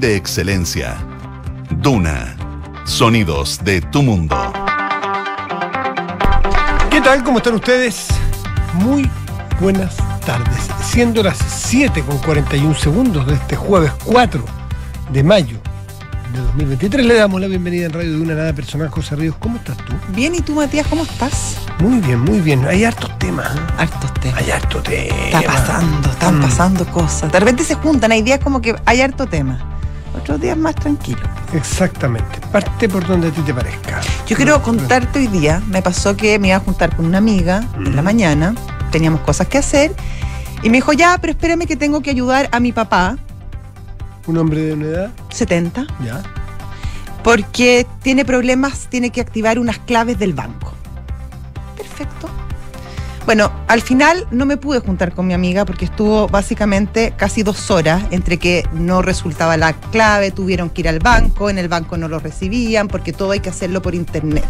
de 0.00 0.16
excelencia. 0.16 0.96
Duna. 1.80 2.34
Sonidos 2.84 3.60
de 3.62 3.80
tu 3.80 4.02
mundo. 4.02 4.36
¿Qué 6.90 7.00
tal? 7.00 7.22
¿Cómo 7.22 7.38
están 7.38 7.54
ustedes? 7.54 8.08
Muy 8.72 9.08
buenas 9.60 9.94
tardes. 10.26 10.58
Siendo 10.82 11.22
las 11.22 11.38
7 11.38 12.02
con 12.02 12.18
41 12.18 12.74
segundos 12.74 13.24
de 13.28 13.34
este 13.34 13.54
jueves 13.54 13.92
4 14.04 14.44
de 15.12 15.22
mayo 15.22 15.58
de 16.32 16.40
2023, 16.40 17.06
le 17.06 17.14
damos 17.14 17.40
la 17.40 17.46
bienvenida 17.46 17.86
en 17.86 17.92
Radio 17.92 18.10
de 18.14 18.20
una 18.20 18.34
Nada 18.34 18.52
Personal. 18.52 18.88
José 18.88 19.14
Ríos, 19.14 19.36
¿cómo 19.38 19.58
estás 19.58 19.76
tú? 19.76 19.92
Bien, 20.08 20.34
¿y 20.34 20.40
tú, 20.40 20.56
Matías, 20.56 20.88
cómo 20.88 21.04
estás? 21.04 21.56
Muy 21.78 22.00
bien, 22.00 22.18
muy 22.18 22.40
bien. 22.40 22.66
Hay 22.66 22.82
hartos 22.82 23.16
temas. 23.20 23.46
¿eh? 23.54 23.60
Hartos 23.78 24.12
temas. 24.14 24.42
Hay 24.42 24.50
hartos 24.50 24.82
temas. 24.82 25.18
Está 25.26 25.42
pasando, 25.42 26.10
están 26.10 26.38
Mm. 26.38 26.42
pasando 26.42 26.84
cosas. 26.86 27.30
De 27.30 27.38
repente 27.38 27.62
se 27.62 27.76
juntan, 27.76 28.10
hay 28.10 28.22
días 28.22 28.40
como 28.42 28.60
que 28.60 28.74
hay 28.86 29.00
harto 29.00 29.28
tema. 29.28 29.70
Otros 30.16 30.40
días 30.40 30.56
más 30.56 30.74
tranquilo. 30.76 31.20
Exactamente. 31.52 32.40
Parte 32.52 32.88
por 32.88 33.06
donde 33.06 33.28
a 33.28 33.30
ti 33.30 33.40
te 33.42 33.52
parezca. 33.52 34.00
Yo 34.26 34.36
quiero 34.36 34.62
contarte 34.62 35.18
hoy 35.18 35.26
día, 35.26 35.60
me 35.68 35.82
pasó 35.82 36.16
que 36.16 36.38
me 36.38 36.48
iba 36.48 36.56
a 36.56 36.60
juntar 36.60 36.94
con 36.96 37.04
una 37.06 37.18
amiga 37.18 37.64
en 37.76 37.94
la 37.96 38.02
mañana, 38.02 38.54
teníamos 38.90 39.20
cosas 39.22 39.48
que 39.48 39.58
hacer, 39.58 39.94
y 40.62 40.70
me 40.70 40.78
dijo, 40.78 40.92
ya, 40.92 41.18
pero 41.20 41.32
espérame 41.32 41.66
que 41.66 41.76
tengo 41.76 42.00
que 42.00 42.10
ayudar 42.10 42.48
a 42.52 42.60
mi 42.60 42.72
papá, 42.72 43.16
Un 44.26 44.38
hombre 44.38 44.62
de 44.62 44.72
una 44.72 44.86
edad, 44.86 45.10
70, 45.30 45.86
ya. 46.04 46.22
porque 47.22 47.86
tiene 48.02 48.24
problemas, 48.24 48.86
tiene 48.88 49.10
que 49.10 49.20
activar 49.20 49.58
unas 49.58 49.78
claves 49.78 50.18
del 50.18 50.32
banco. 50.32 50.72
Perfecto. 51.76 52.28
Bueno, 53.26 53.50
al 53.68 53.80
final 53.80 54.26
no 54.30 54.44
me 54.44 54.58
pude 54.58 54.80
juntar 54.80 55.14
con 55.14 55.26
mi 55.26 55.32
amiga 55.32 55.64
porque 55.64 55.86
estuvo 55.86 56.28
básicamente 56.28 57.14
casi 57.16 57.42
dos 57.42 57.70
horas 57.70 58.04
entre 58.10 58.38
que 58.38 58.68
no 58.74 59.00
resultaba 59.00 59.56
la 59.56 59.72
clave, 59.72 60.30
tuvieron 60.30 60.68
que 60.68 60.82
ir 60.82 60.88
al 60.90 60.98
banco, 60.98 61.48
en 61.48 61.56
el 61.56 61.68
banco 61.68 61.96
no 61.96 62.06
lo 62.08 62.18
recibían 62.18 62.86
porque 62.86 63.14
todo 63.14 63.30
hay 63.30 63.40
que 63.40 63.48
hacerlo 63.48 63.80
por 63.80 63.94
internet. 63.94 64.44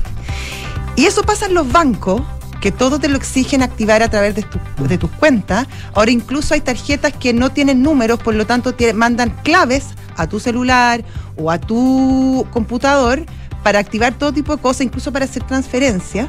Y 0.97 1.07
eso 1.07 1.23
pasa 1.23 1.47
en 1.47 1.55
los 1.55 1.71
bancos, 1.71 2.23
que 2.61 2.73
todo 2.73 2.99
te 2.99 3.09
lo 3.09 3.17
exigen 3.17 3.63
activar 3.63 4.03
a 4.03 4.11
través 4.11 4.35
de, 4.35 4.43
tu- 4.43 4.59
de 4.89 4.99
tus 4.99 5.11
cuentas. 5.11 5.69
Ahora 5.95 6.11
incluso 6.11 6.55
hay 6.55 6.61
tarjetas 6.61 7.13
que 7.13 7.33
no 7.33 7.51
tienen 7.53 7.81
números, 7.81 8.19
por 8.19 8.35
lo 8.35 8.45
tanto 8.45 8.75
te 8.75 8.93
mandan 8.93 9.31
claves 9.45 9.87
a 10.17 10.27
tu 10.27 10.41
celular 10.41 11.05
o 11.37 11.51
a 11.53 11.59
tu 11.59 12.45
computador 12.53 13.25
para 13.63 13.79
activar 13.79 14.15
todo 14.15 14.33
tipo 14.33 14.57
de 14.57 14.61
cosas, 14.63 14.81
incluso 14.81 15.13
para 15.13 15.27
hacer 15.27 15.45
transferencias. 15.45 16.29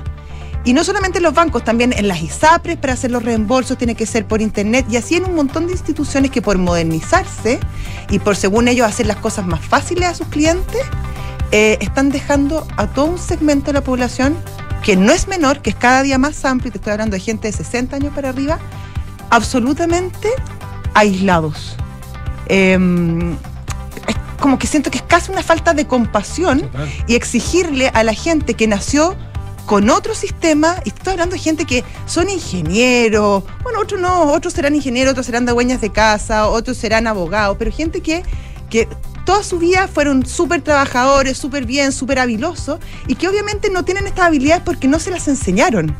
Y 0.66 0.73
no 0.73 0.83
solamente 0.83 1.19
en 1.19 1.23
los 1.23 1.33
bancos, 1.35 1.63
también 1.63 1.94
en 1.94 2.08
las 2.08 2.21
ISAPRES 2.21 2.77
para 2.77 2.94
hacer 2.94 3.11
los 3.11 3.23
reembolsos 3.23 3.77
tiene 3.77 3.94
que 3.94 4.08
ser 4.08 4.25
por 4.25 4.41
internet 4.41 4.88
y 4.89 4.97
así 4.97 5.16
en 5.16 5.25
un 5.25 5.35
montón 5.35 5.67
de 5.67 5.73
instituciones 5.73 6.31
que 6.31 6.41
por 6.41 6.58
modernizarse 6.58 7.59
y 8.09 8.17
por 8.17 8.35
según 8.35 8.67
ellos 8.67 8.88
hacer 8.88 9.05
las 9.05 9.17
cosas 9.17 9.45
más 9.45 9.63
fáciles 9.63 10.09
a 10.09 10.16
sus 10.16 10.27
clientes, 10.27 10.81
eh, 11.52 11.77
están 11.81 12.09
dejando 12.09 12.67
a 12.77 12.88
todo 12.88 13.05
un 13.05 13.19
segmento 13.19 13.67
de 13.67 13.73
la 13.73 13.83
población 13.83 14.36
que 14.83 14.95
no 14.95 15.13
es 15.13 15.27
menor, 15.27 15.61
que 15.61 15.69
es 15.69 15.75
cada 15.75 16.02
día 16.02 16.17
más 16.17 16.43
amplio, 16.45 16.69
y 16.69 16.71
te 16.71 16.77
estoy 16.80 16.93
hablando 16.93 17.16
de 17.16 17.19
gente 17.19 17.47
de 17.47 17.53
60 17.53 17.95
años 17.95 18.13
para 18.13 18.30
arriba, 18.30 18.59
absolutamente 19.30 20.30
aislados. 20.95 21.75
Em, 22.47 23.33
es 24.08 24.16
como 24.39 24.58
que 24.58 24.66
siento 24.66 24.89
que 24.89 24.97
es 24.97 25.03
casi 25.03 25.31
una 25.31 25.43
falta 25.43 25.73
de 25.73 25.86
compasión 25.86 26.69
y 27.08 27.16
exigirle 27.16 27.89
a 27.89 28.03
la 28.03 28.13
gente 28.13 28.55
que 28.55 28.67
nació 28.67 29.16
con 29.66 29.89
otro 29.89 30.13
sistema, 30.13 30.75
y 30.85 30.89
estoy 30.89 31.13
hablando 31.13 31.33
de 31.33 31.41
gente 31.41 31.66
que 31.66 31.83
son 32.05 32.30
ingenieros, 32.30 33.44
bueno, 33.63 33.80
otros 33.80 33.99
no, 33.99 34.31
otros 34.31 34.53
serán 34.53 34.75
ingenieros, 34.75 35.11
otros 35.11 35.25
serán 35.25 35.45
dueñas 35.45 35.81
de 35.81 35.91
casa, 35.91 36.47
otros 36.47 36.77
serán 36.77 37.08
abogados, 37.08 37.58
pero 37.58 37.71
gente 37.71 38.02
que, 38.02 38.23
que 38.69 38.88
toda 39.25 39.43
su 39.43 39.58
vida 39.58 39.88
fueron 39.88 40.25
súper 40.25 40.61
trabajadores, 40.61 41.38
súper 41.38 41.66
bien, 41.66 41.91
súper 41.91 42.19
habilosos, 42.19 42.80
y 43.08 43.16
que 43.16 43.27
obviamente 43.27 43.69
no 43.71 43.83
tienen 43.83 44.05
estas 44.05 44.27
habilidades 44.27 44.63
porque 44.63 44.88
no 44.88 44.99
se 44.99 45.09
las 45.09 45.27
enseñaron. 45.27 45.95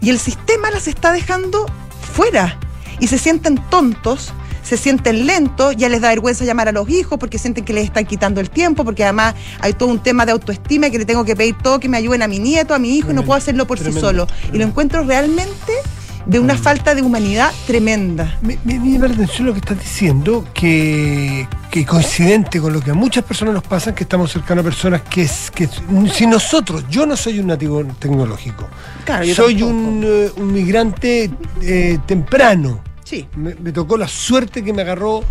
Y 0.00 0.10
el 0.10 0.18
sistema 0.18 0.70
las 0.70 0.86
está 0.86 1.10
dejando 1.12 1.66
fuera, 2.12 2.58
y 3.00 3.06
se 3.06 3.18
sienten 3.18 3.56
tontos, 3.70 4.32
se 4.68 4.76
sienten 4.76 5.26
lentos, 5.26 5.74
ya 5.76 5.88
les 5.88 6.00
da 6.00 6.08
vergüenza 6.10 6.44
llamar 6.44 6.68
a 6.68 6.72
los 6.72 6.88
hijos 6.90 7.18
porque 7.18 7.38
sienten 7.38 7.64
que 7.64 7.72
les 7.72 7.84
están 7.84 8.04
quitando 8.04 8.40
el 8.40 8.50
tiempo, 8.50 8.84
porque 8.84 9.02
además 9.04 9.34
hay 9.60 9.72
todo 9.72 9.88
un 9.88 9.98
tema 10.02 10.26
de 10.26 10.32
autoestima 10.32 10.90
que 10.90 10.98
le 10.98 11.04
tengo 11.06 11.24
que 11.24 11.34
pedir 11.34 11.56
todo, 11.62 11.80
que 11.80 11.88
me 11.88 11.96
ayuden 11.96 12.22
a 12.22 12.28
mi 12.28 12.38
nieto, 12.38 12.74
a 12.74 12.78
mi 12.78 12.96
hijo, 12.96 13.10
y 13.10 13.14
no 13.14 13.24
puedo 13.24 13.38
hacerlo 13.38 13.66
por 13.66 13.78
sí 13.78 13.84
tremendo, 13.84 14.06
solo. 14.08 14.26
Y 14.52 14.58
lo 14.58 14.64
encuentro 14.64 15.02
realmente 15.04 15.72
de 16.26 16.38
una 16.38 16.58
falta 16.58 16.94
de 16.94 17.00
humanidad 17.00 17.50
tremenda. 17.66 18.36
Me, 18.42 18.58
me- 18.64 18.78
me 18.78 18.90
llama 18.92 19.08
la 19.08 19.14
atención 19.14 19.46
lo 19.46 19.54
que 19.54 19.60
estás 19.60 19.78
diciendo, 19.78 20.44
que, 20.52 21.48
que 21.70 21.86
coincidente 21.86 22.60
con 22.60 22.74
lo 22.74 22.82
que 22.82 22.90
a 22.90 22.94
muchas 22.94 23.24
personas 23.24 23.54
nos 23.54 23.62
pasa, 23.62 23.94
que 23.94 24.02
estamos 24.04 24.30
cercanos 24.30 24.62
a 24.62 24.68
personas 24.68 25.00
que, 25.08 25.22
es, 25.22 25.50
que 25.50 25.66
si 26.12 26.26
nosotros, 26.26 26.84
yo 26.90 27.06
no 27.06 27.16
soy 27.16 27.38
un 27.38 27.46
nativo 27.46 27.82
tecnológico, 27.98 28.68
Claro, 29.06 29.24
soy 29.34 29.62
un, 29.62 30.02
eh, 30.04 30.30
un 30.36 30.52
migrante 30.52 31.30
eh, 31.62 31.98
temprano, 32.04 32.80
Sí. 33.08 33.26
me, 33.36 33.54
me 33.54 33.72
tocó 33.72 33.96
la 33.96 34.06
suerte 34.08 34.62
que 34.62 34.72
me 34.72 34.82
agarró 34.82 35.22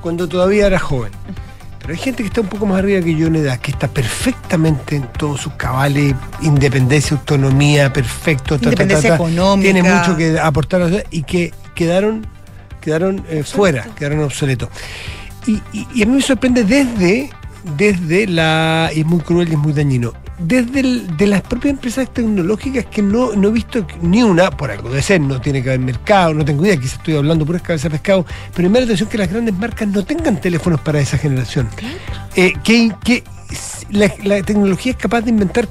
cuando 0.00 0.28
todavía 0.28 0.66
era 0.66 0.78
joven. 0.78 1.10
Pero 1.80 1.92
hay 1.92 1.98
gente 2.00 2.22
que 2.22 2.28
está 2.28 2.40
un 2.40 2.46
poco 2.46 2.64
más 2.64 2.78
arriba 2.78 3.02
que 3.04 3.14
yo 3.14 3.26
en 3.26 3.36
edad, 3.36 3.58
que 3.58 3.70
está 3.72 3.88
perfectamente 3.88 4.96
en 4.96 5.02
todos 5.18 5.40
sus 5.40 5.52
cabales, 5.54 6.14
independencia, 6.40 7.16
autonomía, 7.16 7.92
perfecto, 7.92 8.56
ta, 8.58 8.64
Independencia 8.66 9.10
ta. 9.10 9.14
económica. 9.16 9.72
Tiene 9.72 9.82
mucho 9.82 10.16
que 10.16 10.38
aportar 10.38 10.82
a 10.82 10.88
la 10.88 11.02
y 11.10 11.24
que 11.24 11.52
quedaron, 11.74 12.26
quedaron 12.80 13.24
eh, 13.28 13.42
fuera, 13.42 13.84
quedaron 13.96 14.20
obsoletos. 14.20 14.68
Y, 15.46 15.60
y- 15.72 15.86
y 15.94 16.02
a 16.02 16.06
mí 16.06 16.12
me 16.12 16.22
sorprende 16.22 16.64
desde, 16.64 17.28
desde 17.76 18.28
la. 18.28 18.90
Y 18.94 19.00
es 19.00 19.06
muy 19.06 19.20
cruel 19.20 19.48
y 19.50 19.52
es 19.52 19.58
muy 19.58 19.72
dañino. 19.74 20.12
Desde 20.38 20.80
el- 20.80 21.16
de 21.16 21.26
las 21.28 21.42
propias 21.42 21.74
empresas 21.74 22.12
tecnológicas 22.12 22.86
que 22.86 23.02
no, 23.02 23.32
no 23.34 23.48
he 23.48 23.52
visto 23.52 23.86
ni 24.02 24.22
una, 24.22 24.50
por 24.50 24.70
algo 24.70 24.88
de 24.90 25.00
ser, 25.00 25.20
no 25.20 25.40
tiene 25.40 25.62
que 25.62 25.68
haber 25.70 25.80
mercado, 25.80 26.34
no 26.34 26.44
tengo 26.44 26.64
idea, 26.66 26.76
quizás 26.76 26.94
estoy 26.98 27.16
hablando 27.16 27.46
puras 27.46 27.62
cabezas 27.62 27.84
de 27.84 27.90
pescado, 27.90 28.26
pero 28.54 28.68
me 28.68 28.74
da 28.74 28.80
la 28.80 28.84
atención 28.86 29.08
que 29.08 29.18
las 29.18 29.30
grandes 29.30 29.54
marcas 29.56 29.86
no 29.88 30.04
tengan 30.04 30.40
teléfonos 30.40 30.80
para 30.80 30.98
esa 31.00 31.18
generación. 31.18 31.68
Eh, 32.34 32.52
que 32.64 32.92
que 33.04 33.22
la, 33.90 34.12
la 34.24 34.42
tecnología 34.42 34.92
es 34.92 34.98
capaz 34.98 35.20
de 35.20 35.30
inventar 35.30 35.68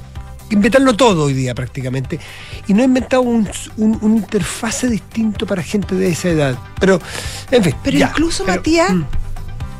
inventarlo 0.50 0.94
todo 0.94 1.24
hoy 1.24 1.32
día 1.32 1.54
prácticamente 1.54 2.20
y 2.68 2.74
no 2.74 2.82
ha 2.82 2.84
inventado 2.84 3.22
un, 3.22 3.48
un, 3.78 3.98
un 4.02 4.16
interfase 4.16 4.88
distinto 4.88 5.46
para 5.46 5.62
gente 5.62 5.94
de 5.94 6.08
esa 6.10 6.28
edad 6.28 6.58
pero 6.78 7.00
en 7.50 7.64
fin 7.64 7.74
Pero 7.82 7.98
ya. 7.98 8.08
incluso, 8.10 8.44
Pero, 8.44 8.56
Matías, 8.58 8.90
mm, 8.92 9.04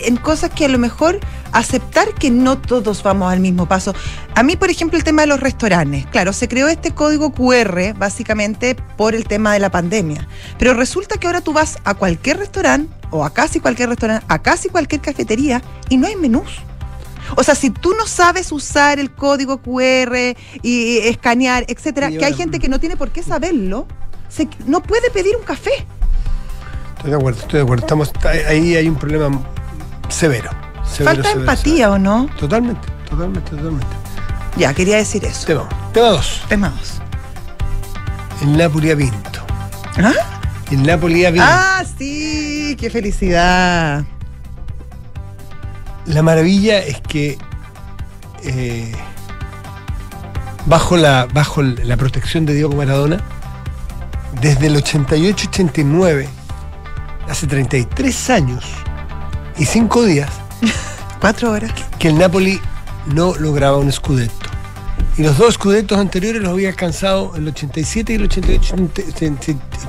en 0.06 0.16
cosas 0.16 0.50
que 0.50 0.64
a 0.64 0.68
lo 0.68 0.78
mejor 0.78 1.20
aceptar 1.52 2.14
que 2.14 2.30
no 2.30 2.58
todos 2.58 3.02
vamos 3.02 3.32
al 3.32 3.40
mismo 3.40 3.66
paso. 3.66 3.94
A 4.34 4.42
mí, 4.42 4.56
por 4.56 4.70
ejemplo, 4.70 4.98
el 4.98 5.04
tema 5.04 5.22
de 5.22 5.28
los 5.28 5.40
restaurantes. 5.40 6.06
Claro, 6.06 6.32
se 6.32 6.48
creó 6.48 6.68
este 6.68 6.90
código 6.92 7.32
QR 7.32 7.94
básicamente 7.96 8.74
por 8.96 9.14
el 9.14 9.26
tema 9.26 9.52
de 9.52 9.60
la 9.60 9.70
pandemia. 9.70 10.26
Pero 10.58 10.74
resulta 10.74 11.16
que 11.18 11.26
ahora 11.26 11.40
tú 11.40 11.52
vas 11.52 11.78
a 11.84 11.94
cualquier 11.94 12.38
restaurante 12.38 12.92
o 13.10 13.24
a 13.24 13.32
casi 13.32 13.60
cualquier 13.60 13.90
restaurante, 13.90 14.24
a 14.28 14.40
casi 14.42 14.68
cualquier 14.68 15.00
cafetería 15.00 15.62
y 15.88 15.96
no 15.96 16.06
hay 16.06 16.16
menús. 16.16 16.50
O 17.36 17.42
sea, 17.42 17.54
si 17.54 17.70
tú 17.70 17.94
no 17.96 18.06
sabes 18.06 18.52
usar 18.52 18.98
el 18.98 19.10
código 19.10 19.58
QR 19.62 20.36
y 20.62 20.98
escanear, 20.98 21.64
etcétera, 21.68 22.10
que 22.10 22.24
hay 22.24 22.34
gente 22.34 22.58
que 22.58 22.68
no 22.68 22.78
tiene 22.80 22.96
por 22.96 23.10
qué 23.10 23.22
saberlo, 23.22 23.86
se- 24.28 24.48
no 24.66 24.82
puede 24.82 25.10
pedir 25.10 25.34
un 25.36 25.42
café. 25.44 25.86
estoy 26.96 27.10
de 27.10 27.16
acuerdo 27.16 27.40
estoy 27.40 27.58
de 27.58 27.62
acuerdo 27.62 27.84
estamos 27.84 28.12
ahí 28.48 28.76
hay 28.76 28.88
un 28.88 28.96
problema 28.96 29.40
severo, 30.14 30.50
severo, 30.84 31.14
Falta 31.14 31.22
severo, 31.28 31.40
empatía, 31.40 31.90
¿o 31.90 31.98
no? 31.98 32.26
totalmente 32.38 32.86
totalmente 33.08 33.50
totalmente 33.50 33.86
Ya, 34.56 34.72
quería 34.74 34.96
decir 34.96 35.24
eso. 35.24 35.46
tema 35.46 35.68
tema 35.92 36.08
dos 36.08 36.42
Tema 36.48 36.68
dos. 36.70 37.00
el 38.42 38.56
Napoli 38.56 38.90
ha 38.90 38.94
vinto 38.94 39.40
¿Ah? 39.98 40.12
el 40.70 40.82
Napoli 40.82 41.24
ha 41.24 41.30
vinto 41.30 41.46
Ah, 41.48 41.82
sí, 41.98 42.76
qué 42.78 42.90
felicidad. 42.90 44.04
La 46.06 46.22
maravilla 46.22 46.78
es 46.78 47.00
que 47.00 47.38
eh, 48.42 48.92
bajo, 50.66 50.96
la, 50.96 51.26
bajo 51.32 51.62
la 51.62 51.96
protección 51.96 52.44
de 52.44 52.54
Diego 52.54 52.74
Maradona, 52.74 53.20
desde 54.40 54.66
el 54.66 54.76
88-89, 54.76 56.26
hace 57.30 57.46
33 57.46 58.30
años 58.30 58.64
y 59.58 59.64
5 59.64 60.04
días, 60.04 60.30
Cuatro 61.20 61.50
horas. 61.52 61.72
que 61.98 62.08
el 62.08 62.18
Napoli 62.18 62.60
no 63.06 63.34
lograba 63.36 63.76
un 63.78 63.90
scudetto. 63.92 64.48
Y 65.16 65.22
los 65.22 65.38
dos 65.38 65.54
scudetos 65.54 65.96
anteriores 65.98 66.42
los 66.42 66.50
había 66.52 66.68
alcanzado 66.70 67.32
el 67.36 67.46
87 67.48 68.12
y 68.12 68.16
el 68.16 68.24
88, 68.24 68.74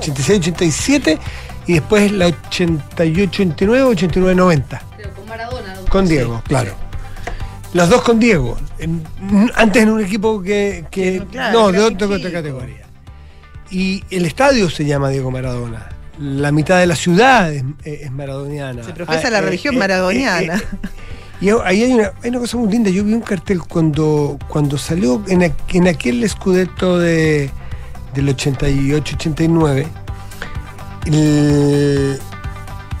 86-87 0.00 1.18
y 1.66 1.74
después 1.74 2.12
la 2.12 2.28
88-89, 2.28 3.56
89-90. 3.96 4.80
Pero 4.96 5.14
con 5.14 5.26
Maradona. 5.28 5.74
Con 5.88 6.06
Diego, 6.08 6.42
claro. 6.46 6.74
Los 7.72 7.88
dos 7.88 8.02
con 8.02 8.20
Diego. 8.20 8.56
Antes 9.56 9.82
en 9.82 9.90
un 9.90 10.00
equipo 10.00 10.40
que. 10.40 10.84
que- 10.90 11.12
Que 11.12 11.18
no, 11.20 11.26
claro, 11.26 11.52
no, 11.72 11.88
que 11.96 12.06
de 12.06 12.14
otra, 12.14 12.30
categoría. 12.30 12.84
Y 13.70 14.04
el 14.10 14.26
estadio 14.26 14.70
se 14.70 14.84
llama 14.84 15.08
Diego 15.10 15.30
Maradona. 15.32 15.88
La 16.18 16.50
mitad 16.52 16.78
de 16.78 16.86
la 16.86 16.96
ciudad 16.96 17.52
es, 17.52 17.62
es 17.84 18.10
maradoniana. 18.10 18.82
Se 18.82 18.92
profesa 18.92 19.28
Ah, 19.28 19.30
la 19.30 19.38
eh, 19.38 19.42
religión 19.42 19.74
eh, 19.74 19.78
maradoniana. 19.78 20.54
eh, 20.56 20.62
Y 21.42 21.50
ahí 21.50 21.82
hay 21.82 21.92
una, 21.92 22.12
hay 22.22 22.30
una 22.30 22.38
cosa 22.38 22.56
muy 22.56 22.70
linda. 22.72 22.88
Yo 22.90 23.04
vi 23.04 23.12
un 23.12 23.20
cartel 23.20 23.60
cuando, 23.60 24.38
cuando 24.48 24.78
salió 24.78 25.22
en, 25.28 25.40
aqu- 25.42 25.74
en 25.74 25.88
aquel 25.88 26.26
Scudetto 26.28 26.98
de, 26.98 27.50
del 28.14 28.28
88-89. 28.34 29.86
el- 31.06 32.18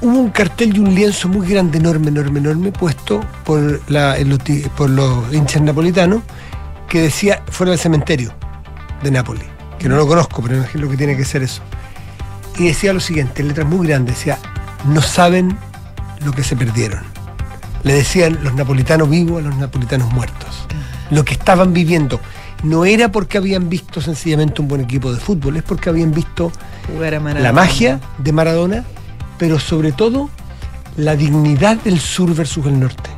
Hubo 0.02 0.18
un 0.18 0.28
cartel 0.28 0.76
y 0.76 0.78
un 0.78 0.94
lienzo 0.94 1.26
muy 1.28 1.48
grande, 1.48 1.78
enorme, 1.78 2.08
enorme, 2.08 2.38
enorme, 2.38 2.70
puesto 2.70 3.20
por, 3.46 3.80
la, 3.90 4.16
ti- 4.44 4.64
por 4.76 4.90
los 4.90 5.32
hinchas 5.32 5.62
napolitanos, 5.62 6.20
que 6.86 7.00
decía 7.00 7.42
fuera 7.50 7.70
del 7.70 7.78
cementerio 7.80 8.34
de 9.02 9.10
Nápoles, 9.10 9.44
que 9.78 9.88
no 9.88 9.96
lo 9.96 10.06
conozco, 10.06 10.42
pero 10.42 10.56
imagino 10.58 10.90
que 10.90 10.98
tiene 10.98 11.16
que 11.16 11.24
ser 11.24 11.42
eso. 11.42 11.62
Y 12.58 12.68
decía 12.68 12.92
lo 12.92 13.00
siguiente, 13.00 13.42
en 13.42 13.48
letras 13.48 13.68
muy 13.68 13.86
grandes, 13.86 14.16
decía, 14.16 14.38
no 14.86 15.02
saben 15.02 15.56
lo 16.24 16.32
que 16.32 16.42
se 16.42 16.56
perdieron. 16.56 17.00
Le 17.82 17.94
decían 17.94 18.38
los 18.42 18.54
napolitanos 18.54 19.10
vivos 19.10 19.42
a 19.42 19.48
los 19.48 19.56
napolitanos 19.56 20.12
muertos. 20.12 20.66
Lo 21.10 21.24
que 21.24 21.34
estaban 21.34 21.72
viviendo 21.72 22.20
no 22.62 22.84
era 22.84 23.12
porque 23.12 23.38
habían 23.38 23.68
visto 23.68 24.00
sencillamente 24.00 24.60
un 24.60 24.68
buen 24.68 24.80
equipo 24.80 25.12
de 25.12 25.20
fútbol, 25.20 25.56
es 25.56 25.62
porque 25.62 25.90
habían 25.90 26.12
visto 26.12 26.50
la 27.38 27.52
magia 27.52 28.00
de 28.18 28.32
Maradona, 28.32 28.84
pero 29.38 29.60
sobre 29.60 29.92
todo 29.92 30.30
la 30.96 31.14
dignidad 31.14 31.76
del 31.78 32.00
sur 32.00 32.34
versus 32.34 32.66
el 32.66 32.80
norte. 32.80 33.10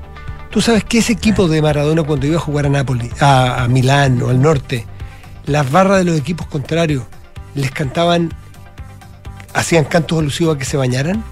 Tú 0.50 0.61
sabes 0.61 0.82
que 0.85 0.99
ese 0.99 1.12
equipo 1.12 1.46
de 1.46 1.62
Maradona 1.62 2.02
cuando 2.02 2.26
iba 2.26 2.37
a 2.37 2.40
jugar 2.40 2.67
a 2.67 2.70
Nápoles, 2.70 3.23
a, 3.23 3.62
a 3.62 3.69
Milán 3.69 4.20
o 4.23 4.31
al 4.31 4.43
norte, 4.43 4.87
las 5.46 5.70
barras 5.70 5.99
de 5.99 6.05
los 6.05 6.19
equipos 6.19 6.46
contrarios 6.46 7.05
les 7.55 7.70
cantaban, 7.70 8.32
hacían 9.54 9.84
cantos 9.84 10.18
alusivos 10.18 10.56
a 10.56 10.58
que 10.58 10.64
se 10.64 10.76
bañaran. 10.76 11.24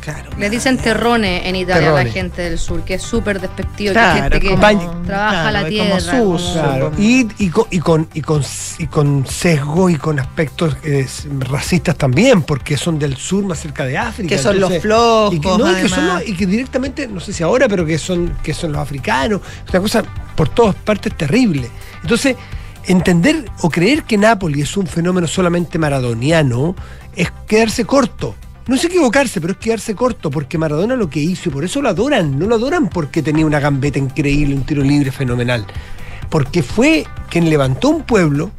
Claro. 0.00 0.32
Les 0.38 0.50
dicen 0.50 0.76
terrone 0.76 1.48
en 1.48 1.56
Italia 1.56 1.88
a 1.88 2.04
la 2.04 2.10
gente 2.10 2.42
del 2.42 2.58
sur, 2.58 2.82
que 2.84 2.92
es 2.94 3.02
súper 3.02 3.40
despectivo, 3.40 3.94
Claro, 3.94 4.14
que 4.16 4.22
gente 4.22 4.40
que 4.40 4.48
como- 4.82 5.02
trabaja 5.06 5.44
la 5.44 5.50
claro, 5.60 5.68
tierra. 5.68 5.88
como 5.88 6.00
sucio. 6.38 6.60
como- 6.60 6.68
Claro, 6.68 6.90
como- 6.90 7.02
y, 7.02 7.28
y 7.38 7.48
con, 7.48 7.66
y, 7.70 7.78
con, 7.80 8.08
y, 8.12 8.20
con, 8.20 8.42
y 8.80 8.86
con 8.86 9.26
sesgo 9.26 9.88
y 9.88 9.96
con 9.96 10.20
aspectos 10.20 10.76
eh, 10.84 11.06
racistas 11.38 11.96
también, 11.96 12.42
porque 12.42 12.76
son 12.76 12.98
del 12.98 13.16
sur, 13.16 13.46
más 13.46 13.60
cerca 13.60 13.86
de 13.86 13.96
África. 13.96 14.28
Que 14.28 14.36
son 14.38 14.60
los 14.60 14.76
flojos, 14.76 15.32
Y 15.36 15.40
que, 15.40 15.48
no, 15.48 15.70
y 15.72 15.74
que 15.82 15.88
son 15.88 15.98
además. 16.00 16.20
los- 16.20 16.28
y 16.28 16.36
que 16.36 16.46
directamente, 16.48 17.08
no 17.08 17.20
sé 17.20 17.32
si 17.32 17.42
ahora, 17.42 17.66
pero 17.66 17.86
que 17.86 17.96
son, 17.96 18.36
que 18.42 18.52
son 18.52 18.72
los 18.72 18.82
africanos. 18.82 19.40
Una 19.70 19.80
cosa 19.80 20.02
por 20.36 20.50
todas 20.50 20.74
partes 20.74 21.16
terrible. 21.16 21.70
Entonces, 22.02 22.36
entender 22.86 23.44
o 23.60 23.70
creer 23.70 24.04
que 24.04 24.18
Nápoles 24.18 24.62
es 24.62 24.76
un 24.76 24.86
fenómeno 24.86 25.26
solamente 25.26 25.78
maradoniano 25.78 26.74
es 27.16 27.30
quedarse 27.46 27.84
corto. 27.84 28.34
No 28.66 28.76
es 28.76 28.84
equivocarse, 28.84 29.40
pero 29.40 29.52
es 29.52 29.58
quedarse 29.58 29.94
corto, 29.94 30.30
porque 30.30 30.56
Maradona 30.56 30.96
lo 30.96 31.10
que 31.10 31.20
hizo, 31.20 31.50
y 31.50 31.52
por 31.52 31.64
eso 31.64 31.82
lo 31.82 31.90
adoran, 31.90 32.38
no 32.38 32.46
lo 32.46 32.54
adoran 32.54 32.88
porque 32.88 33.22
tenía 33.22 33.44
una 33.44 33.60
gambeta 33.60 33.98
increíble, 33.98 34.54
un 34.54 34.64
tiro 34.64 34.82
libre 34.82 35.12
fenomenal, 35.12 35.66
porque 36.30 36.62
fue 36.62 37.04
quien 37.28 37.50
levantó 37.50 37.90
un 37.90 38.04
pueblo 38.04 38.50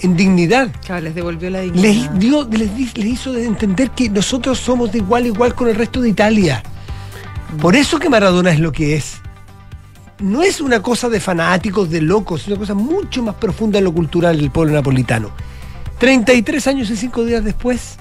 en 0.00 0.16
dignidad, 0.16 0.70
Claro, 0.84 1.02
les 1.02 1.14
devolvió 1.14 1.50
la 1.50 1.60
dignidad. 1.60 1.82
les, 1.82 2.18
dio, 2.18 2.48
les, 2.50 2.96
les 2.96 3.06
hizo 3.06 3.32
de 3.32 3.44
entender 3.44 3.90
que 3.90 4.10
nosotros 4.10 4.58
somos 4.58 4.90
de 4.90 4.98
igual 4.98 5.22
a 5.24 5.28
igual 5.28 5.54
con 5.54 5.68
el 5.68 5.76
resto 5.76 6.00
de 6.00 6.08
Italia. 6.08 6.62
Por 7.60 7.76
eso 7.76 7.98
que 8.00 8.08
Maradona 8.08 8.50
es 8.50 8.58
lo 8.58 8.72
que 8.72 8.96
es. 8.96 9.20
No 10.20 10.42
es 10.42 10.60
una 10.60 10.82
cosa 10.82 11.08
de 11.08 11.20
fanáticos, 11.20 11.90
de 11.90 12.00
locos, 12.00 12.42
es 12.42 12.48
una 12.48 12.56
cosa 12.56 12.74
mucho 12.74 13.22
más 13.22 13.36
profunda 13.36 13.78
en 13.78 13.84
lo 13.84 13.92
cultural 13.92 14.36
del 14.36 14.50
pueblo 14.50 14.74
napolitano. 14.74 15.30
33 15.98 16.66
años 16.66 16.90
y 16.90 16.96
5 16.96 17.24
días 17.24 17.44
después, 17.44 17.98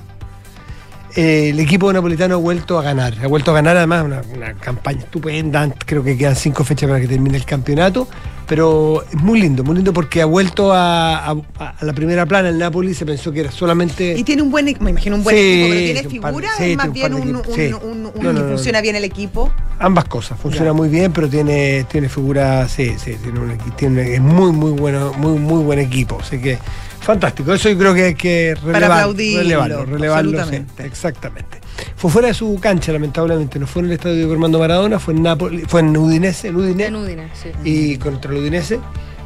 eh, 1.18 1.50
el 1.50 1.60
equipo 1.60 1.92
napolitano 1.92 2.36
ha 2.36 2.38
vuelto 2.38 2.78
a 2.80 2.84
ganar. 2.84 3.14
Ha 3.22 3.28
vuelto 3.28 3.52
a 3.52 3.56
ganar 3.56 3.76
además 3.76 4.06
una, 4.06 4.22
una 4.34 4.54
campaña 4.54 5.00
estupenda. 5.00 5.68
Creo 5.86 6.04
que 6.04 6.16
quedan 6.18 6.36
cinco 6.36 6.64
fechas 6.64 6.88
para 6.88 7.02
que 7.02 7.08
termine 7.08 7.36
el 7.38 7.46
campeonato. 7.46 8.08
Pero 8.48 9.04
es 9.12 9.16
muy 9.16 9.42
lindo, 9.42 9.62
muy 9.66 9.76
lindo 9.76 9.92
porque 9.92 10.22
ha 10.22 10.26
vuelto 10.26 10.72
a, 10.72 11.18
a- 11.32 11.36
a 11.60 11.84
la 11.84 11.92
primera 11.92 12.26
plana 12.26 12.48
el 12.48 12.58
Napoli. 12.58 12.94
Se 12.94 13.06
pensó 13.06 13.30
que 13.34 13.42
era 13.42 13.52
solamente. 13.52 14.18
Y 14.18 14.24
tiene 14.24 14.42
un 14.42 14.50
buen, 14.52 14.70
e- 14.70 14.78
me 14.80 14.92
imagino 14.92 15.18
un 15.18 15.24
buen 15.24 15.36
Sí, 15.36 15.42
equipo, 15.42 15.68
pero 15.70 15.82
tiene 15.84 16.10
figura, 16.10 16.50
sí, 16.58 16.64
es 16.72 16.78
más 16.78 16.94
bien 16.94 17.14
un 17.14 17.36
un, 17.36 17.44
sí. 17.54 17.74
un- 17.74 18.06
un- 18.06 18.24
No, 18.24 18.32
no, 18.32 18.40
y 18.40 18.44
no, 18.44 18.48
funciona 18.50 18.80
bien 18.80 18.96
el 18.96 19.04
equipo. 19.04 19.52
Ambas 19.80 20.06
cosas, 20.06 20.40
funciona 20.40 20.68
Ya. 20.68 20.74
muy 20.74 20.88
bien, 20.88 21.12
pero 21.12 21.28
tiene, 21.28 21.84
tiene 21.92 22.08
figura, 22.08 22.70
sí, 22.70 22.94
sí, 23.04 23.18
tiene 23.22 23.58
tiene, 23.76 24.14
es 24.16 24.22
muy, 24.22 24.52
muy 24.54 24.72
bueno, 24.72 25.12
muy, 25.18 25.38
muy 25.38 25.62
buen 25.64 25.80
equipo. 25.80 26.18
Así 26.22 26.40
que 26.40 26.58
fantástico. 27.00 27.54
Eso 27.54 27.70
yo 27.70 27.78
creo 27.78 27.94
que 27.94 28.04
hay 28.04 28.16
que 28.16 28.56
relevar, 28.56 28.84
aplaudirlo, 28.84 29.42
relevarlo, 29.42 29.86
relevarlo, 29.86 30.46
sí, 30.46 30.64
exactamente. 30.80 31.60
Fue 31.96 32.12
fuera 32.12 32.28
de 32.30 32.34
su 32.34 32.60
cancha, 32.60 32.92
lamentablemente. 32.92 33.60
No 33.60 33.68
fue 33.68 33.82
en 33.82 33.88
el 33.88 33.92
estadio 33.94 34.28
de 34.28 34.34
Armando 34.34 34.60
Maradona, 34.60 35.00
fue 35.00 35.14
en 35.14 35.24
Nápoles, 35.24 35.64
fue 35.68 35.82
en 35.82 35.96
Udinese, 35.96 36.50
en 36.50 36.56
Udine, 36.56 36.86
En 36.86 36.96
Udine, 36.96 37.30
sí. 37.34 37.50
y 37.64 37.98
contra 37.98 38.32
el 38.32 38.38
Udinese, 38.38 38.80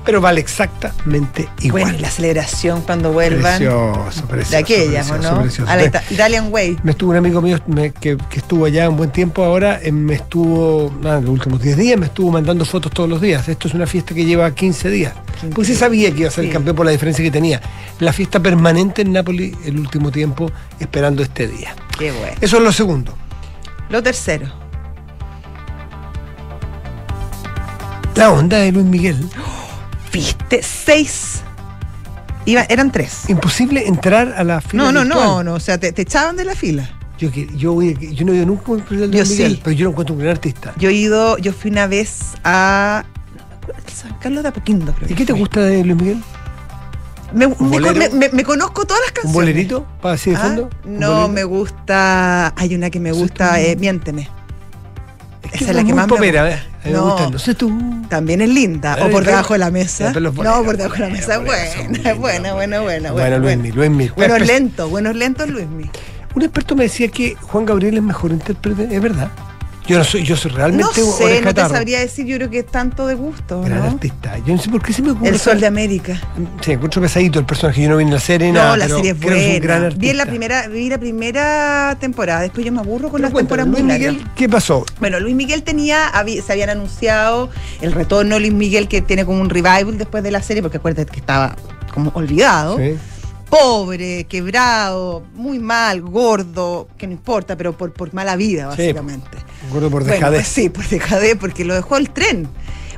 pero 0.06 0.20
vale 0.22 0.42
exactamente 0.42 1.48
igual. 1.62 1.84
Bueno, 1.84 1.98
y 1.98 2.02
la 2.02 2.10
celebración 2.10 2.82
cuando 2.82 3.12
vuelvan. 3.12 3.58
Precioso, 3.58 4.26
precioso. 4.28 4.52
de 4.52 4.58
aquellas, 4.58 5.10
¿o 5.10 5.14
precioso, 5.14 5.36
no? 5.36 5.42
precioso. 5.44 5.72
A 5.72 5.76
la 5.76 5.84
Ita- 5.86 6.04
Italian 6.10 6.48
Way. 6.52 6.78
Me 6.84 6.92
estuvo 6.92 7.12
un 7.12 7.18
amigo 7.18 7.42
mío 7.42 7.60
me- 7.68 7.92
que, 7.92 8.18
que 8.30 8.40
estuvo 8.40 8.66
allá 8.66 8.90
un 8.90 8.98
buen 8.98 9.12
tiempo 9.12 9.44
ahora, 9.44 9.80
eh, 9.82 9.92
me 9.92 10.16
estuvo, 10.16 10.92
nada, 11.02 11.22
los 11.22 11.30
últimos 11.30 11.62
10 11.62 11.78
días, 11.78 12.00
me 12.00 12.08
estuvo 12.08 12.32
mandando 12.32 12.66
fotos 12.66 12.92
todos 12.92 13.10
los 13.10 13.22
días. 13.22 13.48
Esto 13.48 13.68
es 13.68 13.74
una 13.74 13.86
fiesta 13.88 14.16
que 14.16 14.26
lleva 14.26 14.50
15 14.54 14.90
días. 14.90 15.14
Pues 15.54 15.68
sí 15.68 15.76
sabía 15.76 16.12
que 16.12 16.20
iba 16.20 16.28
a 16.30 16.32
ser 16.32 16.46
Sí. 16.46 16.52
campeón 16.52 16.76
por 16.76 16.86
la 16.86 16.92
diferencia 16.92 17.24
que 17.24 17.32
tenía. 17.32 17.62
La 18.00 18.14
fiesta 18.14 18.40
permanente 18.40 19.02
en 19.04 19.12
Nápoles 19.14 19.54
el 19.66 19.80
último 19.80 20.12
tiempo, 20.12 20.52
esperando 20.80 21.24
este 21.24 21.48
día. 21.48 21.76
Qué 21.98 22.12
bueno. 22.12 22.36
Eso 22.42 22.58
es 22.58 22.64
lo 22.64 22.72
segundo. 22.72 23.14
Lo 23.90 24.02
tercero. 24.02 24.48
La 28.16 28.32
onda 28.32 28.58
de 28.58 28.72
Luis 28.72 28.86
Miguel. 28.86 29.30
Viste, 30.12 30.62
seis. 30.64 31.42
Iba, 32.46 32.64
eran 32.70 32.92
tres. 32.92 33.30
Imposible 33.30 33.88
entrar 33.88 34.34
a 34.36 34.44
la 34.44 34.62
fila 34.62 34.84
No, 34.84 34.92
no, 34.92 35.06
no, 35.06 35.16
virtual. 35.16 35.46
no. 35.46 35.54
O 35.54 35.60
sea, 35.60 35.78
te, 35.78 35.92
te 35.92 36.02
echaban 36.02 36.36
de 36.36 36.46
la 36.46 36.56
fila. 36.56 36.90
Yo, 37.20 37.30
yo, 37.30 37.80
yo 37.82 38.26
no 38.26 38.32
he 38.34 38.38
ido 38.38 38.46
nunca 38.48 38.64
a 38.68 38.72
un 38.72 38.80
concierto 38.80 39.08
de 39.08 39.12
Yo 39.18 39.24
Luis 39.24 39.30
Miguel, 39.30 39.52
sí. 39.54 39.62
pero 39.64 39.76
yo 39.76 39.84
lo 39.86 39.92
encuentro 39.92 40.16
un 40.16 40.22
gran 40.22 40.32
artista. 40.32 40.74
Yo 40.78 40.90
he 40.90 40.94
ido, 40.94 41.38
yo 41.38 41.54
fui 41.54 41.70
una 41.72 41.86
vez 41.88 42.20
a. 42.44 43.06
San 43.94 44.14
Carlos 44.20 44.42
de 44.42 44.50
Apoquindo, 44.50 44.92
creo. 44.94 45.08
¿Y 45.10 45.14
qué 45.14 45.24
te 45.26 45.34
gusta 45.34 45.62
de 45.62 45.84
Luis 45.84 45.96
Miguel? 46.02 46.24
Me, 47.34 47.48
me- 47.48 48.10
me- 48.10 48.30
me- 48.30 48.44
conozco 48.44 48.86
todas 48.86 49.00
las 49.02 49.10
¿Un 49.12 49.14
canciones. 49.14 49.34
bolerito? 49.34 49.86
¿Para 50.02 50.16
así 50.16 50.32
de 50.32 50.36
Ah, 50.36 50.40
fondo? 50.40 50.70
¿Un 50.84 51.00
No, 51.00 51.28
me 51.30 51.44
gusta. 51.44 52.54
Hay 52.58 52.74
una 52.76 52.90
que 52.90 53.00
me 53.00 53.12
gusta, 53.12 53.62
eh, 53.62 53.76
Miénteme. 53.78 54.28
Esa 55.54 55.70
es 55.72 55.76
la 55.76 55.84
que 55.84 55.94
más 55.94 56.08
me 56.08 56.16
popera, 56.16 56.46
gusta. 56.46 56.56
¿eh? 56.58 56.68
A 56.84 56.88
mí 56.88 56.92
me 56.94 56.98
No. 56.98 57.04
gusta, 57.12 57.30
no 57.30 57.40
sé 57.40 57.56
tú. 57.56 57.72
También 58.10 58.42
es 58.42 58.50
linda. 58.50 58.98
O 59.06 59.10
por 59.10 59.24
debajo 59.26 59.54
de 59.54 59.60
la 59.60 59.72
mesa. 59.72 60.12
No, 60.14 60.64
por 60.64 60.78
debajo 60.78 60.96
de 60.96 61.00
la 61.02 61.10
mesa. 61.10 61.40
Buena, 61.40 62.14
buena, 62.16 62.54
buena, 62.54 62.82
buena, 62.82 63.12
Bueno, 63.12 63.38
Luis 63.40 63.42
buena. 63.42 63.62
Miguel, 63.64 63.76
Luis 63.78 63.90
Miguel. 63.92 64.14
Buenos 64.16 64.42
lentos, 64.48 64.90
buenos 64.90 65.16
lentos, 65.16 65.50
Luismi. 65.50 65.90
Un 66.34 66.42
experto 66.44 66.76
me 66.76 66.84
decía 66.84 67.10
que 67.10 67.36
Juan 67.36 67.66
Gabriel 67.66 67.98
es 67.98 68.04
mejor 68.04 68.32
intérprete, 68.32 68.88
es 68.96 69.02
verdad. 69.02 69.30
Yo 69.92 69.98
no 69.98 70.04
soy, 70.04 70.24
yo 70.24 70.36
soy 70.38 70.52
No 70.52 70.58
realmente 70.58 71.02
sé, 71.02 71.42
no 71.42 71.54
te 71.54 71.62
sabría 71.62 72.00
decir, 72.00 72.26
yo 72.26 72.38
creo 72.38 72.50
que 72.50 72.60
es 72.60 72.66
tanto 72.66 73.08
de 73.08 73.16
gusto, 73.16 73.62
Gran 73.62 73.80
¿no? 73.80 73.86
artista. 73.86 74.38
Yo 74.46 74.56
no 74.56 74.62
sé 74.62 74.70
por 74.70 74.82
qué 74.82 74.94
se 74.94 75.02
me 75.02 75.12
ocurre. 75.12 75.30
El 75.30 75.40
Sol 75.40 75.60
de 75.60 75.68
América. 75.68 76.20
Sí, 76.62 76.72
encuentro 76.72 77.02
pesadito 77.02 77.40
el 77.40 77.46
personaje. 77.46 77.82
Yo 77.84 77.90
no 77.90 77.98
vi 77.98 78.04
en 78.06 78.12
la 78.12 78.20
serie, 78.20 78.48
No, 78.52 78.60
nada, 78.60 78.78
la 78.78 78.86
pero 78.86 78.96
serie 78.98 79.12
es 79.12 79.18
que 79.20 79.28
es 79.28 79.56
un 79.58 79.62
gran 79.62 79.78
buena. 79.80 79.88
artista. 79.88 80.00
Vi 80.12 80.14
la 80.18 80.26
primera, 80.26 80.68
vi 80.68 80.90
la 80.90 80.98
primera 80.98 81.98
temporada, 82.00 82.42
después 82.42 82.66
yo 82.66 82.72
me 82.72 82.80
aburro 82.80 83.10
con 83.10 83.14
Pero 83.14 83.24
las 83.24 83.32
cuéntame, 83.32 83.64
temporadas 83.64 83.68
muy 83.68 83.82
Luis 83.82 83.92
largas. 84.00 84.14
Miguel, 84.24 84.36
¿qué 84.36 84.50
pasó? 84.50 84.86
Bueno, 85.00 85.20
Luis 85.20 85.36
Miguel 85.36 85.64
tenía, 85.64 86.12
se 86.46 86.52
habían 86.52 86.70
anunciado 86.70 87.50
el 87.82 87.92
retorno 87.92 88.36
de 88.36 88.42
Luis 88.42 88.54
Miguel 88.54 88.88
que 88.88 89.02
tiene 89.02 89.26
como 89.26 89.42
un 89.42 89.50
revival 89.50 89.98
después 89.98 90.24
de 90.24 90.32
la 90.32 90.42
serie, 90.42 90.62
porque 90.62 90.78
acuérdate 90.78 91.12
que 91.12 91.20
estaba 91.20 91.56
como 91.94 92.12
olvidado. 92.14 92.78
Sí. 92.78 92.96
Pobre, 93.52 94.24
quebrado, 94.30 95.24
muy 95.36 95.60
mal, 95.60 96.02
gordo, 96.02 96.88
que 96.98 97.06
no 97.06 97.12
importa, 97.14 97.58
pero 97.58 97.78
por, 97.78 97.92
por 97.92 98.14
mala 98.14 98.38
vida, 98.38 98.72
Sí, 98.76 98.82
básicamente. 98.84 99.28
Gordo 99.72 99.92
por 99.92 100.04
Bueno, 100.04 100.16
dejadez. 100.16 100.40
pues 100.40 100.48
sí, 100.48 100.70
por 100.70 100.88
dejadez, 100.88 101.36
porque 101.38 101.66
lo 101.66 101.74
dejó 101.76 101.98
el 101.98 102.10
tren. 102.12 102.48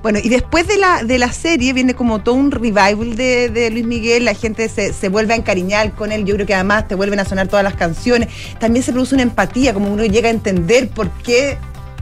Bueno, 0.03 0.19
y 0.21 0.29
después 0.29 0.67
de 0.67 0.77
la, 0.77 1.01
de 1.03 1.17
la 1.17 1.31
serie 1.33 1.73
viene 1.73 1.95
como 1.95 2.21
todo 2.21 2.35
un 2.35 2.51
revival 2.51 3.15
de, 3.15 3.49
de 3.49 3.71
Luis 3.71 3.85
Miguel, 3.85 4.25
la 4.25 4.35
gente 4.35 4.69
se, 4.69 4.93
se 4.93 5.09
vuelve 5.09 5.33
a 5.33 5.37
encariñar 5.37 5.93
con 5.93 6.11
él, 6.11 6.23
yo 6.23 6.35
creo 6.35 6.45
que 6.45 6.53
además 6.53 6.87
te 6.87 6.93
vuelven 6.93 7.19
a 7.19 7.25
sonar 7.25 7.47
todas 7.47 7.63
las 7.63 7.73
canciones, 7.73 8.29
también 8.59 8.83
se 8.83 8.91
produce 8.91 9.15
una 9.15 9.23
empatía, 9.23 9.73
como 9.73 9.91
uno 9.91 10.05
llega 10.05 10.27
a 10.27 10.31
entender 10.31 10.87
por 10.89 11.09
qué 11.23 11.57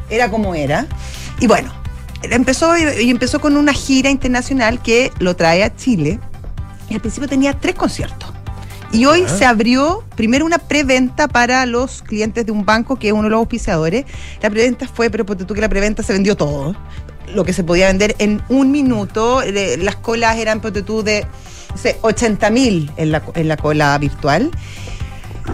era 0.10 0.29
como 0.29 0.55
era. 0.55 0.88
Y 1.39 1.48
bueno, 1.48 1.72
empezó, 2.24 2.75
y 2.77 3.10
empezó 3.10 3.39
con 3.39 3.55
una 3.55 3.72
gira 3.72 4.10
internacional 4.10 4.81
que 4.81 5.10
lo 5.20 5.38
trae 5.38 5.63
a 5.63 5.74
Chile, 5.74 6.20
y 6.89 6.96
al 6.96 7.00
principio 7.00 7.29
tenía 7.29 7.53
tres 7.58 7.75
conciertos. 7.75 8.30
Y 8.93 9.05
hoy 9.05 9.25
se 9.27 9.45
abrió 9.45 10.03
primero 10.17 10.45
una 10.45 10.57
preventa 10.57 11.29
para 11.29 11.65
los 11.65 12.01
clientes 12.01 12.45
de 12.45 12.51
un 12.51 12.65
banco 12.65 12.98
que 12.98 13.07
es 13.07 13.13
uno 13.13 13.24
de 13.24 13.29
los 13.29 13.38
auspiciadores. 13.38 14.05
La 14.41 14.50
preventa 14.50 14.88
fue, 14.88 15.10
pero 15.10 15.25
ponte 15.25 15.45
tú 15.45 15.53
que 15.53 15.62
la 15.62 15.69
preventa 15.69 16.03
se 16.03 16.12
vendió 16.12 16.36
todo. 16.36 16.75
Lo 17.33 17.45
que 17.45 17.53
se 17.53 17.63
podía 17.63 17.88
vender 17.88 18.15
en 18.19 18.41
un 18.50 18.71
minuto. 18.71 19.41
Las 19.79 19.95
colas 19.95 20.38
eran, 20.38 20.60
ponte 20.60 20.81
tú, 20.81 21.03
de 21.03 21.25
no 21.69 21.77
sé, 21.77 21.98
80 22.01 22.50
mil 22.50 22.91
en 22.98 23.12
la, 23.13 23.24
en 23.36 23.48
la 23.48 23.55
cola 23.55 23.98
virtual. 23.98 24.51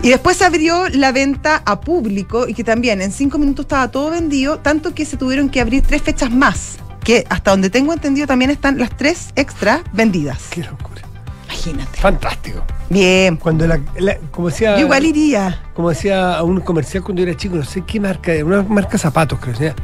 Y 0.01 0.09
después 0.09 0.37
se 0.37 0.45
abrió 0.45 0.89
la 0.89 1.11
venta 1.11 1.61
a 1.63 1.79
público 1.79 2.47
y 2.47 2.55
que 2.55 2.63
también 2.63 3.01
en 3.01 3.11
cinco 3.11 3.37
minutos 3.37 3.65
estaba 3.65 3.89
todo 3.89 4.09
vendido, 4.09 4.59
tanto 4.59 4.93
que 4.95 5.05
se 5.05 5.15
tuvieron 5.15 5.49
que 5.49 5.61
abrir 5.61 5.83
tres 5.83 6.01
fechas 6.01 6.31
más, 6.31 6.77
que 7.03 7.25
hasta 7.29 7.51
donde 7.51 7.69
tengo 7.69 7.93
entendido 7.93 8.27
también 8.27 8.51
están 8.51 8.77
las 8.79 8.95
tres 8.95 9.29
extras 9.35 9.81
vendidas. 9.93 10.39
Qué 10.49 10.63
locura. 10.63 11.01
Imagínate. 11.45 11.99
Fantástico. 11.99 12.63
Bien. 12.89 13.37
Cuando 13.37 13.67
la, 13.67 13.79
la- 13.99 14.17
como 14.31 14.49
decía, 14.49 14.75
Yo 14.75 14.81
igual 14.85 15.05
iría. 15.05 15.61
como 15.73 15.89
decía 15.89 16.35
a 16.37 16.43
un 16.43 16.61
comercial 16.61 17.03
cuando 17.03 17.21
yo 17.23 17.29
era 17.29 17.37
chico, 17.37 17.55
no 17.55 17.63
sé 17.65 17.83
qué 17.85 17.99
marca, 17.99 18.31
una 18.43 18.63
marca 18.63 18.97
zapatos, 18.97 19.39
creo 19.39 19.53
decía, 19.53 19.75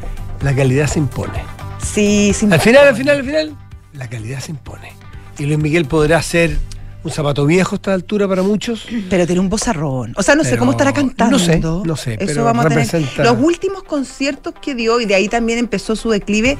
la 0.42 0.54
calidad 0.56 0.88
se 0.88 1.00
impone. 1.00 1.44
Sí, 1.82 2.32
sí. 2.34 2.48
Al 2.52 2.60
final, 2.60 2.88
al 2.88 2.96
final, 2.96 3.18
al 3.18 3.24
final, 3.26 3.56
la 3.94 4.08
calidad 4.10 4.40
se 4.40 4.52
impone. 4.52 4.94
Y 5.38 5.46
Luis 5.46 5.60
Miguel 5.60 5.86
podrá 5.86 6.22
ser 6.22 6.58
un 7.04 7.12
zapato 7.12 7.46
viejo 7.46 7.76
a 7.76 7.78
esta 7.78 7.94
altura 7.94 8.28
para 8.28 8.44
muchos. 8.44 8.86
Pero 9.10 9.26
tiene 9.26 9.42
un 9.42 9.50
vozarrón. 9.50 10.14
O 10.16 10.24
sea, 10.24 10.36
no 10.36 10.44
sé 10.44 10.58
cómo 10.58 10.72
estará 10.72 10.94
cantando. 10.94 11.38
no 11.38 11.44
sé, 11.44 11.60
no 11.60 11.96
sé, 11.96 12.14
Eso 12.16 12.26
pero 12.28 12.44
vamos 12.46 12.66
a 12.66 12.70
tener. 12.70 12.88
Los 13.20 13.38
últimos 13.40 13.84
conciertos 13.84 14.54
que 14.62 14.76
dio, 14.76 15.00
y 15.02 15.06
de 15.06 15.16
ahí 15.16 15.28
también 15.28 15.60
empezó 15.60 15.96
su 15.96 16.10
declive, 16.10 16.58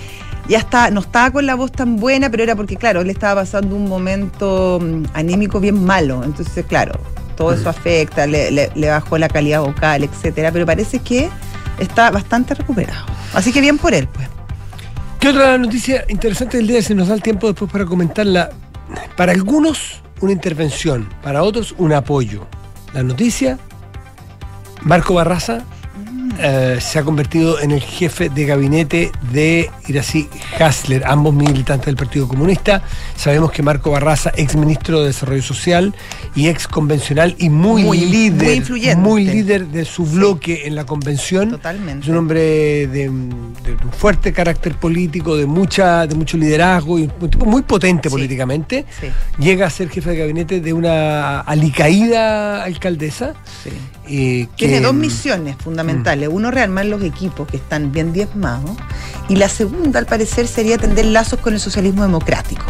ya 0.50 0.58
está, 0.60 0.90
no 0.92 1.00
estaba 1.02 1.32
con 1.32 1.46
la 1.46 1.56
voz 1.56 1.72
tan 1.72 1.96
buena, 1.98 2.30
pero 2.30 2.44
era 2.44 2.56
porque, 2.56 2.76
claro, 2.76 3.02
él 3.02 3.10
estaba 3.10 3.42
pasando 3.42 3.76
un 3.76 3.88
momento 3.88 4.80
mm, 4.82 5.04
anímico 5.14 5.60
bien 5.60 5.84
malo. 5.84 6.24
Entonces, 6.24 6.66
claro, 6.66 7.00
todo 7.38 7.54
eso 7.54 7.70
afecta, 7.70 8.28
le, 8.28 8.52
le- 8.52 8.72
le 8.76 8.90
bajó 8.90 9.18
la 9.18 9.30
calidad 9.30 9.62
vocal, 9.62 10.04
etcétera. 10.04 10.52
Pero 10.52 10.66
parece 10.66 11.00
que 11.00 11.30
está 11.80 12.12
bastante 12.12 12.54
recuperado. 12.54 13.06
Así 13.34 13.52
que 13.54 13.62
bien 13.62 13.78
por 13.78 13.94
él, 13.94 14.08
pues. 14.14 14.28
¿Qué 15.20 15.30
otra 15.30 15.58
noticia 15.58 16.04
interesante 16.10 16.58
del 16.58 16.68
día? 16.68 16.82
Si 16.82 16.94
nos 16.94 17.08
da 17.08 17.14
el 17.16 17.24
tiempo 17.24 17.48
después 17.48 17.72
para 17.72 17.86
comentarla. 17.86 18.50
Para 19.16 19.32
algunos, 19.32 20.02
una 20.24 20.32
intervención. 20.32 21.10
Para 21.22 21.44
otros, 21.44 21.76
un 21.78 21.92
apoyo. 21.92 22.48
La 22.94 23.04
noticia, 23.04 23.60
Marco 24.82 25.14
Barraza 25.16 25.66
eh, 26.40 26.78
se 26.82 27.00
ha 27.00 27.04
convertido 27.04 27.60
en 27.60 27.72
el 27.72 27.82
jefe 27.82 28.30
de 28.30 28.46
gabinete 28.46 29.12
de 29.32 29.70
Irací 29.88 30.28
Hasler, 30.60 31.04
ambos 31.06 31.34
militantes 31.34 31.86
del 31.88 31.96
Partido 31.96 32.28
Comunista. 32.28 32.82
Sabemos 33.16 33.52
que 33.52 33.62
Marco 33.64 33.92
Barraza, 33.92 34.32
ex 34.36 34.56
ministro 34.56 35.02
de 35.02 35.08
Desarrollo 35.08 35.42
Social 35.44 35.94
y 36.36 36.48
ex 36.48 36.68
convencional 36.68 37.36
y 37.38 37.50
muy, 37.50 37.84
Muy- 37.84 38.00
líder, 38.06 38.48
muy 38.48 38.54
influyente. 38.58 38.96
muy 39.02 39.26
líder 39.26 39.68
de 39.68 39.86
su 39.86 40.06
bloque 40.06 40.68
en 40.68 40.76
la 40.76 40.86
convención. 40.86 41.52
Totalmente. 41.52 42.04
Es 42.06 42.10
un 42.10 42.18
hombre 42.18 42.40
de, 42.42 42.88
de 42.88 43.10
un 43.10 43.56
fuerte 43.98 44.34
carácter 44.34 44.76
político, 44.76 45.36
de 45.36 45.46
mucha, 45.46 46.06
de 46.08 46.16
mucho 46.16 46.38
liderazgo 46.38 47.00
y 47.00 47.10
un 47.20 47.30
tipo 47.30 47.46
muy 47.46 47.62
potente 47.62 48.10
Sí. 48.10 48.14
políticamente. 48.14 48.86
Sí. 49.00 49.08
Llega 49.40 49.68
a 49.68 49.70
ser 49.70 49.90
jefe 49.90 50.12
de 50.12 50.18
gabinete 50.18 50.60
de 50.62 50.74
una 50.74 51.42
alicaída 51.42 52.64
alcaldesa. 52.64 53.34
eh, 54.06 54.48
que- 54.58 54.68
Tiene 54.68 54.82
dos 54.82 54.94
misiones 54.94 55.56
fundamentales. 55.58 56.23
Uno, 56.28 56.52
rearmar 56.52 56.86
los 56.86 57.04
equipos 57.04 57.48
que 57.48 57.58
están 57.58 57.92
bien 57.92 58.14
diezmados. 58.14 58.72
Y 59.30 59.36
la 59.36 59.50
segunda, 59.50 60.00
al 60.00 60.06
parecer, 60.06 60.48
sería 60.48 60.78
tender 60.78 61.06
lazos 61.06 61.40
con 61.40 61.54
el 61.54 61.60
socialismo 61.60 62.04
democrático. 62.04 62.66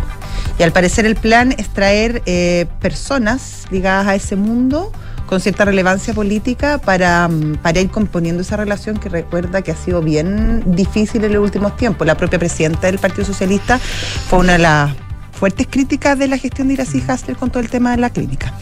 Y 0.60 0.64
al 0.64 0.72
parecer 0.72 1.06
el 1.06 1.16
plan 1.16 1.54
es 1.58 1.70
traer 1.70 2.22
eh, 2.26 2.68
personas 2.80 3.66
ligadas 3.72 4.08
a 4.08 4.16
ese 4.16 4.36
mundo 4.36 4.92
con 5.26 5.40
cierta 5.40 5.66
relevancia 5.66 6.14
política 6.14 6.78
para, 6.78 7.28
mm, 7.28 7.58
para 7.62 7.80
ir 7.80 7.90
componiendo 7.90 8.42
esa 8.42 8.58
relación 8.58 8.98
que 8.98 9.10
recuerda 9.10 9.62
que 9.62 9.72
ha 9.72 9.76
sido 9.76 10.02
bien 10.02 10.64
difícil 10.76 11.24
en 11.24 11.34
los 11.34 11.44
últimos 11.44 11.76
tiempos. 11.76 12.06
La 12.06 12.16
propia 12.16 12.38
presidenta 12.38 12.88
del 12.88 13.00
Partido 13.00 13.26
Socialista 13.26 13.80
fue 13.80 14.40
una 14.40 14.54
de 14.54 14.60
las 14.60 14.92
fuertes 15.32 15.68
críticas 15.70 16.20
de 16.20 16.28
la 16.28 16.38
gestión 16.38 16.68
de 16.68 16.76
Iracy 16.76 17.04
Hasler 17.08 17.36
con 17.36 17.50
todo 17.50 17.64
el 17.64 17.70
tema 17.70 17.92
de 17.92 17.98
la 17.98 18.10
clínica. 18.12 18.54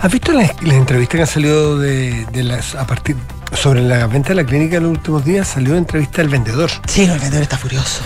¿Has 0.00 0.12
visto 0.12 0.32
las, 0.32 0.50
entrevistas 0.62 1.16
que 1.16 1.22
han 1.22 1.26
salido 1.26 1.78
de 1.78 2.44
las 2.44 2.74
a 2.74 2.86
partir 2.86 3.16
sobre 3.52 3.82
la 3.82 4.06
venta 4.06 4.30
de 4.30 4.36
la 4.36 4.44
clínica 4.44 4.76
en 4.76 4.84
los 4.84 4.92
últimos 4.92 5.24
días? 5.24 5.48
Salió 5.48 5.76
entrevista 5.76 6.22
del 6.22 6.28
vendedor. 6.30 6.70
Sí, 6.86 7.02
el 7.04 7.18
vendedor 7.18 7.42
está 7.42 7.56
furioso. 7.58 8.02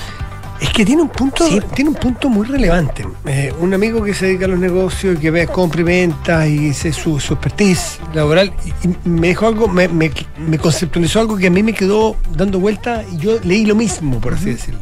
Es 0.61 0.69
que 0.71 0.85
tiene 0.85 1.01
un 1.01 1.09
punto, 1.09 1.47
Sí. 1.49 1.59
tiene 1.75 1.89
un 1.91 1.97
punto 1.97 2.29
muy 2.29 2.47
relevante. 2.47 3.07
Eh, 3.25 3.51
un 3.61 3.73
amigo 3.73 4.03
que 4.05 4.13
se 4.13 4.27
dedica 4.27 4.45
a 4.45 4.49
los 4.49 4.59
negocios, 4.59 5.19
que 5.19 5.31
ve 5.31 5.47
compra 5.47 5.81
y 5.81 5.85
venta 5.85 6.47
y 6.47 6.59
dice 6.59 6.93
su, 6.93 7.19
su 7.19 7.33
expertise 7.33 7.99
laboral, 8.13 8.53
y, 8.85 8.89
y 8.89 9.09
me 9.09 9.29
dijo 9.29 9.47
algo, 9.47 9.69
me, 9.69 9.89
me- 9.89 10.13
me 10.37 10.59
conceptualizó 10.59 11.21
algo 11.21 11.39
que 11.39 11.47
a 11.47 11.51
mí 11.51 11.63
me 11.63 11.73
quedó 11.73 12.15
dando 12.37 12.61
vuelta 12.61 13.03
y 13.11 13.17
yo 13.17 13.39
leí 13.43 13.65
lo 13.65 13.75
mismo, 13.75 14.21
por 14.21 14.35
así 14.35 14.47
decirlo. 14.51 14.81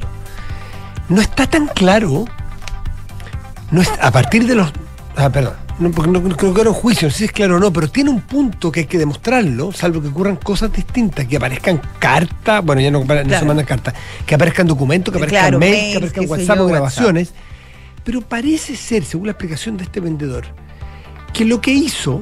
No 1.09 1.21
está 1.21 1.47
tan 1.47 1.69
claro, 1.69 2.25
no 3.71 3.81
es, 3.81 3.89
a 4.03 4.11
partir 4.11 4.47
de 4.49 4.57
los. 4.57 4.73
Ah, 5.17 5.31
perdón. 5.31 5.55
No, 5.79 5.91
porque 5.93 6.11
no, 6.11 6.19
no 6.21 6.37
creo 6.37 6.53
que 6.53 6.61
era 6.61 6.71
un 6.71 6.77
juicio, 6.77 7.07
no 7.09 7.15
si 7.15 7.25
es 7.25 7.33
claro 7.33 7.57
o 7.57 7.61
no, 7.61 7.73
pero 7.73 7.89
tiene 7.89 8.11
un 8.11 8.21
punto 8.23 8.73
que 8.73 8.81
hay 8.81 8.87
que 8.87 8.99
demostrarlo, 8.99 9.71
salvo 9.73 10.03
que 10.03 10.09
ocurran 10.09 10.35
cosas 10.37 10.73
distintas, 10.73 11.27
que 11.27 11.37
aparezcan 11.37 11.81
cartas, 12.01 12.65
bueno, 12.65 12.81
ya 12.81 12.91
no, 12.91 12.99
no 13.01 13.07
Claro. 13.07 13.39
se 13.39 13.45
mandan 13.45 13.65
cartas, 13.65 13.95
que 14.27 14.35
aparezcan 14.35 14.67
documentos, 14.67 15.13
que 15.13 15.19
Eh, 15.19 15.23
aparezcan 15.23 15.43
claro, 15.45 15.59
mails, 15.61 15.77
mails, 15.77 15.93
que 15.93 15.97
aparezcan 16.21 16.31
WhatsApp 16.31 16.59
o 16.59 16.63
WhatsApp. 16.63 16.69
grabaciones. 16.73 17.33
Pero 18.03 18.21
parece 18.23 18.75
ser, 18.75 19.05
según 19.05 19.27
la 19.27 19.33
explicación 19.33 19.77
de 19.77 19.85
este 19.85 20.01
vendedor, 20.01 20.47
que 21.33 21.45
lo 21.45 21.61
que 21.61 21.71
hizo 21.73 22.21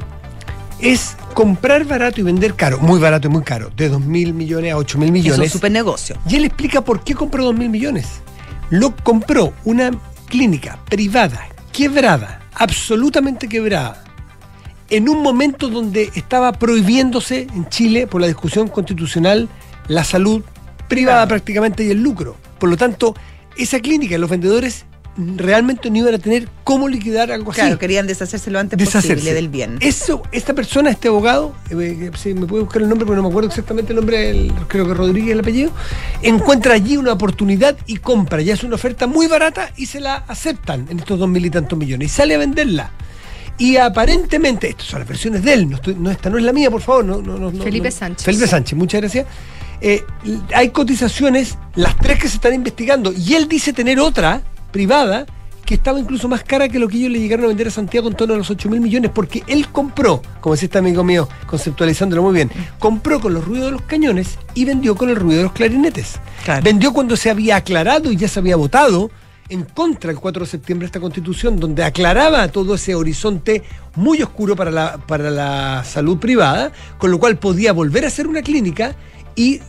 es 0.80 1.16
comprar 1.32 1.84
barato 1.86 2.20
y 2.20 2.24
vender 2.24 2.54
caro, 2.54 2.78
muy 2.78 3.00
barato 3.00 3.28
y 3.28 3.30
muy 3.30 3.42
caro, 3.42 3.70
de 3.74 3.88
2 3.88 4.00
mil 4.02 4.34
millones 4.34 4.72
a 4.72 4.76
8 4.76 4.98
mil 4.98 5.06
Es 5.08 5.08
un 5.08 5.12
millones. 5.14 5.52
super 5.52 5.70
negocio. 5.72 6.18
Y 6.28 6.36
él 6.36 6.44
explica 6.44 6.82
por 6.82 7.02
qué 7.02 7.14
compró 7.14 7.44
2 7.44 7.54
mil 7.56 7.70
millones. 7.70 8.20
Lo 8.68 8.94
compró 8.96 9.54
una 9.64 9.92
clínica 10.28 10.78
privada, 10.90 11.40
quebrada, 11.72 12.40
absolutamente 12.56 13.48
quebrada, 13.48 14.02
en 14.90 15.08
un 15.08 15.22
momento 15.22 15.68
donde 15.68 16.10
estaba 16.14 16.52
prohibiéndose 16.52 17.46
en 17.54 17.68
Chile 17.68 18.06
por 18.06 18.20
la 18.20 18.26
discusión 18.26 18.68
constitucional 18.68 19.48
la 19.88 20.04
salud 20.04 20.42
privada 20.88 21.18
Claro. 21.18 21.28
prácticamente 21.28 21.84
y 21.84 21.90
el 21.90 22.02
lucro. 22.02 22.36
Por 22.58 22.70
lo 22.70 22.76
tanto, 22.76 23.14
esa 23.56 23.80
clínica, 23.80 24.16
los 24.18 24.30
vendedores 24.30 24.84
realmente 25.16 25.90
no 25.90 25.96
iban 25.98 26.14
a 26.14 26.18
tener 26.18 26.48
cómo 26.64 26.88
liquidar 26.88 27.32
algo 27.32 27.50
así. 27.52 27.60
Claro, 27.62 27.78
querían 27.78 28.06
deshacerse 28.06 28.50
lo 28.50 28.58
antes 28.58 28.78
Deshacerse. 28.78 29.14
posible 29.14 29.34
del 29.34 29.48
bien. 29.48 29.78
Eso, 29.80 30.22
esta 30.32 30.52
persona, 30.54 30.90
este 30.90 31.08
abogado, 31.08 31.54
eh, 31.70 32.10
si 32.18 32.34
me 32.34 32.46
puede 32.46 32.64
buscar 32.64 32.82
el 32.82 32.88
nombre, 32.88 33.06
porque 33.06 33.16
no 33.16 33.22
me 33.22 33.28
acuerdo 33.30 33.48
exactamente 33.48 33.92
el 33.92 33.96
nombre, 33.96 34.30
el- 34.30 34.52
creo 34.68 34.86
que 34.86 34.94
Rodríguez 34.94 35.32
el 35.32 35.40
apellido, 35.40 35.70
encuentra 36.22 36.74
allí 36.74 36.96
una 36.96 37.12
oportunidad 37.12 37.76
y 37.86 37.96
compra. 37.96 38.42
Ya 38.42 38.54
es 38.54 38.62
una 38.64 38.74
oferta 38.74 39.06
muy 39.06 39.26
barata 39.26 39.70
y 39.76 39.86
se 39.86 40.00
la 40.00 40.16
aceptan 40.28 40.86
en 40.90 40.98
estos 40.98 41.18
dos 41.18 41.28
mil 41.28 41.44
y 41.46 41.50
tantos 41.50 41.78
millones. 41.78 42.12
Y 42.12 42.14
sale 42.14 42.34
a 42.34 42.38
venderla. 42.38 42.90
Y 43.58 43.78
aparentemente, 43.78 44.68
estas 44.68 44.86
son 44.86 44.98
las 44.98 45.08
versiones 45.08 45.42
de 45.42 45.54
él, 45.54 45.70
no, 45.70 45.76
estoy- 45.76 45.94
no, 45.94 46.10
esta 46.10 46.28
no 46.28 46.36
es 46.36 46.44
la 46.44 46.52
mía, 46.52 46.70
por 46.70 46.82
favor. 46.82 47.04
No, 47.06 47.22
no, 47.22 47.38
no, 47.38 47.50
no, 47.50 47.62
Felipe 47.64 47.88
no. 47.88 47.94
Sánchez. 47.96 48.24
Felipe 48.24 48.46
Sánchez, 48.46 48.78
muchas 48.78 49.00
gracias. 49.00 49.26
Eh, 49.80 50.04
hay 50.54 50.68
cotizaciones, 50.70 51.56
las 51.74 51.96
tres 51.96 52.18
que 52.18 52.28
se 52.28 52.36
están 52.36 52.52
investigando, 52.54 53.12
y 53.12 53.34
él 53.34 53.48
dice 53.48 53.72
tener 53.72 53.98
otra 53.98 54.42
privada 54.76 55.24
que 55.64 55.74
estaba 55.74 55.98
incluso 55.98 56.28
más 56.28 56.44
cara 56.44 56.68
que 56.68 56.78
lo 56.78 56.86
que 56.86 56.98
ellos 56.98 57.10
le 57.10 57.18
llegaron 57.18 57.46
a 57.46 57.48
vender 57.48 57.68
a 57.68 57.70
Santiago 57.70 58.08
en 58.08 58.14
torno 58.14 58.34
a 58.34 58.36
los 58.36 58.50
8 58.50 58.68
mil 58.68 58.80
millones, 58.80 59.10
porque 59.12 59.42
él 59.46 59.68
compró, 59.72 60.20
como 60.42 60.54
decía 60.54 60.66
este 60.66 60.78
amigo 60.78 61.02
mío, 61.02 61.28
conceptualizándolo 61.46 62.22
muy 62.22 62.34
bien, 62.34 62.50
compró 62.78 63.18
con 63.18 63.32
los 63.32 63.44
ruidos 63.44 63.66
de 63.66 63.72
los 63.72 63.82
cañones 63.82 64.38
y 64.54 64.66
vendió 64.66 64.94
con 64.94 65.08
el 65.08 65.16
ruido 65.16 65.38
de 65.38 65.44
los 65.44 65.52
clarinetes. 65.52 66.20
Claro. 66.44 66.62
Vendió 66.62 66.92
cuando 66.92 67.16
se 67.16 67.30
había 67.30 67.56
aclarado 67.56 68.12
y 68.12 68.16
ya 68.16 68.28
se 68.28 68.38
había 68.38 68.54
votado 68.56 69.10
en 69.48 69.64
contra 69.64 70.10
el 70.10 70.18
4 70.18 70.44
de 70.44 70.50
septiembre 70.50 70.86
esta 70.86 71.00
constitución, 71.00 71.58
donde 71.58 71.82
aclaraba 71.82 72.46
todo 72.48 72.74
ese 72.74 72.94
horizonte 72.94 73.62
muy 73.94 74.22
oscuro 74.22 74.56
para 74.56 74.70
la, 74.70 74.98
para 74.98 75.30
la 75.30 75.84
salud 75.84 76.18
privada, 76.18 76.70
con 76.98 77.10
lo 77.10 77.18
cual 77.18 77.38
podía 77.38 77.72
volver 77.72 78.04
a 78.04 78.10
ser 78.10 78.28
una 78.28 78.42
clínica 78.42 78.94
y, 79.36 79.60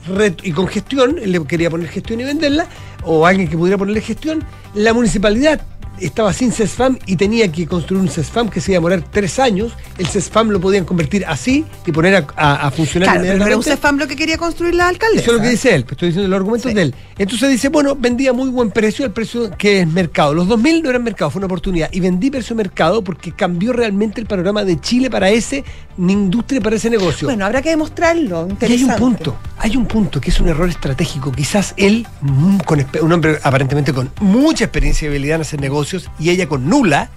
y 0.44 0.52
con 0.52 0.68
gestión, 0.68 1.18
él 1.22 1.32
le 1.32 1.44
quería 1.46 1.70
poner 1.70 1.90
gestión 1.90 2.22
y 2.22 2.24
venderla, 2.24 2.68
o 3.08 3.26
alguien 3.26 3.48
que 3.48 3.58
pudiera 3.58 3.78
ponerle 3.78 4.02
gestión, 4.02 4.44
la 4.74 4.94
municipalidad 4.94 5.62
estaba 6.00 6.32
sin 6.32 6.52
CESFAM 6.52 7.00
y 7.08 7.16
tenía 7.16 7.52
que 7.52 7.66
construir 7.66 8.00
un 8.04 8.08
CESFAM 8.08 8.50
que 8.50 8.62
se 8.62 8.72
iba 8.72 8.78
a 8.78 8.80
demorar 8.82 9.04
tres 9.10 9.40
años, 9.40 9.72
el 9.98 10.06
CESFAM 10.06 10.50
lo 10.50 10.62
podían 10.62 10.86
convertir 10.86 11.26
así 11.26 11.66
y 11.88 11.92
poner 11.92 12.16
a, 12.16 12.28
a- 12.36 12.68
a 12.68 12.72
funcionar 12.72 13.08
Claro, 13.10 13.22
pero 13.22 13.34
era 13.34 13.34
un 13.34 13.42
inmediatamente. 13.42 13.72
CEFAM 13.72 13.98
lo 13.98 14.08
que 14.08 14.16
quería 14.16 14.38
construir 14.38 14.76
la 14.76 14.90
alcaldesa. 14.90 15.22
Eso 15.24 15.32
es 15.32 15.38
lo 15.38 15.44
que 15.44 15.50
dice 15.50 15.74
él, 15.74 15.84
pues 15.86 15.94
estoy 15.94 16.10
diciendo 16.10 16.30
los 16.30 16.38
argumentos 16.38 16.70
Sí. 16.70 16.76
de 16.76 16.82
él. 16.84 16.96
Entonces 17.18 17.50
dice, 17.50 17.70
bueno, 17.70 17.96
vendía 17.96 18.32
muy 18.32 18.50
buen 18.50 18.70
precio, 18.70 19.06
el 19.06 19.12
precio 19.12 19.50
que 19.58 19.82
es 19.82 19.88
mercado. 19.88 20.34
Los 20.34 20.48
2.000 20.48 20.84
no 20.84 20.90
eran 20.90 21.04
mercado, 21.04 21.32
fue 21.32 21.40
una 21.40 21.48
oportunidad. 21.48 21.90
Y 21.92 22.00
vendí 22.00 22.30
precio 22.30 22.56
mercado 22.56 23.04
porque 23.04 23.32
cambió 23.32 23.74
realmente 23.74 24.22
el 24.22 24.28
panorama 24.28 24.64
de 24.64 24.80
Chile 24.80 25.10
para 25.10 25.30
ese, 25.30 25.64
industria 25.98 26.62
para 26.62 26.76
ese 26.76 26.90
negocio. 26.90 27.28
Bueno, 27.28 27.46
habrá 27.46 27.62
que 27.62 27.70
demostrarlo. 27.70 28.48
y 28.62 28.66
hay 28.66 28.84
un 28.84 28.96
punto, 28.96 29.36
hay 29.58 29.76
un 29.78 29.88
punto 29.88 30.22
que 30.22 30.30
es 30.30 30.40
un 30.40 30.50
error 30.50 30.70
estratégico. 30.70 31.32
Quizás 31.32 31.74
él, 31.78 32.06
mm, 32.22 32.58
con 32.60 32.86
un 33.02 33.12
hombre 33.12 33.40
aparentemente 33.42 33.94
con 33.94 34.12
mucha 34.22 34.66
experiencia 34.66 35.06
y 35.06 35.10
habilidad 35.10 35.36
en 35.38 35.42
hacer 35.42 35.60
negocios, 35.60 36.12
y 36.20 36.30
ella 36.30 36.48
con 36.48 36.70
nula, 36.70 37.10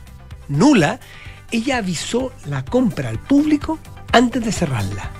nula, 0.48 0.98
ella 1.50 1.78
avisó 1.78 2.32
la 2.46 2.64
compra 2.64 3.10
al 3.10 3.18
público 3.18 3.78
antes 4.12 4.42
de 4.44 4.52
cerrarla. 4.52 5.19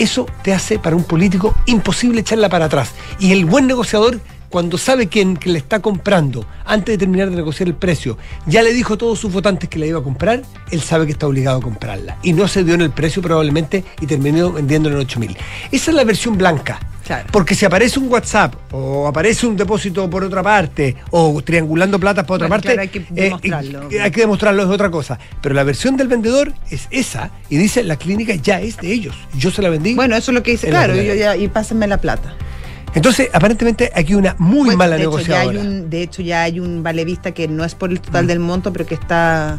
Eso 0.00 0.24
te 0.42 0.54
hace 0.54 0.78
para 0.78 0.96
un 0.96 1.04
político 1.04 1.54
imposible 1.66 2.22
echarla 2.22 2.48
para 2.48 2.64
atrás. 2.64 2.92
Y 3.18 3.32
el 3.32 3.44
buen 3.44 3.66
negociador 3.66 4.18
cuando 4.50 4.76
sabe 4.76 5.06
quién 5.06 5.36
que 5.36 5.48
le 5.48 5.58
está 5.58 5.80
comprando, 5.80 6.44
antes 6.66 6.92
de 6.94 6.98
terminar 6.98 7.30
de 7.30 7.36
negociar 7.36 7.68
el 7.68 7.74
precio, 7.76 8.18
ya 8.46 8.62
le 8.62 8.72
dijo 8.72 8.94
a 8.94 8.98
todos 8.98 9.18
sus 9.18 9.32
votantes 9.32 9.68
que 9.70 9.78
la 9.78 9.86
iba 9.86 10.00
a 10.00 10.02
comprar, 10.02 10.42
él 10.72 10.80
sabe 10.82 11.06
que 11.06 11.12
está 11.12 11.26
obligado 11.28 11.58
a 11.58 11.62
comprarla. 11.62 12.18
Y 12.22 12.32
no 12.32 12.48
se 12.48 12.64
dio 12.64 12.74
en 12.74 12.80
el 12.82 12.90
precio 12.90 13.22
probablemente 13.22 13.84
y 14.00 14.06
terminó 14.06 14.52
vendiéndola 14.52 14.96
en 14.96 15.02
8 15.02 15.20
mil. 15.20 15.36
Esa 15.70 15.90
es 15.92 15.96
la 15.96 16.04
versión 16.04 16.36
blanca. 16.36 16.80
Claro. 17.06 17.26
Porque 17.32 17.54
si 17.56 17.64
aparece 17.64 17.98
un 17.98 18.08
WhatsApp 18.08 18.54
o 18.72 19.08
aparece 19.08 19.44
un 19.46 19.56
depósito 19.56 20.08
por 20.10 20.22
otra 20.22 20.42
parte 20.44 20.94
o 21.10 21.40
triangulando 21.42 21.98
plata 21.98 22.24
por 22.24 22.36
otra 22.36 22.46
Bueno, 22.48 22.62
parte, 22.62 22.68
claro, 22.74 22.82
hay 22.82 22.88
que 22.88 22.98
eh, 22.98 23.06
demostrarlo. 23.24 23.90
eh, 23.90 24.00
hay 24.02 24.10
que 24.12 24.20
demostrarlo, 24.20 24.62
es 24.62 24.68
otra 24.68 24.90
cosa. 24.90 25.18
Pero 25.40 25.54
la 25.54 25.64
versión 25.64 25.96
del 25.96 26.06
vendedor 26.08 26.52
es 26.70 26.86
esa 26.90 27.30
y 27.48 27.56
dice 27.56 27.82
la 27.82 27.96
clínica 27.96 28.34
ya 28.36 28.60
es 28.60 28.76
de 28.76 28.92
ellos. 28.92 29.16
Yo 29.36 29.50
se 29.50 29.60
la 29.62 29.70
vendí. 29.70 29.94
Bueno, 29.94 30.14
eso 30.16 30.30
es 30.30 30.34
lo 30.36 30.42
que 30.42 30.52
dice, 30.52 30.68
claro, 30.68 30.94
y, 31.00 31.04
yo 31.06 31.14
ya- 31.14 31.36
y 31.36 31.48
pásenme 31.48 31.86
la 31.88 31.96
plata. 31.98 32.34
Entonces, 32.94 33.28
aparentemente 33.32 33.90
aquí 33.94 34.14
una 34.14 34.34
muy 34.38 34.66
Bueno, 34.66 34.78
mala 34.78 34.96
de 34.96 35.04
hecho, 35.04 35.20
ya 35.20 35.40
hay 35.40 35.56
un, 35.56 35.90
de 35.90 36.02
hecho, 36.02 36.22
ya 36.22 36.42
hay 36.42 36.60
un 36.60 36.82
vale 36.82 37.04
vista 37.04 37.32
que 37.32 37.46
no 37.48 37.64
es 37.64 37.74
por 37.74 37.90
el 37.90 38.00
total 38.00 38.26
del 38.26 38.40
monto, 38.40 38.72
pero 38.72 38.86
que 38.86 38.94
está 38.94 39.58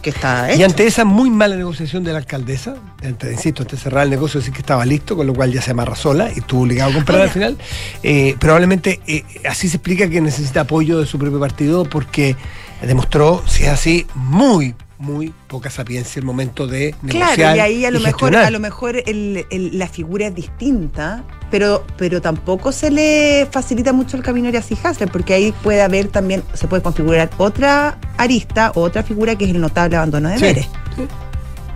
que 0.00 0.10
está 0.10 0.50
hecho. 0.50 0.60
Y 0.60 0.64
ante 0.64 0.84
esa 0.84 1.04
muy 1.04 1.30
mala 1.30 1.54
negociación 1.54 2.02
de 2.02 2.10
la 2.10 2.18
alcaldesa, 2.18 2.74
ante, 3.04 3.30
insisto, 3.32 3.62
antes 3.62 3.78
de 3.78 3.84
cerrar 3.84 4.02
el 4.02 4.10
negocio, 4.10 4.40
decir 4.40 4.52
que 4.52 4.58
estaba 4.58 4.84
listo, 4.84 5.16
con 5.16 5.28
lo 5.28 5.32
cual 5.32 5.52
ya 5.52 5.62
se 5.62 5.70
amarra 5.70 5.94
sola 5.94 6.28
y 6.34 6.40
estuvo 6.40 6.62
obligado 6.62 6.90
a 6.90 6.94
comprar 6.94 7.20
al 7.20 7.30
final, 7.30 7.56
eh, 8.02 8.34
probablemente 8.40 9.00
eh, 9.06 9.22
así 9.48 9.68
se 9.68 9.76
explica 9.76 10.08
que 10.10 10.20
necesita 10.20 10.62
apoyo 10.62 10.98
de 10.98 11.06
su 11.06 11.20
propio 11.20 11.38
partido 11.38 11.84
porque 11.84 12.34
demostró, 12.84 13.44
si 13.46 13.62
es 13.62 13.68
así, 13.68 14.04
muy, 14.16 14.74
muy 14.98 15.32
poca 15.46 15.70
sapiencia 15.70 16.18
el 16.18 16.26
momento 16.26 16.66
de 16.66 16.96
negociar. 17.02 17.34
Claro, 17.36 17.56
y 17.56 17.60
ahí 17.60 17.84
a 17.84 17.92
lo 17.92 18.00
y 18.00 18.02
mejor, 18.02 18.34
a 18.34 18.50
lo 18.50 18.58
mejor 18.58 18.96
el- 19.06 19.46
el- 19.50 19.78
la 19.78 19.86
figura 19.86 20.26
es 20.26 20.34
distinta, 20.34 21.22
pero, 21.52 21.86
pero 21.96 22.20
tampoco 22.20 22.72
se 22.72 22.90
le 22.90 23.46
facilita 23.50 23.92
mucho 23.92 24.16
el 24.16 24.22
camino 24.24 24.50
hacia 24.58 24.76
Hasler, 24.82 25.08
porque 25.10 25.34
ahí 25.34 25.52
puede 25.62 25.82
haber 25.82 26.08
también, 26.08 26.42
se 26.54 26.66
puede 26.66 26.82
configurar 26.82 27.30
otra 27.36 27.98
arista 28.16 28.72
o 28.74 28.80
otra 28.82 29.04
figura 29.04 29.36
que 29.36 29.44
es 29.44 29.50
el 29.50 29.60
notable 29.60 29.96
abandono 29.96 30.30
de 30.30 30.38
Sí, 30.38 30.42
Vélez. 30.42 30.66
sí, 30.96 31.06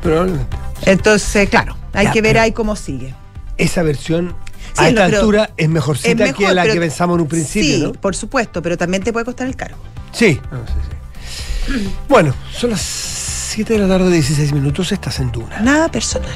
probablemente. 0.02 0.56
Entonces, 0.82 1.48
claro, 1.48 1.76
hay 1.92 2.06
Ya, 2.06 2.12
que 2.12 2.22
ver 2.22 2.38
ahí 2.38 2.50
cómo 2.52 2.74
sigue. 2.74 3.14
Esa 3.58 3.82
versión 3.82 4.34
Sí, 4.72 4.84
a 4.84 4.88
esta 4.88 5.04
altura 5.04 5.50
es 5.56 5.68
mejorcita 5.68 6.24
Es 6.24 6.34
que 6.34 6.46
a 6.46 6.52
la 6.54 6.62
pero- 6.62 6.74
que 6.74 6.80
pensamos 6.80 7.14
en 7.16 7.20
un 7.22 7.28
principio, 7.28 7.76
sí, 7.76 7.82
¿no? 7.82 7.92
por 7.92 8.16
supuesto, 8.16 8.60
pero 8.62 8.76
también 8.76 9.02
te 9.02 9.12
puede 9.12 9.24
costar 9.24 9.46
el 9.46 9.56
cargo. 9.56 9.78
Sí. 10.12 10.40
No, 10.50 10.58
sí, 10.66 10.72
sí. 10.88 11.90
Bueno, 12.08 12.34
son 12.52 12.70
las 12.70 12.80
7 12.80 13.74
de 13.74 13.78
la 13.80 13.88
tarde, 13.88 14.10
16 14.10 14.52
minutos, 14.52 14.90
estás 14.92 15.18
en 15.20 15.30
Duna. 15.32 15.60
Nada 15.60 15.88
personal. 15.90 16.30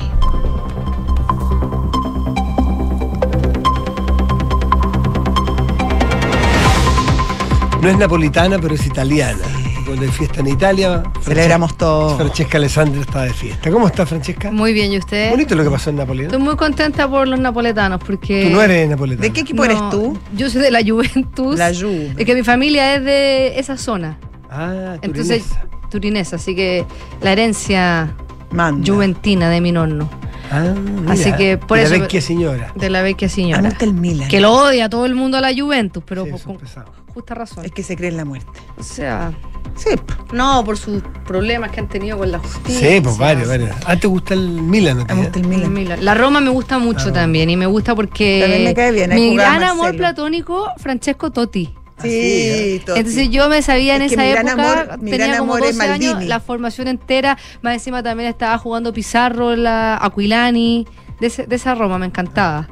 No 7.83 7.89
es 7.89 7.97
napolitana, 7.99 8.59
pero 8.59 8.75
es 8.75 8.87
italiana. 8.87 9.39
Cuando 9.87 10.03
hay 10.05 10.11
fiesta 10.11 10.41
en 10.41 10.49
Italia, 10.49 11.03
Celebramos 11.23 11.77
todo. 11.77 12.17
Francesca 12.17 12.59
Alessandra 12.59 13.01
está 13.01 13.23
de 13.23 13.33
fiesta. 13.33 13.71
¿Cómo 13.71 13.87
está 13.87 14.05
Francesca? 14.07 14.51
Muy 14.53 14.73
bien, 14.73 14.93
¿y 14.93 14.99
usted? 14.99 15.31
Bonito 15.31 15.55
lo 15.55 15.65
que 15.65 15.71
pasó 15.71 15.91
en 15.91 15.97
Napoli. 15.97 16.19
¿no? 16.21 16.25
Estoy 16.27 16.41
muy 16.43 16.57
contenta 16.57 17.09
por 17.09 17.27
los 17.27 17.41
napoletanos 17.41 18.01
porque... 18.05 18.45
Tú 18.45 18.51
no 18.51 18.63
eres 18.63 18.89
napoletana. 18.91 19.23
¿De 19.27 19.33
qué 19.33 19.41
equipo 19.41 19.65
No, 19.65 19.71
eres 19.71 19.91
tú? 19.91 20.19
Yo 20.37 20.51
soy 20.51 20.61
de 20.61 20.71
la 20.71 20.81
Juventus. 20.85 21.59
La 21.59 21.73
Juve. 21.75 22.15
Es 22.17 22.25
que 22.27 22.35
mi 22.35 22.43
familia 22.43 22.95
es 22.97 23.05
de 23.05 23.59
esa 23.59 23.77
zona. 23.79 24.19
Ah, 24.51 24.97
Entonces, 25.03 25.45
turinesa. 25.45 25.67
turinesa, 25.91 26.37
así 26.37 26.55
que 26.55 26.85
la 27.23 27.33
herencia 27.33 28.15
Manda. 28.53 28.93
juventina 28.93 29.49
de 29.49 29.61
mi 29.61 29.73
nonno, 29.73 30.09
Ah, 30.53 30.75
mira. 31.01 31.13
Así 31.13 31.33
que 31.35 31.57
por 31.59 31.79
la 31.79 31.85
eso- 31.85 31.93
vecchia 32.01 32.21
señora. 32.21 32.73
de 32.75 32.91
la 32.91 33.03
vecchia 33.03 33.29
señora. 33.29 33.63
gusta 33.63 33.85
el 33.85 33.95
Milan. 33.95 34.29
Que 34.29 34.41
lo 34.41 34.53
odia 34.53 34.89
todo 34.91 35.07
el 35.07 35.15
mundo 35.15 35.39
a 35.39 35.41
la 35.41 35.53
Juventus, 35.57 36.03
pero 36.05 36.25
Sí, 36.25 36.31
por- 36.33 36.41
son 36.41 36.53
con 36.57 36.63
pesados. 36.63 36.91
Justa 37.11 37.35
razón. 37.35 37.65
Es 37.65 37.73
que 37.73 37.83
se 37.83 37.97
cree 37.97 38.11
en 38.11 38.17
la 38.17 38.25
muerte. 38.25 38.51
O 38.79 38.83
sea, 38.83 39.33
Sí. 39.77 39.91
no 40.33 40.63
por 40.65 40.77
sus 40.77 41.03
problemas 41.27 41.71
que 41.71 41.81
han 41.81 41.89
tenido 41.89 42.19
con 42.19 42.31
la 42.33 42.39
justicia. 42.39 42.91
Sí, 42.91 43.01
pues 43.01 43.17
varios, 43.19 43.49
varios. 43.49 43.71
Ah, 43.87 43.97
¿te 43.97 44.07
gusta 44.07 44.35
el 44.35 44.49
Milan? 44.63 44.99
¿no? 44.99 45.05
Me 45.07 45.15
gusta 45.15 45.39
el 45.39 45.45
El 45.45 45.51
Milan. 45.51 45.73
Milan. 45.73 46.05
La 46.05 46.15
Roma 46.15 46.41
me 46.41 46.51
gusta 46.51 46.79
mucho 46.79 47.09
Ah. 47.09 47.13
también 47.13 47.49
y 47.51 47.57
me 47.57 47.67
gusta 47.67 47.95
porque 47.95 48.41
También 48.43 48.65
me 48.65 48.75
cae 48.75 48.93
bien, 48.93 49.15
mi 49.15 49.35
gran 49.37 49.63
amor 49.63 49.77
Marcelo. 49.87 49.99
platónico 49.99 50.69
Francesco 50.79 51.31
Totti. 51.31 51.75
Sí, 52.03 52.81
Totti. 52.87 52.99
Entonces 53.01 53.29
yo 53.31 53.49
me 53.51 53.61
sabía 53.63 53.95
en 53.97 54.03
Es 54.03 54.13
esa 54.13 54.23
mi 54.23 54.31
gran 54.31 54.49
época, 54.49 54.63
amor- 54.83 54.99
mi 55.03 55.11
tenía 55.11 55.27
gran 55.27 55.39
como 55.41 55.55
amor 55.55 55.67
es 55.69 55.77
12 55.77 55.91
años, 55.91 56.25
la 56.25 56.41
formación 56.41 56.89
entera, 56.89 57.37
más 57.63 57.75
encima 57.75 58.03
también 58.03 58.29
estaba 58.31 58.57
jugando 58.59 58.93
Pizarro, 58.93 59.55
la 59.55 59.99
Aquilani, 60.03 60.87
de, 61.21 61.27
ese- 61.27 61.47
de 61.47 61.57
esa 61.57 61.75
Roma, 61.75 61.99
me 61.99 62.07
encantaba. 62.07 62.69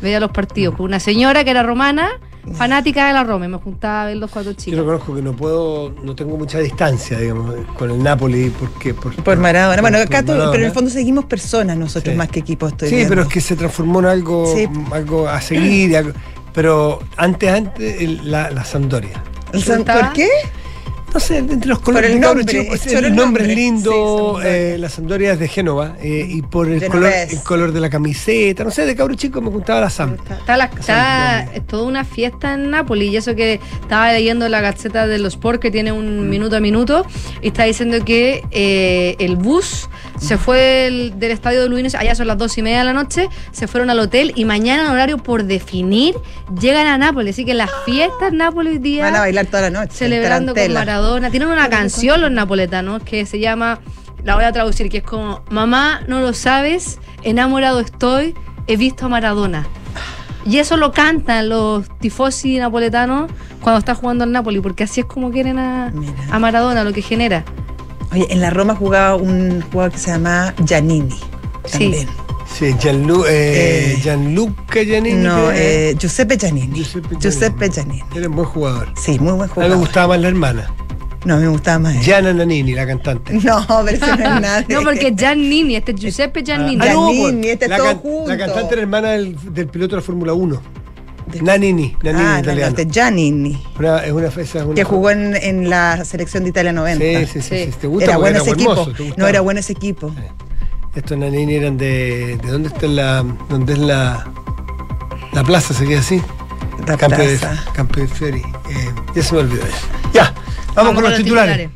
Veía 0.00 0.18
los 0.18 0.30
partidos 0.30 0.74
con 0.76 0.86
una 0.86 0.98
señora 0.98 1.44
que 1.44 1.50
era 1.50 1.62
romana, 1.62 2.08
fanática 2.52 3.06
de 3.06 3.12
la 3.14 3.24
Roma, 3.24 3.48
me 3.48 3.56
juntaba 3.58 4.02
a 4.02 4.06
ver 4.06 4.16
los 4.18 4.30
cuatro 4.30 4.52
Yo 4.52 4.56
chicos. 4.58 4.78
reconozco 4.80 5.14
que 5.14 5.22
no 5.22 5.32
puedo, 5.34 5.94
no 6.02 6.14
tengo 6.14 6.36
mucha 6.36 6.58
distancia, 6.58 7.18
digamos, 7.18 7.54
con 7.78 7.90
el 7.90 8.02
Napoli, 8.02 8.50
porque 8.50 8.92
por, 8.94 9.14
Por 9.16 9.38
Maradona. 9.38 9.80
Bueno, 9.80 9.98
por 9.98 10.06
acá 10.06 10.22
todo- 10.24 10.50
pero 10.50 10.62
en 10.64 10.68
el 10.68 10.72
fondo 10.74 10.90
seguimos 10.90 11.24
personas 11.24 11.76
nosotros 11.76 12.12
Sí. 12.12 12.18
más 12.18 12.28
que 12.28 12.40
equipos. 12.40 12.72
Estoy 12.72 12.88
Sí, 12.90 12.94
viendo. 12.96 13.10
pero 13.10 13.22
es 13.22 13.28
que 13.28 13.40
se 13.40 13.56
transformó 13.56 14.00
en 14.00 14.06
algo, 14.06 14.52
Sí. 14.54 14.68
algo 14.92 15.28
a 15.28 15.40
seguir. 15.40 15.96
algo- 15.96 16.12
pero 16.52 17.00
antes, 17.16 17.50
antes, 17.50 18.00
el- 18.02 18.30
la, 18.30 18.50
la 18.50 18.64
Sampdoria. 18.64 19.22
El 19.52 19.60
San- 19.62 19.78
¿Resultaba? 19.78 20.00
¿Por 20.06 20.12
qué? 20.12 20.28
No 21.14 21.20
sé, 21.20 21.38
entre 21.38 21.68
los 21.68 21.78
colores 21.78 22.10
el 22.10 22.16
de 22.16 22.20
cabros 22.26 22.44
nombre, 22.44 22.62
chicos, 22.64 22.86
es 22.86 22.92
el, 22.92 23.04
el 23.04 23.14
nombre 23.14 23.44
es 23.48 23.54
lindo, 23.56 23.90
Sí, 23.92 23.96
Sampdoria. 23.96 24.56
eh, 24.74 24.78
la 24.78 24.88
Sampdoria 24.88 25.32
es 25.34 25.38
de 25.38 25.46
Génova, 25.48 25.96
eh, 26.02 26.26
y 26.28 26.42
por 26.42 26.68
el 26.68 26.84
color, 26.88 27.12
el 27.30 27.40
color 27.44 27.72
de 27.72 27.80
la 27.80 27.88
camiseta, 27.88 28.64
no 28.64 28.72
sé, 28.72 28.84
de 28.84 28.96
cabros 28.96 29.16
chicos 29.16 29.40
me 29.42 29.48
gustaba 29.50 29.80
la 29.80 29.90
Sam. 29.90 30.16
Está, 30.28 30.56
la- 30.56 30.64
está- 30.64 31.44
es 31.54 31.64
toda 31.68 31.84
una 31.84 32.04
fiesta 32.04 32.54
en 32.54 32.70
Nápoles 32.70 33.08
y 33.12 33.16
eso 33.16 33.34
que 33.36 33.60
estaba 33.80 34.12
leyendo 34.12 34.48
la 34.48 34.60
gaceta 34.60 35.06
de 35.06 35.18
los 35.18 35.34
Sport 35.34 35.62
que 35.62 35.70
tiene 35.70 35.92
un 35.92 36.28
minuto 36.28 36.56
a 36.56 36.60
minuto 36.60 37.06
y 37.40 37.48
está 37.48 37.62
diciendo 37.64 38.04
que 38.04 38.42
eh, 38.50 39.14
el 39.20 39.36
bus 39.36 39.88
se 40.18 40.36
fue 40.36 40.58
del, 40.58 41.18
del 41.18 41.30
estadio 41.30 41.62
de 41.62 41.68
Luines, 41.68 41.94
allá 41.94 42.14
son 42.16 42.26
las 42.26 42.38
dos 42.38 42.56
y 42.58 42.62
media 42.62 42.78
de 42.78 42.84
la 42.84 42.92
noche, 42.92 43.28
se 43.52 43.68
fueron 43.68 43.88
al 43.90 43.98
hotel 44.00 44.32
y 44.34 44.44
mañana 44.44 44.84
en 44.86 44.90
horario 44.90 45.18
por 45.18 45.44
definir 45.44 46.14
llegan 46.60 46.86
a 46.88 46.98
Nápoles, 46.98 47.34
así 47.36 47.44
que 47.44 47.54
las 47.54 47.70
fiestas 47.84 48.30
en 48.32 48.38
Nápoles 48.38 48.72
hoy 48.74 48.78
día 48.78 49.04
Van 49.04 49.16
a 49.16 49.20
bailar 49.20 49.46
toda 49.46 49.62
la 49.62 49.70
noche. 49.70 49.92
celebrando 49.92 50.52
con 50.52 50.54
tarantela. 50.54 50.80
Maradona. 51.04 51.30
Tienen 51.30 51.48
una 51.50 51.68
canción 51.68 52.20
los 52.22 52.30
napoletanos 52.30 53.02
que 53.02 53.26
se 53.26 53.38
llama, 53.38 53.80
la 54.24 54.36
voy 54.36 54.44
a 54.44 54.52
traducir, 54.52 54.88
que 54.88 54.98
es 54.98 55.02
como, 55.04 55.42
mamá, 55.50 56.00
no 56.08 56.20
lo 56.20 56.32
sabes, 56.32 56.98
enamorado 57.22 57.80
estoy, 57.80 58.34
he 58.66 58.76
visto 58.78 59.06
a 59.06 59.08
Maradona. 59.10 59.66
Y 60.46 60.58
eso 60.58 60.76
lo 60.78 60.92
cantan 60.92 61.48
los 61.50 61.86
tifosi 62.00 62.58
napoletanos 62.58 63.30
cuando 63.60 63.78
está 63.80 63.94
jugando 63.94 64.24
al 64.24 64.32
Napoli, 64.32 64.60
porque 64.60 64.84
así 64.84 65.00
es 65.00 65.06
como 65.06 65.30
quieren 65.30 65.58
a, 65.58 65.92
a 66.30 66.38
Maradona, 66.38 66.84
lo 66.84 66.92
que 66.94 67.02
genera. 67.02 67.44
Oye, 68.12 68.26
en 68.30 68.40
la 68.40 68.48
Roma 68.50 68.74
jugaba 68.74 69.16
un 69.16 69.60
jugador 69.72 69.92
que 69.92 69.98
se 69.98 70.10
llamaba 70.10 70.54
Giannini. 70.64 71.10
Sí. 71.66 71.78
También. 71.78 72.08
Sí, 72.46 72.74
Gianlu, 72.78 73.24
eh, 73.24 73.94
Eh, 73.94 73.98
Gianluca 74.02 74.82
Giannini. 74.82 75.22
No, 75.22 75.48
que- 75.50 75.90
eh, 75.90 75.96
Giuseppe 75.98 76.36
Giannini. 76.38 76.72
Giuseppe 76.76 77.16
Giuseppe, 77.18 77.68
Giannini. 77.68 77.98
Giannini. 77.98 78.16
Era 78.18 78.28
un 78.28 78.36
buen 78.36 78.48
jugador. 78.48 78.88
Sí, 78.96 79.18
muy 79.18 79.32
buen 79.32 79.40
A 79.42 79.44
mí 79.44 79.48
me 79.48 79.48
jugador. 79.54 79.78
gustaba 79.78 80.08
más 80.08 80.20
la 80.20 80.28
hermana, 80.28 80.70
No, 81.24 81.38
me 81.38 81.48
gustaba 81.48 81.78
más 81.78 81.94
él. 81.96 82.02
Gianna 82.02 82.32
Nannini, 82.34 82.74
la 82.74 82.86
cantante. 82.86 83.32
No, 83.42 83.66
pero 83.84 83.88
eso 83.96 84.06
no 84.06 84.12
es 84.12 84.18
nada. 84.40 84.64
No, 84.68 84.82
porque 84.82 85.14
Giannini, 85.16 85.76
este 85.76 85.92
es 85.92 86.00
Giuseppe 86.00 86.42
Giannini. 86.42 86.78
Ah, 86.86 86.92
no. 86.92 87.06
pues, 87.06 87.16
Giannini, 87.18 87.48
este 87.48 87.68
la, 87.68 87.76
todo 87.76 87.86
can- 87.86 87.98
junto. 87.98 88.28
la 88.30 88.36
cantante 88.38 88.72
era 88.74 88.82
hermana 88.82 89.08
del, 89.12 89.36
del 89.54 89.68
piloto 89.68 89.96
de 89.96 90.00
la 90.02 90.06
Fórmula 90.06 90.32
1. 90.34 90.60
Nannini, 91.40 91.96
Nannini 92.02 92.24
Ah, 92.24 92.28
no, 92.28 92.32
no, 92.34 92.38
italiano. 92.40 92.68
este 92.76 92.84
Giannini. 92.92 93.62
Una- 93.78 94.04
es 94.04 94.12
una, 94.12 94.26
es 94.28 94.54
una- 94.54 94.74
Que 94.74 94.84
jugó 94.84 95.10
en, 95.10 95.34
en 95.36 95.70
la 95.70 96.04
selección 96.04 96.42
de 96.44 96.50
Italia 96.50 96.72
90. 96.72 97.04
Sí, 97.04 97.26
sí, 97.26 97.40
sí, 97.40 97.48
Sí. 97.64 97.72
sí. 97.72 97.78
¿Te 97.80 97.86
gusta? 97.86 98.04
Era 98.10 98.16
bueno 98.18 98.38
ese 98.42 98.50
hermoso, 98.50 98.90
equipo. 98.90 99.14
No, 99.16 99.26
era 99.26 99.40
bueno 99.40 99.60
ese 99.60 99.72
equipo. 99.72 100.12
Estos 100.94 101.18
Nannini 101.18 101.54
eran 101.54 101.76
de. 101.78 102.38
¿De 102.44 102.50
dónde 102.50 102.68
está 102.68 102.86
la. 102.86 103.24
dónde 103.48 103.72
es 103.72 103.78
la. 103.78 104.24
La 105.32 105.42
plaza, 105.42 105.74
sería 105.74 105.98
así? 105.98 106.22
La 106.86 106.96
de, 106.96 107.08
plaza. 107.08 107.64
De 107.96 108.06
Fiori. 108.06 108.38
Eh, 108.70 108.90
ya 109.16 109.22
se 109.22 109.34
me 109.34 109.40
olvidó 109.40 109.62
ya. 110.12 110.12
Ya, 110.12 110.34
vamos, 110.74 110.94
con 110.94 111.04
los 111.04 111.16
titulares. 111.16 111.70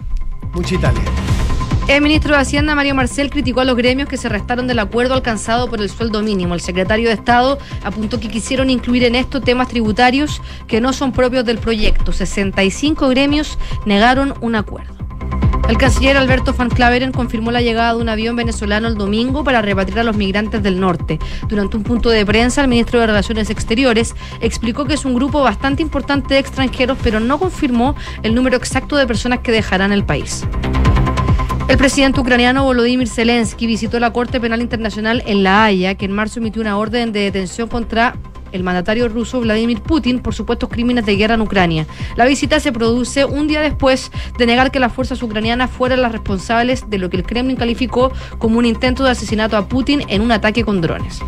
Mucha 0.53 0.75
Italia. 0.75 1.03
El 1.89 2.03
ministro 2.03 2.35
de 2.35 2.43
Hacienda, 2.43 2.75
Mario 2.75 2.95
Marcel, 2.95 3.31
criticó 3.31 3.61
a 3.61 3.65
los 3.65 3.75
gremios 3.75 4.11
que 4.11 4.19
se 4.19 4.29
restaron 4.29 4.67
del 4.67 4.79
acuerdo 4.79 5.15
alcanzado 5.15 5.71
por 5.71 5.81
el 5.81 5.89
sueldo 5.89 6.23
mínimo. 6.23 6.53
El 6.53 6.61
secretario 6.61 7.09
de 7.09 7.15
Estado 7.15 7.59
apuntó 7.83 8.21
que 8.21 8.29
quisieron 8.29 8.69
incluir 8.69 9.05
en 9.05 9.15
esto 9.15 9.41
temas 9.41 9.69
tributarios 9.69 10.43
que 10.67 10.83
no 10.83 10.93
son 10.93 11.13
propios 11.13 11.47
del 11.47 11.57
proyecto. 11.57 12.13
65 12.13 13.09
gremios 13.09 13.59
negaron 13.87 14.35
un 14.43 14.55
acuerdo. 14.55 14.98
El 15.69 15.77
canciller 15.77 16.17
Alberto 16.17 16.55
Van 16.55 16.71
Claveren 16.71 17.13
confirmó 17.13 17.51
la 17.51 17.61
llegada 17.61 17.93
de 17.93 18.01
un 18.01 18.09
avión 18.09 18.35
venezolano 18.35 18.89
el 18.89 18.95
domingo 18.95 19.45
para 19.45 19.61
repatriar 19.61 20.01
a 20.01 20.05
los 20.05 20.17
migrantes 20.17 20.63
del 20.63 20.81
norte. 20.81 21.19
Durante 21.47 21.77
un 21.77 21.83
punto 21.83 22.09
de 22.09 22.25
prensa, 22.25 22.63
el 22.63 22.69
ministro 22.69 23.01
de 23.01 23.07
Relaciones 23.07 23.51
Exteriores 23.51 24.15
explicó 24.41 24.87
que 24.87 24.95
es 24.95 25.05
un 25.05 25.15
grupo 25.15 25.43
bastante 25.43 25.83
importante 25.83 26.33
de 26.33 26.41
extranjeros, 26.41 26.97
pero 27.03 27.21
no 27.21 27.39
confirmó 27.39 27.95
el 28.23 28.35
número 28.35 28.57
exacto 28.57 28.97
de 28.97 29.07
personas 29.07 29.41
que 29.41 29.53
dejarán 29.53 29.93
el 29.93 30.05
país. 30.05 30.47
El 31.69 31.77
presidente 31.77 32.19
ucraniano 32.19 32.65
Volodymyr 32.65 33.07
Zelensky 33.07 33.67
visitó 33.67 34.01
la 34.01 34.11
Corte 34.11 34.41
Penal 34.41 34.63
Internacional 34.63 35.23
en 35.27 35.43
La 35.43 35.67
Haya, 35.67 35.97
que 35.97 36.07
en 36.07 36.13
marzo 36.13 36.41
emitió 36.41 36.63
una 36.63 36.79
orden 36.79 37.13
de 37.13 37.21
detención 37.21 37.69
contra 37.69 38.17
el 38.53 38.63
mandatario 38.63 39.09
ruso 39.09 39.41
Vladimir 39.41 39.81
Putin 39.81 40.21
por 40.21 40.35
supuestos 40.35 40.69
crímenes 40.69 41.07
de 41.07 41.17
guerra 41.17 41.35
en 41.35 41.41
Ucrania. 41.41 41.87
La 42.17 42.27
visita 42.27 42.61
se 42.61 42.73
produce 42.73 43.25
un 43.25 43.49
día 43.49 43.61
después 43.61 44.11
de 44.39 44.47
negar 44.47 44.71
que 44.71 44.81
las 44.81 44.93
fuerzas 44.93 45.23
ucranianas 45.23 45.71
fueran 45.71 46.03
las 46.03 46.13
responsables 46.13 46.89
de 46.89 46.99
lo 46.99 47.11
que 47.11 47.17
el 47.17 47.25
Kremlin 47.25 47.57
calificó 47.57 48.13
como 48.39 48.59
un 48.59 48.67
intento 48.67 49.05
de 49.05 49.11
asesinato 49.11 49.57
a 49.57 49.69
Putin 49.69 50.03
en 50.09 50.23
un 50.23 50.33
ataque 50.33 50.65
con 50.65 50.81
drones. 50.81 51.21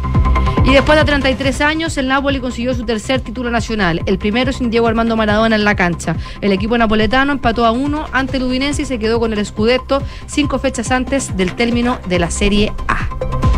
Y 0.64 0.72
después 0.72 0.98
de 0.98 1.04
33 1.04 1.60
años, 1.62 1.96
el 1.96 2.06
Napoli 2.06 2.38
consiguió 2.38 2.74
su 2.74 2.84
tercer 2.84 3.20
título 3.20 3.50
nacional, 3.50 4.02
el 4.06 4.18
primero 4.18 4.52
sin 4.52 4.70
Diego 4.70 4.88
Armando 4.88 5.16
Maradona 5.16 5.56
en 5.56 5.64
la 5.64 5.74
cancha. 5.74 6.16
El 6.40 6.52
equipo 6.52 6.76
napoletano 6.76 7.32
empató 7.32 7.64
a 7.64 7.72
uno 7.72 8.06
ante 8.12 8.36
el 8.36 8.44
Udinese 8.44 8.82
y 8.82 8.84
se 8.84 8.98
quedó 8.98 9.18
con 9.18 9.32
el 9.32 9.44
Scudetto 9.44 10.02
cinco 10.26 10.58
fechas 10.58 10.90
antes 10.90 11.36
del 11.36 11.54
término 11.54 11.98
de 12.06 12.18
la 12.18 12.30
Serie 12.30 12.72
A. 12.88 13.49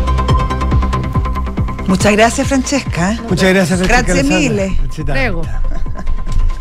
Muchas 1.87 2.13
gracias, 2.13 2.47
Francesca. 2.47 3.17
Muchas 3.29 3.53
gracias, 3.53 3.79
Francesca. 3.79 4.13
Gracias 4.13 4.25
mille. 4.25 4.77
Luego. 5.07 5.41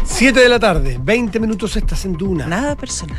7 0.04 0.40
de 0.40 0.48
la 0.48 0.58
tarde, 0.58 0.98
20 1.00 1.40
minutos 1.40 1.76
estás 1.76 2.04
en 2.04 2.14
Duna. 2.14 2.46
Nada 2.46 2.76
personal. 2.76 3.18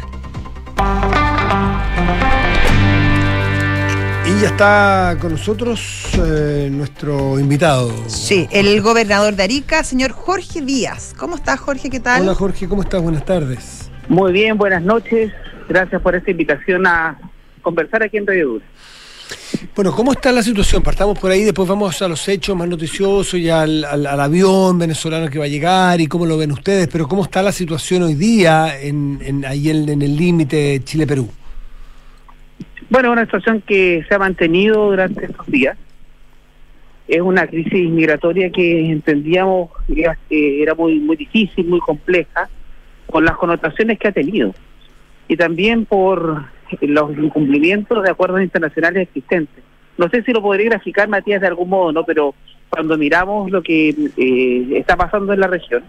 Y 4.25 4.41
ya 4.41 4.47
está 4.47 5.17
con 5.19 5.31
nosotros 5.31 6.09
eh, 6.17 6.69
nuestro 6.71 7.39
invitado. 7.39 7.91
Sí, 8.07 8.47
el 8.51 8.81
gobernador 8.81 9.35
de 9.35 9.43
Arica, 9.43 9.83
señor 9.83 10.11
Jorge 10.11 10.61
Díaz. 10.61 11.13
¿Cómo 11.17 11.35
estás, 11.35 11.59
Jorge? 11.59 11.89
¿Qué 11.89 11.99
tal? 11.99 12.21
Hola 12.21 12.35
Jorge, 12.35 12.67
¿cómo 12.67 12.83
estás? 12.83 13.01
Buenas 13.01 13.25
tardes. 13.25 13.89
Muy 14.07 14.31
bien, 14.31 14.57
buenas 14.57 14.81
noches. 14.81 15.31
Gracias 15.67 16.01
por 16.01 16.15
esta 16.15 16.31
invitación 16.31 16.85
a 16.85 17.17
conversar 17.61 18.03
aquí 18.03 18.17
en 18.17 18.27
Radio 18.27 18.47
Dura. 18.47 18.65
Bueno, 19.75 19.91
¿cómo 19.91 20.11
está 20.11 20.31
la 20.31 20.41
situación? 20.43 20.83
Partamos 20.83 21.17
por 21.19 21.31
ahí, 21.31 21.43
después 21.43 21.67
vamos 21.67 22.01
a 22.01 22.07
los 22.07 22.27
hechos 22.27 22.55
más 22.55 22.67
noticiosos 22.67 23.33
y 23.39 23.49
al, 23.49 23.83
al- 23.85 24.05
avión 24.19 24.77
venezolano 24.79 25.29
que 25.29 25.39
va 25.39 25.45
a 25.45 25.47
llegar 25.47 25.99
y 26.01 26.07
cómo 26.07 26.25
lo 26.25 26.37
ven 26.37 26.51
ustedes, 26.51 26.87
pero 26.91 27.07
¿cómo 27.07 27.23
está 27.23 27.41
la 27.41 27.51
situación 27.51 28.03
hoy 28.03 28.13
día 28.15 28.79
en, 28.79 29.19
en- 29.23 29.45
ahí 29.45 29.69
en, 29.69 29.89
el 30.01 30.15
límite 30.15 30.81
Chile-Perú? 30.83 31.29
Bueno, 32.89 33.11
una 33.11 33.25
situación 33.25 33.61
que 33.65 34.05
se 34.07 34.13
ha 34.15 34.19
mantenido 34.19 34.85
durante 34.85 35.25
estos 35.25 35.47
días. 35.47 35.77
Es 37.07 37.21
una 37.21 37.47
crisis 37.47 37.89
migratoria 37.89 38.49
que 38.51 38.89
entendíamos 38.91 39.71
que 40.29 40.61
era 40.61 40.73
muy, 40.75 40.99
muy 40.99 41.15
difícil, 41.17 41.65
muy 41.65 41.79
compleja, 41.79 42.47
con 43.07 43.25
las 43.25 43.35
connotaciones 43.37 43.99
que 43.99 44.07
ha 44.07 44.11
tenido. 44.11 44.53
Y 45.27 45.35
también 45.35 45.85
por 45.85 46.45
los 46.81 47.17
incumplimientos 47.17 48.03
de 48.03 48.09
acuerdos 48.09 48.41
internacionales 48.41 49.07
existentes. 49.07 49.63
No 49.97 50.09
sé 50.09 50.23
si 50.23 50.33
lo 50.33 50.41
podría 50.41 50.69
graficar, 50.69 51.07
Matías, 51.07 51.41
de 51.41 51.47
algún 51.47 51.69
modo, 51.69 51.91
¿no? 51.91 52.03
Pero 52.03 52.33
cuando 52.69 52.97
miramos 52.97 53.51
lo 53.51 53.61
que 53.61 53.89
eh, 53.89 54.77
está 54.77 54.95
pasando 54.97 55.33
en 55.33 55.39
la 55.39 55.47
región, 55.47 55.83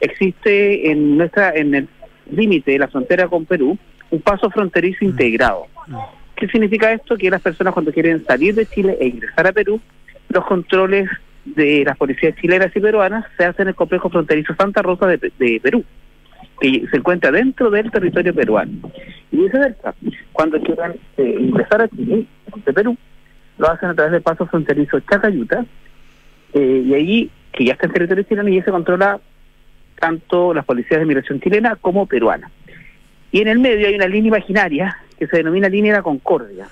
existe 0.00 0.90
en 0.90 1.16
nuestra 1.16 1.50
en 1.54 1.74
el 1.74 1.88
límite 2.30 2.72
de 2.72 2.78
la 2.78 2.88
frontera 2.88 3.28
con 3.28 3.44
Perú 3.44 3.76
un 4.10 4.20
paso 4.20 4.50
fronterizo 4.50 5.04
integrado. 5.04 5.66
¿Qué 6.36 6.48
significa 6.48 6.92
esto? 6.92 7.16
Que 7.16 7.30
las 7.30 7.42
personas 7.42 7.74
cuando 7.74 7.92
quieren 7.92 8.24
salir 8.24 8.54
de 8.54 8.66
Chile 8.66 8.96
e 9.00 9.08
ingresar 9.08 9.46
a 9.46 9.52
Perú, 9.52 9.80
los 10.28 10.44
controles 10.46 11.08
de 11.44 11.84
las 11.84 11.96
policías 11.96 12.34
chilenas 12.36 12.74
y 12.74 12.80
peruanas 12.80 13.24
se 13.36 13.44
hacen 13.44 13.62
en 13.62 13.68
el 13.68 13.74
complejo 13.74 14.10
fronterizo 14.10 14.54
Santa 14.54 14.82
Rosa 14.82 15.06
de, 15.06 15.32
de 15.38 15.60
Perú, 15.62 15.84
que 16.60 16.86
se 16.90 16.96
encuentra 16.96 17.30
dentro 17.30 17.70
del 17.70 17.90
territorio 17.90 18.34
peruano. 18.34 18.72
Y 19.32 19.36
viceversa, 19.36 19.94
cuando 20.32 20.60
quieran 20.60 20.94
eh, 21.16 21.36
ingresar 21.38 21.82
a 21.82 21.88
Chile, 21.88 22.26
de 22.64 22.72
Perú, 22.72 22.96
lo 23.58 23.70
hacen 23.70 23.90
a 23.90 23.94
través 23.94 24.12
del 24.12 24.22
paso 24.22 24.46
fronterizo 24.46 25.00
Chacayuta, 25.00 25.64
eh, 26.52 26.82
y 26.86 26.94
allí, 26.94 27.30
que 27.52 27.64
ya 27.64 27.72
está 27.72 27.86
en 27.86 27.92
territorio 27.92 28.24
chileno, 28.24 28.48
y 28.48 28.62
se 28.62 28.70
controla 28.70 29.20
tanto 29.98 30.54
las 30.54 30.64
policías 30.64 31.00
de 31.00 31.06
migración 31.06 31.40
chilena 31.40 31.76
como 31.76 32.06
peruana. 32.06 32.50
Y 33.32 33.40
en 33.40 33.48
el 33.48 33.58
medio 33.58 33.86
hay 33.86 33.94
una 33.94 34.08
línea 34.08 34.28
imaginaria 34.28 34.98
que 35.18 35.26
se 35.26 35.36
denomina 35.36 35.68
línea 35.68 35.92
de 35.92 35.98
la 35.98 36.02
Concordia, 36.02 36.66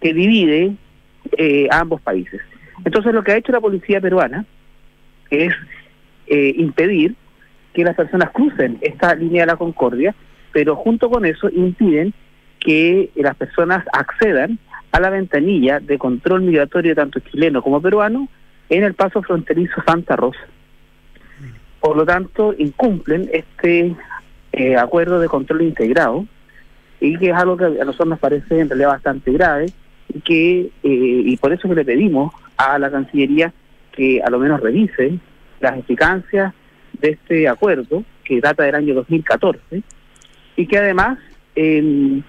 que 0.00 0.14
divide 0.14 0.72
eh, 1.36 1.66
a 1.70 1.80
ambos 1.80 2.00
países. 2.00 2.40
Entonces 2.84 3.12
lo 3.12 3.24
que 3.24 3.32
ha 3.32 3.36
hecho 3.36 3.52
la 3.52 3.60
policía 3.60 4.00
peruana 4.00 4.44
es 5.30 5.52
eh, 6.28 6.54
impedir 6.56 7.14
que 7.72 7.84
las 7.84 7.94
personas 7.94 8.30
crucen 8.30 8.78
esta 8.80 9.14
línea 9.14 9.42
de 9.42 9.46
la 9.46 9.56
Concordia, 9.56 10.14
pero 10.52 10.76
junto 10.76 11.10
con 11.10 11.24
eso 11.24 11.48
impiden 11.50 12.12
que 12.58 13.10
las 13.14 13.36
personas 13.36 13.84
accedan 13.92 14.58
a 14.92 15.00
la 15.00 15.10
ventanilla 15.10 15.80
de 15.80 15.98
control 15.98 16.42
migratorio 16.42 16.94
tanto 16.94 17.20
chileno 17.20 17.62
como 17.62 17.80
peruano 17.80 18.28
en 18.68 18.84
el 18.84 18.94
paso 18.94 19.22
fronterizo 19.22 19.82
Santa 19.86 20.16
Rosa. 20.16 20.40
Por 21.80 21.96
lo 21.96 22.04
tanto, 22.04 22.54
incumplen 22.58 23.28
este 23.32 23.94
eh, 24.52 24.76
acuerdo 24.76 25.20
de 25.20 25.28
control 25.28 25.62
integrado 25.62 26.26
y 27.00 27.16
que 27.16 27.30
es 27.30 27.36
algo 27.36 27.56
que 27.56 27.64
a 27.64 27.84
nosotros 27.84 28.08
nos 28.08 28.18
parece 28.18 28.60
en 28.60 28.68
realidad 28.68 28.88
bastante 28.88 29.30
grave 29.32 29.66
y 30.12 30.20
que 30.20 30.60
eh, 30.60 30.70
y 30.82 31.36
por 31.36 31.52
eso 31.52 31.68
que 31.68 31.74
le 31.74 31.84
pedimos 31.84 32.32
a 32.56 32.78
la 32.78 32.90
Cancillería 32.90 33.52
que 33.92 34.20
a 34.22 34.30
lo 34.30 34.38
menos 34.38 34.60
revise 34.60 35.18
las 35.60 35.78
eficacias 35.78 36.52
de 37.00 37.10
este 37.10 37.48
acuerdo 37.48 38.04
que 38.24 38.40
data 38.40 38.64
del 38.64 38.74
año 38.74 38.94
2014 38.94 39.82
y 40.56 40.66
que 40.66 40.78
además 40.78 41.18
eh, 41.56 42.20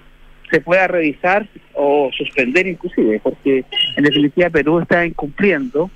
se 0.50 0.62
pueda 0.62 0.88
revisar 0.88 1.48
o 1.74 2.10
suspender 2.18 2.68
inclusive 2.68 3.20
porque 3.22 3.66
en 3.96 4.04
definitiva 4.04 4.50
Perú 4.50 4.80
está 4.80 5.06
incumpliendo 5.06 5.90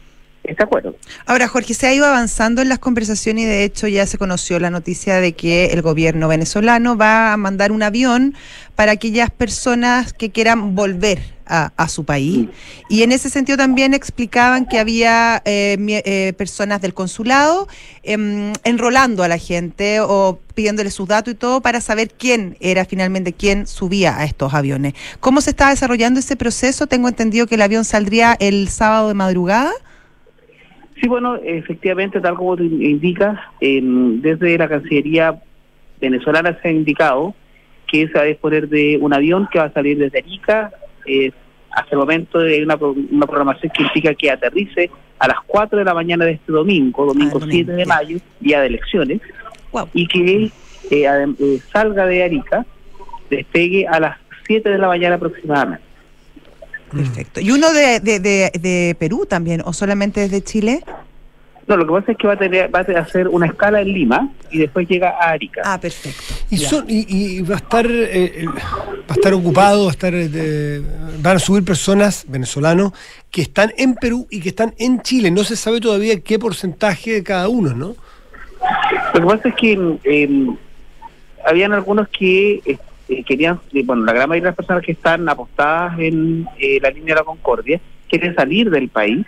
este 0.43 0.63
acuerdo. 0.63 0.95
Ahora, 1.25 1.47
Jorge, 1.47 1.73
se 1.73 1.87
ha 1.87 1.93
ido 1.93 2.05
avanzando 2.05 2.61
en 2.61 2.69
las 2.69 2.79
conversaciones 2.79 3.45
y 3.45 3.47
de 3.47 3.63
hecho 3.63 3.87
ya 3.87 4.05
se 4.05 4.17
conoció 4.17 4.59
la 4.59 4.69
noticia 4.69 5.21
de 5.21 5.33
que 5.33 5.67
el 5.67 5.81
gobierno 5.81 6.27
venezolano 6.27 6.97
va 6.97 7.33
a 7.33 7.37
mandar 7.37 7.71
un 7.71 7.81
avión 7.81 8.35
para 8.75 8.91
aquellas 8.91 9.31
personas 9.31 10.11
que 10.11 10.31
quieran 10.31 10.75
volver 10.75 11.32
a, 11.45 11.71
a 11.77 11.87
su 11.87 12.05
país. 12.05 12.47
Y 12.89 13.03
en 13.03 13.11
ese 13.11 13.29
sentido 13.29 13.57
también 13.57 13.93
explicaban 13.93 14.65
que 14.65 14.79
había 14.79 15.41
eh, 15.45 15.77
eh, 16.05 16.33
personas 16.37 16.81
del 16.81 16.93
consulado 16.93 17.67
em, 18.03 18.53
enrolando 18.63 19.23
a 19.23 19.27
la 19.27 19.37
gente 19.37 19.99
o 20.01 20.39
pidiéndole 20.55 20.91
sus 20.91 21.07
datos 21.07 21.33
y 21.33 21.37
todo 21.37 21.61
para 21.61 21.81
saber 21.81 22.09
quién 22.09 22.57
era 22.59 22.85
finalmente 22.85 23.33
quién 23.33 23.67
subía 23.67 24.17
a 24.17 24.25
estos 24.25 24.53
aviones. 24.53 24.93
¿Cómo 25.19 25.41
se 25.41 25.51
está 25.51 25.69
desarrollando 25.69 26.19
ese 26.19 26.35
proceso? 26.35 26.87
Tengo 26.87 27.07
entendido 27.07 27.47
que 27.47 27.55
el 27.55 27.61
avión 27.61 27.83
saldría 27.83 28.35
el 28.39 28.67
sábado 28.69 29.07
de 29.07 29.13
madrugada. 29.13 29.71
Sí, 31.01 31.07
bueno, 31.07 31.35
efectivamente, 31.35 32.21
tal 32.21 32.35
como 32.35 32.55
tú 32.55 32.63
indicas, 32.63 33.37
em, 33.59 34.21
desde 34.21 34.57
la 34.57 34.69
Cancillería 34.69 35.41
venezolana 35.99 36.57
se 36.61 36.69
ha 36.69 36.71
indicado 36.71 37.33
que 37.87 38.07
se 38.07 38.13
va 38.13 38.21
a 38.21 38.25
disponer 38.25 38.69
de 38.69 38.97
un 38.99 39.13
avión 39.13 39.47
que 39.51 39.59
va 39.59 39.65
a 39.65 39.73
salir 39.73 39.97
desde 39.97 40.19
Arica. 40.19 40.71
Eh, 41.05 41.31
hasta 41.71 41.89
el 41.91 41.97
momento 41.97 42.39
hay 42.39 42.61
una, 42.61 42.75
una 42.75 43.25
programación 43.25 43.71
que 43.75 43.83
implica 43.83 44.13
que 44.13 44.29
aterrice 44.31 44.89
a 45.19 45.27
las 45.27 45.37
4 45.47 45.79
de 45.79 45.85
la 45.85 45.93
mañana 45.93 46.25
de 46.25 46.33
este 46.33 46.51
domingo, 46.51 47.05
domingo 47.05 47.37
Ah, 47.37 47.39
domingo, 47.39 47.51
7 47.51 47.71
de 47.71 47.85
mayo, 47.85 48.17
día 48.39 48.61
de 48.61 48.67
elecciones, 48.67 49.21
Wow. 49.71 49.89
y 49.93 50.07
que 50.07 50.43
eh, 50.45 50.51
eh, 50.91 51.59
salga 51.71 52.05
de 52.05 52.23
Arica, 52.23 52.65
despegue 53.29 53.87
a 53.87 53.99
las 53.99 54.17
7 54.45 54.69
de 54.69 54.77
la 54.77 54.87
mañana 54.87 55.15
aproximadamente. 55.15 55.83
Perfecto. 56.91 57.39
¿Y 57.41 57.49
uno 57.49 57.73
de, 57.73 57.99
de, 58.01 58.19
de, 58.19 58.51
de 58.59 58.95
Perú 58.99 59.25
también, 59.27 59.61
o 59.65 59.73
solamente 59.73 60.19
desde 60.21 60.43
Chile? 60.43 60.83
No, 61.67 61.77
lo 61.77 61.85
que 61.87 61.93
pasa 61.93 62.11
es 62.11 62.17
que 62.17 62.27
va 62.27 62.33
a, 62.33 62.37
tener, 62.37 62.73
va 62.75 62.79
a 62.79 62.99
hacer 63.01 63.27
una 63.29 63.45
escala 63.45 63.79
en 63.81 63.87
Lima 63.93 64.29
y 64.51 64.57
después 64.59 64.87
llega 64.87 65.11
a 65.11 65.29
Arica. 65.31 65.61
Ah, 65.63 65.79
perfecto. 65.79 66.21
Y, 66.49 66.57
son, 66.57 66.85
y, 66.89 67.05
y 67.07 67.41
va 67.41 67.55
a 67.55 67.57
estar 67.57 67.85
eh, 67.85 68.41
eh, 68.41 68.45
va 68.47 68.53
a 69.09 69.13
estar 69.13 69.33
ocupado, 69.33 69.85
va 69.85 69.89
a 69.89 69.93
estar 69.93 70.13
eh, 70.13 70.27
de- 70.27 70.81
van 71.21 71.37
a 71.37 71.39
subir 71.39 71.63
personas 71.63 72.25
venezolanos 72.27 72.91
que 73.31 73.41
están 73.41 73.71
en 73.77 73.95
Perú 73.95 74.27
y 74.29 74.41
que 74.41 74.49
están 74.49 74.73
en 74.77 75.01
Chile. 75.01 75.31
No 75.31 75.43
se 75.45 75.55
sabe 75.55 75.79
todavía 75.79 76.19
qué 76.19 76.37
porcentaje 76.37 77.13
de 77.13 77.23
cada 77.23 77.47
uno, 77.47 77.73
¿no? 77.73 77.95
Lo 79.13 79.19
que 79.21 79.25
pasa 79.37 79.49
es 79.49 79.55
que 79.55 79.97
eh, 80.03 80.47
habían 81.45 81.73
algunos 81.73 82.07
que 82.09 82.61
eh, 82.65 83.23
querían, 83.25 83.59
bueno, 83.85 84.03
la 84.05 84.13
gran 84.13 84.29
mayoría 84.29 84.45
de 84.45 84.49
las 84.51 84.55
personas 84.55 84.83
que 84.85 84.91
están 84.93 85.27
apostadas 85.29 85.99
en 85.99 86.47
eh, 86.59 86.79
la 86.81 86.89
línea 86.89 87.15
de 87.15 87.21
la 87.21 87.25
Concordia 87.25 87.79
quieren 88.09 88.35
salir 88.35 88.69
del 88.69 88.89
país, 88.89 89.25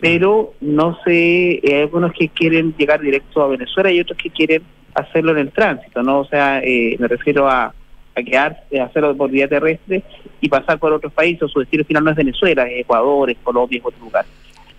pero 0.00 0.54
no 0.60 0.98
sé, 1.04 1.54
eh, 1.54 1.60
hay 1.64 1.80
algunos 1.82 2.12
que 2.12 2.28
quieren 2.28 2.74
llegar 2.76 3.00
directo 3.00 3.42
a 3.42 3.48
Venezuela 3.48 3.90
y 3.90 4.00
otros 4.00 4.18
que 4.18 4.30
quieren 4.30 4.62
hacerlo 4.94 5.32
en 5.32 5.38
el 5.38 5.52
tránsito, 5.52 6.02
¿no? 6.02 6.20
O 6.20 6.24
sea, 6.24 6.60
eh, 6.60 6.96
me 6.98 7.08
refiero 7.08 7.48
a, 7.48 7.74
a 8.18 8.22
quedarse, 8.22 8.80
a 8.80 8.84
hacerlo 8.84 9.16
por 9.16 9.30
vía 9.30 9.48
terrestre 9.48 10.02
y 10.40 10.48
pasar 10.48 10.78
por 10.78 10.92
otros 10.92 11.12
países. 11.12 11.50
Su 11.50 11.60
destino 11.60 11.84
final 11.84 12.04
no 12.04 12.10
es 12.10 12.16
Venezuela, 12.16 12.64
es 12.64 12.80
Ecuador, 12.80 13.30
es 13.30 13.38
Colombia, 13.42 13.78
es 13.78 13.84
otro 13.84 14.04
lugar. 14.04 14.24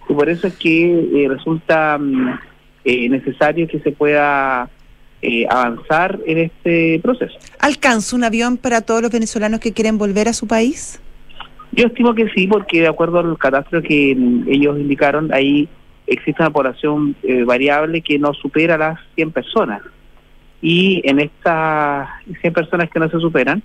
Y 0.07 0.13
por 0.13 0.29
eso 0.29 0.47
es 0.47 0.57
que 0.57 0.91
eh, 0.91 1.27
resulta 1.29 1.97
mm, 1.97 2.39
eh, 2.83 3.09
necesario 3.09 3.67
que 3.67 3.79
se 3.79 3.91
pueda 3.91 4.69
eh, 5.21 5.45
avanzar 5.49 6.19
en 6.25 6.37
este 6.39 6.99
proceso. 7.01 7.37
¿Alcanza 7.59 8.15
un 8.15 8.23
avión 8.23 8.57
para 8.57 8.81
todos 8.81 9.01
los 9.01 9.11
venezolanos 9.11 9.59
que 9.59 9.73
quieren 9.73 9.97
volver 9.97 10.27
a 10.27 10.33
su 10.33 10.47
país? 10.47 10.99
Yo 11.79 11.87
estimo 11.87 12.13
que 12.13 12.27
sí, 12.35 12.45
porque 12.45 12.81
de 12.81 12.87
acuerdo 12.87 13.19
al 13.19 13.37
catastro 13.37 13.81
que 13.81 14.13
mm, 14.13 14.49
ellos 14.49 14.77
indicaron, 14.77 15.33
hay 15.33 15.69
existe 16.07 16.41
una 16.41 16.51
población 16.51 17.15
eh, 17.23 17.43
variable 17.45 18.01
que 18.01 18.19
no 18.19 18.33
supera 18.33 18.77
las 18.77 18.99
100 19.15 19.31
personas. 19.31 19.81
Y 20.61 21.01
en 21.05 21.19
estas 21.19 22.09
100 22.41 22.53
personas 22.53 22.89
que 22.89 22.99
no 22.99 23.09
se 23.09 23.17
superan, 23.19 23.63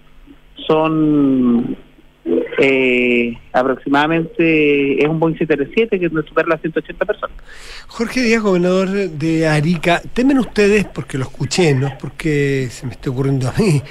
son 0.65 1.77
eh, 2.59 3.37
aproximadamente, 3.53 5.03
es 5.03 5.09
un 5.09 5.19
Boeing 5.19 5.37
737 5.37 5.99
que 5.99 6.09
no 6.09 6.23
supera 6.23 6.49
las 6.51 6.61
180 6.61 7.05
personas. 7.05 7.37
Jorge 7.89 8.23
Díaz, 8.23 8.43
gobernador 8.43 8.91
de 8.91 9.49
Arica, 9.49 10.01
temen 10.13 10.39
ustedes, 10.39 10.85
porque 10.85 11.19
lo 11.19 11.25
escuché, 11.25 11.75
no 11.75 11.93
porque 12.01 12.69
se 12.71 12.87
me 12.87 12.93
esté 12.93 13.11
ocurriendo 13.11 13.49
a 13.49 13.55
mí, 13.59 13.83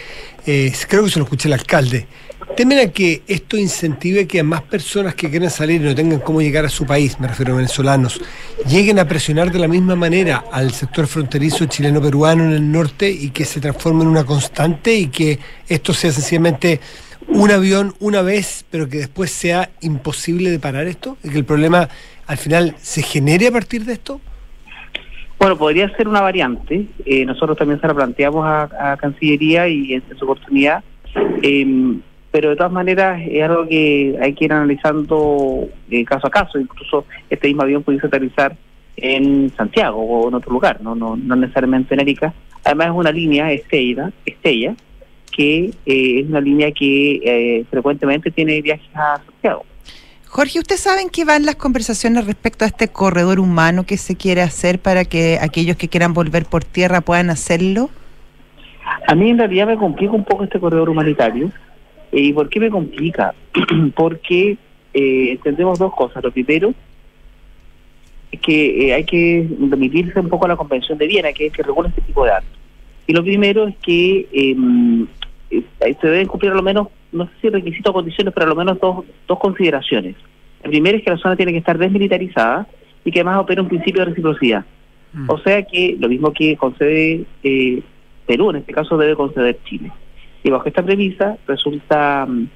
eh, 0.46 0.72
creo 0.88 1.04
que 1.04 1.10
se 1.10 1.20
lo 1.20 1.26
escuché 1.26 1.50
al 1.50 1.54
alcalde, 1.54 2.08
temen 2.56 2.80
a 2.80 2.92
que 2.92 3.24
esto 3.28 3.58
incentive 3.58 4.28
que 4.28 4.44
más 4.44 4.62
personas 4.62 5.16
que 5.16 5.30
quieran 5.30 5.50
salir 5.50 5.82
y 5.82 5.86
no 5.86 5.96
tengan 5.96 6.20
cómo 6.20 6.42
llegar 6.42 6.66
a 6.66 6.70
su 6.70 6.86
país, 6.86 7.20
me 7.20 7.28
refiero 7.28 7.54
a 7.54 7.58
venezolanos, 7.58 8.22
lleguen 8.68 9.00
a 9.00 9.08
presionar 9.08 9.52
de 9.52 9.60
la 9.60 9.68
misma 9.68 9.96
manera 9.96 10.46
al 10.52 10.72
sector 10.72 11.08
fronterizo 11.08 11.66
chileno-peruano 11.66 12.44
en 12.44 12.52
el 12.52 12.72
norte 12.72 13.10
y 13.10 13.30
que 13.30 13.46
se 13.46 13.60
transforme 13.60 14.04
en 14.04 14.10
una 14.10 14.26
constante 14.26 14.96
y 14.96 15.08
que 15.08 15.39
esto 15.68 15.94
sea 15.94 16.12
sencillamente 16.12 16.80
un 17.28 17.52
avión 17.52 17.94
una 18.00 18.22
vez, 18.22 18.66
pero 18.70 18.89
que 18.89 18.98
después 18.98 19.32
sea 19.32 19.70
imposible 19.82 20.52
de 20.52 20.60
parar 20.60 20.88
esto 20.88 21.18
y 21.24 21.30
que 21.30 21.38
el 21.38 21.46
problema 21.46 21.89
al 22.28 22.38
final 22.38 22.76
se 22.78 23.02
genere 23.02 23.48
a 23.48 23.52
partir 23.52 23.86
de 23.86 23.94
esto? 23.94 24.22
Bueno, 25.39 25.58
podría 25.58 25.94
ser 25.96 26.08
una 26.08 26.22
variante. 26.22 26.86
Eh, 27.06 27.26
nosotros 27.26 27.58
también 27.58 27.82
se 27.82 27.88
la 27.88 27.94
planteamos 27.94 28.46
a, 28.46 28.96
Cancillería 29.00 29.68
y 29.68 29.94
en, 29.94 30.04
su 30.18 30.24
oportunidad. 30.24 30.84
Em, 31.42 32.02
pero 32.34 32.50
de 32.50 32.56
todas 32.56 32.72
maneras 32.72 33.22
es 33.30 33.43
algo 33.43 33.67
que 33.67 34.17
hay 34.19 34.34
que 34.34 34.46
ir 34.46 34.54
analizando 34.54 35.69
eh, 35.91 36.04
caso 36.04 36.26
a 36.26 36.32
caso. 36.32 36.60
Incluso 36.60 37.06
este 37.30 37.48
mismo 37.48 37.62
avión 37.62 37.84
pudiese 37.84 38.08
aterrizar 38.08 38.58
en 38.98 39.52
Santiago 39.56 40.02
o 40.02 40.30
en 40.30 40.34
otro 40.34 40.52
lugar, 40.52 40.82
no, 40.82 40.96
no, 40.96 41.15
no 41.15 41.36
necesariamente 41.36 41.93
en 41.93 42.00
Erika. 42.00 42.34
Además 42.63 42.88
es 42.88 42.93
una 42.93 43.12
línea 43.12 43.52
Estella, 43.52 44.12
Estella 44.26 44.76
que 45.32 45.65
eh, 45.86 46.22
es 46.22 46.28
una 46.28 46.41
línea 46.41 46.72
que 46.72 47.22
eh, 47.24 47.65
frecuentemente 47.69 48.32
tiene 48.32 48.60
viajes 48.63 48.89
a 48.96 49.22
Santiago. 49.24 49.63
Jorge, 50.26 50.58
¿usted 50.58 50.78
sabe 50.78 51.02
en 51.02 51.10
qué 51.10 51.26
van 51.26 51.46
las 51.46 51.58
conversaciones 51.58 52.26
respecto 52.26 52.65
a 52.65 52.67
este 52.67 52.88
corredor 52.88 53.39
humano 53.39 53.84
que 53.84 53.98
se 53.98 54.15
quiere 54.15 54.41
hacer 54.41 54.80
para 54.80 55.06
que 55.06 55.38
aquellos 55.39 55.78
que 55.78 55.88
quieran 55.88 56.15
volver 56.15 56.46
por 56.46 56.63
tierra 56.63 57.02
puedan 57.02 57.30
hacerlo? 57.30 57.91
A 59.08 59.13
mí 59.13 59.30
en 59.30 59.38
realidad 59.38 59.67
me 59.67 59.78
complica 59.78 60.13
un 60.13 60.24
poco 60.24 60.46
este 60.46 60.60
corredor 60.60 60.89
humanitario. 60.89 61.52
¿Y 62.13 62.32
por 62.32 62.47
qué 62.49 62.60
me 62.60 62.69
complica? 62.69 63.34
Porque 63.95 64.58
eh, 64.93 65.32
entendemos 65.32 65.80
dos 65.80 65.93
cosas. 65.93 66.23
Lo 66.23 66.32
primero 66.32 66.73
es 68.32 68.39
que 68.39 68.93
hay 68.93 69.04
que 69.04 69.47
remitirse 69.69 70.19
un 70.19 70.30
poco 70.30 70.45
a 70.45 70.49
la 70.49 70.56
Convención 70.56 70.97
de 70.97 71.08
Viena, 71.08 71.34
que 71.34 71.47
es 71.47 71.54
que 71.54 71.63
regula 71.63 71.89
este 71.89 72.02
tipo 72.02 72.23
de 72.23 72.32
actos. 72.32 72.60
Y 73.08 73.13
lo 73.13 73.23
primero 73.23 73.67
es 73.67 73.76
que 73.78 74.28
em, 74.32 75.08
eh, 75.49 75.63
se 75.99 76.08
deben 76.08 76.28
cumplir 76.28 76.52
a 76.52 76.56
lo 76.56 76.63
menos, 76.63 76.88
no 77.12 77.26
sé 77.26 77.32
si 77.41 77.49
requisitos 77.49 77.89
o 77.89 77.93
condiciones, 77.93 78.34
pero 78.34 78.45
a 78.45 78.49
lo 78.49 78.56
menos 78.56 78.80
dos, 78.80 79.06
dos 79.28 79.39
consideraciones. 79.39 80.15
La 80.63 80.69
primera 80.69 80.97
es 80.97 81.04
que 81.04 81.12
la 81.12 81.17
zona 81.17 81.36
tiene 81.36 81.52
que 81.52 81.58
estar 81.58 81.78
desmilitarizada 81.78 82.67
y 83.04 83.12
que 83.12 83.19
además 83.19 83.39
opera 83.39 83.62
un 83.62 83.67
principio 83.67 84.02
de 84.02 84.10
reciprocidad. 84.12 84.65
Mm. 85.13 85.30
O 85.30 85.38
sea 85.39 85.63
que 85.63 85.97
lo 85.99 86.08
mismo 86.08 86.32
que 86.32 86.56
concede 86.56 87.26
eh, 87.43 87.82
Perú, 88.26 88.52
en 88.52 88.58
este 88.58 88.73
caso 88.73 88.97
debe 88.97 89.15
conceder 89.15 89.58
Chile. 89.65 89.91
Y 90.44 90.50
bajo 90.50 90.68
esta 90.68 90.84
premisa 90.84 91.38
resulta 91.48 92.26
mm, 92.26 92.48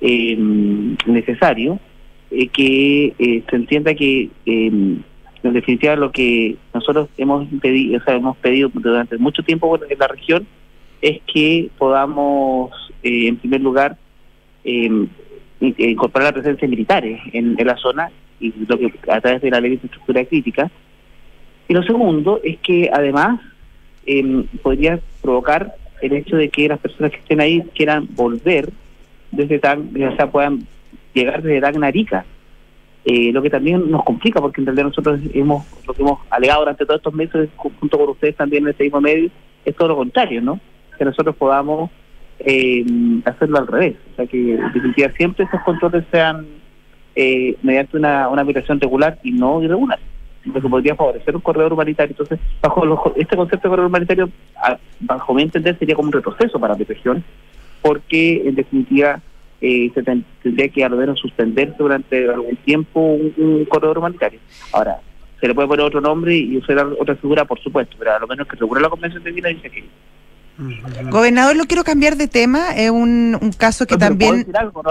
em, 0.00 0.96
necesario 1.06 1.78
eh, 2.30 2.48
que 2.48 3.42
se 3.48 3.56
entienda 3.56 3.94
que 3.94 4.30
em, 4.46 5.02
en 5.42 5.52
definitiva 5.52 5.96
lo 5.96 6.10
que 6.10 6.56
nosotros 6.74 7.08
hemos 7.16 7.46
pedido, 7.60 7.98
o 7.98 8.04
sea, 8.04 8.14
hemos 8.14 8.36
pedido 8.38 8.70
durante 8.72 9.16
mucho 9.18 9.42
tiempo 9.42 9.78
en 9.88 9.98
la 9.98 10.08
región 10.08 10.46
es 11.02 11.20
que 11.32 11.70
podamos, 11.78 12.70
eh, 13.02 13.28
en 13.28 13.36
primer 13.36 13.60
lugar, 13.60 13.96
eh, 14.64 15.06
incorporar 15.60 16.28
la 16.28 16.32
presencia 16.32 16.68
militares 16.68 17.20
en, 17.32 17.56
la 17.64 17.76
zona 17.76 18.10
y 18.40 18.52
lo 18.66 18.78
que 18.78 18.92
a 19.08 19.20
través 19.20 19.40
de 19.40 19.50
la 19.50 19.60
ley 19.60 19.70
de 19.70 19.74
infraestructura 19.74 20.24
crítica. 20.24 20.70
Y 21.68 21.74
lo 21.74 21.82
segundo 21.82 22.40
es 22.44 22.58
que 22.58 22.90
además 22.92 23.40
em, 24.04 24.44
podría 24.62 25.00
provocar 25.22 25.74
el 26.02 26.12
hecho 26.12 26.36
de 26.36 26.48
que 26.48 26.68
las 26.68 26.78
personas 26.78 27.12
que 27.12 27.18
estén 27.18 27.40
ahí 27.40 27.62
quieran 27.74 28.08
volver 28.10 28.70
desde 29.30 29.58
tan, 29.58 29.90
o 30.02 30.16
sea, 30.16 30.30
puedan 30.30 30.66
llegar 31.14 31.42
desde 31.42 31.60
Tagnarica. 31.60 32.24
Eh, 33.04 33.30
lo 33.32 33.40
que 33.40 33.50
también 33.50 33.88
nos 33.88 34.02
complica 34.02 34.40
porque 34.40 34.60
en 34.60 34.66
realidad 34.66 34.86
nosotros 34.86 35.20
hemos 35.32 35.64
lo 35.86 35.94
que 35.94 36.02
hemos 36.02 36.18
alegado 36.28 36.62
durante 36.62 36.84
todos 36.84 36.98
estos 36.98 37.14
meses 37.14 37.48
junto 37.56 37.98
con 37.98 38.08
ustedes 38.08 38.34
también 38.34 38.64
en 38.64 38.70
este 38.70 38.82
mismo 38.82 39.00
medio 39.00 39.30
es 39.64 39.76
todo 39.76 39.88
lo 39.90 39.96
contrario, 39.96 40.42
¿no? 40.42 40.58
que 40.96 41.04
nosotros 41.04 41.36
podamos 41.36 41.90
eh, 42.40 42.84
hacerlo 43.24 43.58
al 43.58 43.66
revés. 43.66 43.96
O 44.12 44.16
sea, 44.16 44.26
que 44.26 44.54
en 44.54 44.72
definitiva 44.72 45.10
siempre 45.16 45.44
esos 45.44 45.60
controles 45.62 46.04
sean 46.10 46.46
eh, 47.14 47.56
mediante 47.62 47.96
una, 47.96 48.28
una 48.28 48.44
migración 48.44 48.80
regular 48.80 49.18
y 49.22 49.32
no 49.32 49.62
irregular. 49.62 49.98
Lo 50.46 50.60
que 50.60 50.68
podría 50.68 50.94
favorecer 50.94 51.34
un 51.34 51.42
corredor 51.42 51.72
humanitario. 51.72 52.12
Entonces, 52.18 52.38
bajo 52.62 53.12
este 53.16 53.36
concepto 53.36 53.68
de 53.68 53.70
corredor 53.70 53.88
humanitario, 53.88 54.30
bajo 55.00 55.34
mi 55.34 55.42
entender, 55.42 55.78
sería 55.78 55.94
como 55.94 56.08
un 56.08 56.12
retroceso 56.12 56.58
para 56.58 56.74
la 56.74 56.84
región, 56.84 57.24
porque 57.82 58.42
en 58.46 58.54
definitiva 58.54 59.20
eh, 59.60 59.90
se 59.94 60.02
tendría 60.02 60.68
que 60.68 60.84
al 60.84 60.96
menos 60.96 61.18
suspenderse 61.18 61.76
durante 61.78 62.28
algún 62.28 62.56
tiempo 62.56 63.00
un, 63.00 63.64
corredor 63.64 63.98
humanitario. 63.98 64.38
Ahora, 64.72 65.00
se 65.40 65.48
le 65.48 65.54
puede 65.54 65.68
poner 65.68 65.84
otro 65.84 66.00
nombre 66.00 66.36
y 66.36 66.56
usar 66.56 66.78
otra 66.98 67.16
figura, 67.16 67.44
por 67.44 67.60
supuesto, 67.60 67.96
pero 67.98 68.14
a 68.14 68.18
lo 68.18 68.26
menos 68.26 68.46
que 68.46 68.56
segura 68.56 68.80
la 68.80 68.88
Convención 68.88 69.22
de 69.22 69.32
Viena 69.32 69.48
dice 69.48 69.70
que 69.70 69.84
Gobernador, 71.10 71.54
lo 71.56 71.64
quiero 71.64 71.84
cambiar 71.84 72.16
de 72.16 72.28
tema. 72.28 72.74
Es 72.74 72.90
un, 72.90 73.38
caso 73.58 73.86
que 73.86 73.96
también. 73.96 74.46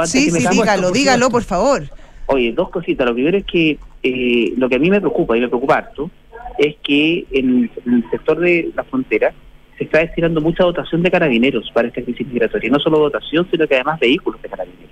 sí, 0.05 0.29
sí, 0.29 0.47
dígalo, 0.49 0.91
dígalo, 0.91 1.29
por 1.29 1.43
favor. 1.43 1.83
Oye, 2.27 2.51
dos 2.51 2.69
cositas. 2.69 3.07
Lo 3.07 3.13
primero 3.13 3.37
es 3.37 3.45
que 3.45 3.77
eh, 4.03 4.53
lo 4.57 4.67
que 4.69 4.75
a 4.75 4.79
mí 4.79 4.89
me 4.89 4.99
preocupa 4.99 5.37
y 5.37 5.41
me 5.41 5.47
preocupa 5.47 5.77
harto 5.77 6.09
es 6.57 6.75
que 6.83 7.25
en, 7.31 7.69
el 7.85 8.09
sector 8.09 8.39
de 8.39 8.71
la 8.75 8.83
frontera 8.83 9.33
se 9.77 9.83
está 9.83 9.99
destinando 9.99 10.39
mucha 10.41 10.63
dotación 10.63 11.03
de 11.03 11.11
carabineros 11.11 11.69
para 11.73 11.87
esta 11.87 12.01
crisis 12.01 12.27
migratoria. 12.27 12.69
No 12.69 12.79
solo 12.79 12.99
dotación, 12.99 13.47
sino 13.51 13.67
que 13.67 13.75
además 13.75 13.99
vehículos 13.99 14.41
de 14.41 14.49
carabineros. 14.49 14.91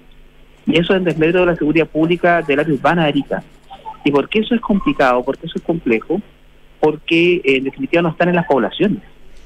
Y 0.66 0.78
eso 0.78 0.94
es 0.94 1.00
en 1.00 1.06
desmedro 1.06 1.42
de 1.42 1.46
la 1.48 1.56
seguridad 1.56 1.88
pública 1.88 2.42
del 2.42 2.60
área 2.60 2.74
urbana 2.74 3.04
de 3.04 3.10
Arica. 3.10 3.44
¿Y 4.04 4.12
por 4.12 4.28
qué 4.30 4.40
eso 4.40 4.56
es 4.56 4.62
complicado? 4.62 5.24
¿Por 5.24 5.38
qué 5.38 5.48
eso 5.48 5.58
es 5.58 5.64
complejo? 5.64 6.22
Porque 6.80 7.42
en 7.44 7.64
definitiva 7.64 8.02
no 8.02 8.10
están 8.10 8.30
en 8.30 8.36
las 8.36 8.46
poblaciones. 8.46 9.02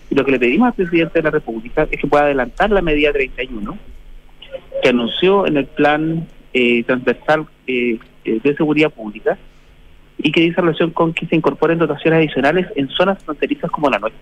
Y 0.10 0.16
lo 0.16 0.26
que 0.26 0.32
le 0.32 0.40
pedimos 0.40 0.68
al 0.68 0.74
presidente 0.74 1.20
de 1.20 1.24
la 1.24 1.32
República 1.32 1.88
es 1.92 2.00
que 2.00 2.08
pueda 2.08 2.26
adelantar 2.26 2.72
la 2.72 2.82
medida 2.82 3.12
31, 3.12 3.78
que 4.82 4.90
anunció 4.90 5.46
en 5.46 5.58
el 5.58 5.66
plan 5.66 6.28
eh, 6.54 6.84
transversal 6.84 7.46
eh, 7.68 8.00
eh, 8.26 8.40
de 8.44 8.56
seguridad 8.56 8.90
pública 8.90 9.38
y 10.18 10.32
que 10.32 10.42
dice 10.42 10.62
relación 10.62 10.92
con 10.92 11.14
que 11.14 11.28
se 11.28 11.36
incorporen 11.36 11.78
dotaciones 11.78 12.20
adicionales 12.20 12.68
en 12.76 12.90
zonas 12.90 13.24
fronterizas 13.24 13.70
como 13.70 13.90
la 13.90 14.00
nuestra. 14.00 14.22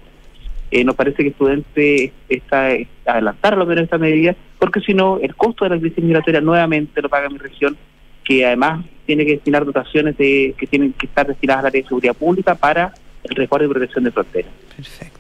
nos 0.84 0.96
parece 0.96 1.24
que 1.24 1.30
es 1.30 1.36
prudente 1.36 2.12
está, 2.28 2.72
adelantar 3.06 3.58
lo 3.58 3.66
menos 3.66 3.86
esta 3.86 3.98
medida, 3.98 4.36
porque 4.60 4.82
si 4.82 4.94
no, 4.94 5.20
el 5.20 5.36
costo 5.36 5.64
de 5.64 5.72
la 5.72 5.80
crisis 5.80 6.04
migratoria 6.04 6.42
nuevamente 6.42 7.02
lo 7.02 7.08
paga 7.08 7.30
mi 7.30 7.38
región, 7.38 7.78
que 8.24 8.46
además 8.46 8.84
tiene 9.06 9.26
que 9.26 9.34
destinar 9.34 9.64
dotaciones 9.64 10.18
de, 10.18 10.54
que 10.58 10.68
tienen 10.68 10.92
que 10.94 11.06
estar 11.06 11.28
destinadas 11.28 11.62
al 11.62 11.68
área 11.68 11.82
de 11.82 11.88
seguridad 11.88 12.16
pública 12.16 12.56
para 12.56 12.94
el 13.24 13.36
resguardo 13.36 13.68
y 13.68 13.70
protección 13.70 14.04
de 14.04 14.12
fronteras. 14.12 14.52
Perfecto. 14.76 15.15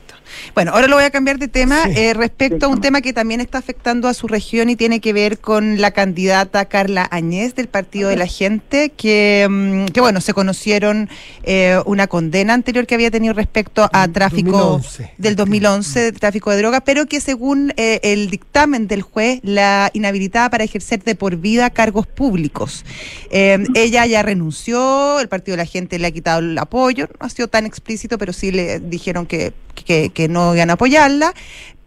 Bueno, 0.54 0.72
ahora 0.72 0.88
lo 0.88 0.96
voy 0.96 1.06
a 1.06 1.12
cambiar 1.12 1.40
de 1.40 1.48
tema 1.48 1.84
eh, 1.96 2.14
respecto 2.14 2.66
a 2.66 2.70
un 2.70 2.82
tema 2.82 3.02
que 3.02 3.14
también 3.14 3.42
está 3.42 3.58
afectando 3.58 4.08
a 4.08 4.14
su 4.14 4.28
región 4.28 4.70
y 4.70 4.76
tiene 4.76 5.00
que 5.00 5.14
ver 5.14 5.40
con 5.40 5.82
la 5.82 5.92
candidata 5.92 6.66
Carla 6.66 7.08
Añez 7.12 7.56
del 7.56 7.68
Partido 7.68 8.10
de 8.10 8.16
la 8.16 8.28
Gente, 8.28 8.90
que, 8.90 9.48
mm, 9.50 9.86
que 9.88 10.02
bueno, 10.02 10.22
se 10.22 10.34
conocieron 10.34 11.10
eh, 11.44 11.80
una 11.86 12.08
condena 12.08 12.54
anterior 12.54 12.86
que 12.86 12.96
había 12.96 13.12
tenido 13.12 13.34
respecto 13.34 13.90
a 13.92 14.08
tráfico 14.08 14.82
del 15.18 15.36
2011, 15.36 16.00
de 16.00 16.12
tráfico 16.14 16.52
de 16.52 16.58
drogas, 16.58 16.82
pero 16.86 17.06
que 17.06 17.20
según 17.22 17.74
eh, 17.78 18.00
el 18.04 18.30
dictamen 18.30 18.88
del 18.88 19.02
juez 19.02 19.40
la 19.44 19.90
inhabilitaba 19.94 20.50
para 20.50 20.64
ejercer 20.64 21.04
de 21.04 21.16
por 21.16 21.38
vida 21.38 21.70
cargos 21.70 22.08
públicos. 22.08 22.86
ella 23.30 24.06
ya 24.06 24.24
renunció, 24.24 25.20
el 25.20 25.28
Partido 25.28 25.58
de 25.58 25.64
la 25.64 25.66
Gente 25.66 26.00
le 26.00 26.08
ha 26.08 26.12
quitado 26.12 26.40
el 26.40 26.58
apoyo, 26.58 27.08
no 27.20 27.26
ha 27.26 27.30
sido 27.30 27.48
tan 27.48 27.66
explícito, 27.66 28.18
pero 28.18 28.34
sí 28.34 28.52
le 28.52 28.80
dijeron 28.80 29.26
que, 29.26 29.54
que, 29.76 30.10
que 30.10 30.28
no 30.28 30.56
iban 30.56 30.70
a 30.70 30.74
apoyarla, 30.74 31.34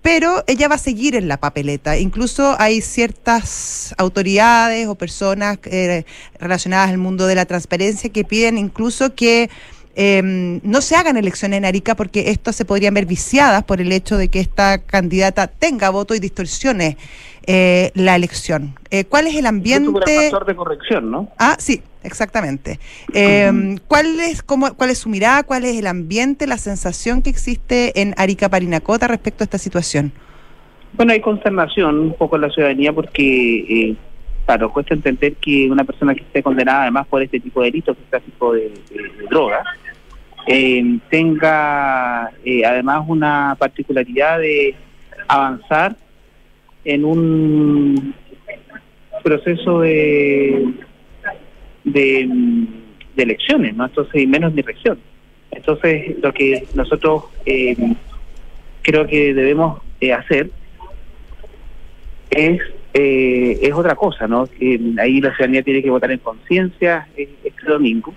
pero 0.02 0.44
ella 0.46 0.68
va 0.68 0.76
a 0.76 0.78
seguir 0.78 1.16
en 1.16 1.28
la 1.28 1.38
papeleta. 1.38 1.98
Incluso 1.98 2.56
hay 2.58 2.80
ciertas 2.80 3.94
autoridades 3.98 4.86
o 4.86 4.94
personas 4.94 5.58
eh, 5.64 6.04
relacionadas 6.38 6.90
al 6.90 6.98
mundo 6.98 7.26
de 7.26 7.34
la 7.34 7.46
transparencia 7.46 8.10
que 8.10 8.24
piden 8.24 8.58
incluso 8.58 9.14
que 9.14 9.50
eh, 9.96 10.22
no 10.22 10.80
se 10.80 10.94
hagan 10.94 11.16
elecciones 11.16 11.58
en 11.58 11.64
Arica 11.64 11.96
porque 11.96 12.30
estas 12.30 12.54
se 12.54 12.64
podrían 12.64 12.94
ver 12.94 13.04
viciadas 13.04 13.64
por 13.64 13.80
el 13.80 13.90
hecho 13.90 14.16
de 14.16 14.28
que 14.28 14.38
esta 14.38 14.78
candidata 14.78 15.48
tenga 15.48 15.90
voto 15.90 16.14
y 16.14 16.20
distorsione 16.20 16.96
eh, 17.50 17.92
la 17.94 18.14
elección. 18.14 18.74
Eh, 18.90 19.04
¿Cuál 19.06 19.26
es 19.26 19.34
el 19.34 19.46
ambiente? 19.46 19.90
factor 20.30 20.44
de 20.44 20.54
corrección, 20.54 21.10
¿no? 21.10 21.30
Ah, 21.38 21.56
sí, 21.58 21.82
exactamente. 22.02 22.78
Eh, 23.14 23.76
¿cuál, 23.88 24.20
es, 24.20 24.42
cómo, 24.42 24.74
¿Cuál 24.74 24.90
es 24.90 24.98
su 24.98 25.08
mirada? 25.08 25.42
¿Cuál 25.44 25.64
es 25.64 25.78
el 25.78 25.86
ambiente, 25.86 26.46
la 26.46 26.58
sensación 26.58 27.22
que 27.22 27.30
existe 27.30 28.02
en 28.02 28.14
Arica 28.18 28.50
Parinacota 28.50 29.08
respecto 29.08 29.42
a 29.42 29.46
esta 29.46 29.56
situación? 29.56 30.12
Bueno, 30.92 31.12
hay 31.12 31.20
consternación 31.20 31.98
un 31.98 32.14
poco 32.14 32.36
en 32.36 32.42
la 32.42 32.50
ciudadanía 32.50 32.92
porque, 32.92 33.56
eh, 33.60 33.96
claro, 34.44 34.70
cuesta 34.70 34.92
entender 34.92 35.36
que 35.36 35.70
una 35.70 35.84
persona 35.84 36.14
que 36.14 36.20
esté 36.20 36.42
condenada 36.42 36.82
además 36.82 37.06
por 37.06 37.22
este 37.22 37.40
tipo 37.40 37.60
de 37.62 37.68
delitos, 37.68 37.96
que 37.96 38.02
es 38.02 38.10
tráfico 38.10 38.52
de, 38.52 38.74
de, 38.90 39.02
de 39.02 39.26
drogas, 39.30 39.66
eh, 40.46 40.98
tenga 41.08 42.30
eh, 42.44 42.62
además 42.66 43.04
una 43.08 43.56
particularidad 43.58 44.38
de 44.38 44.74
avanzar 45.26 45.96
en 46.88 47.04
un 47.04 48.14
proceso 49.22 49.80
de, 49.80 50.72
de, 51.84 52.28
elecciones, 53.16 53.76
¿no? 53.76 53.84
Entonces, 53.84 54.22
y 54.22 54.26
menos 54.26 54.54
de 54.54 54.62
elección. 54.62 54.98
Entonces, 55.50 56.16
lo 56.22 56.32
que 56.32 56.64
nosotros 56.74 57.24
eh, 57.44 57.76
creo 58.80 59.06
que 59.06 59.34
debemos 59.34 59.82
eh, 60.00 60.14
hacer 60.14 60.50
es 62.30 62.60
eh, 62.94 63.58
es 63.60 63.72
otra 63.74 63.94
cosa, 63.94 64.26
¿no? 64.26 64.48
Ahí 64.98 65.20
la 65.20 65.34
ciudadanía 65.36 65.62
tiene 65.62 65.82
que 65.82 65.90
votar 65.90 66.10
en 66.10 66.18
conciencia 66.20 67.06
este 67.16 67.66
domingo. 67.66 68.14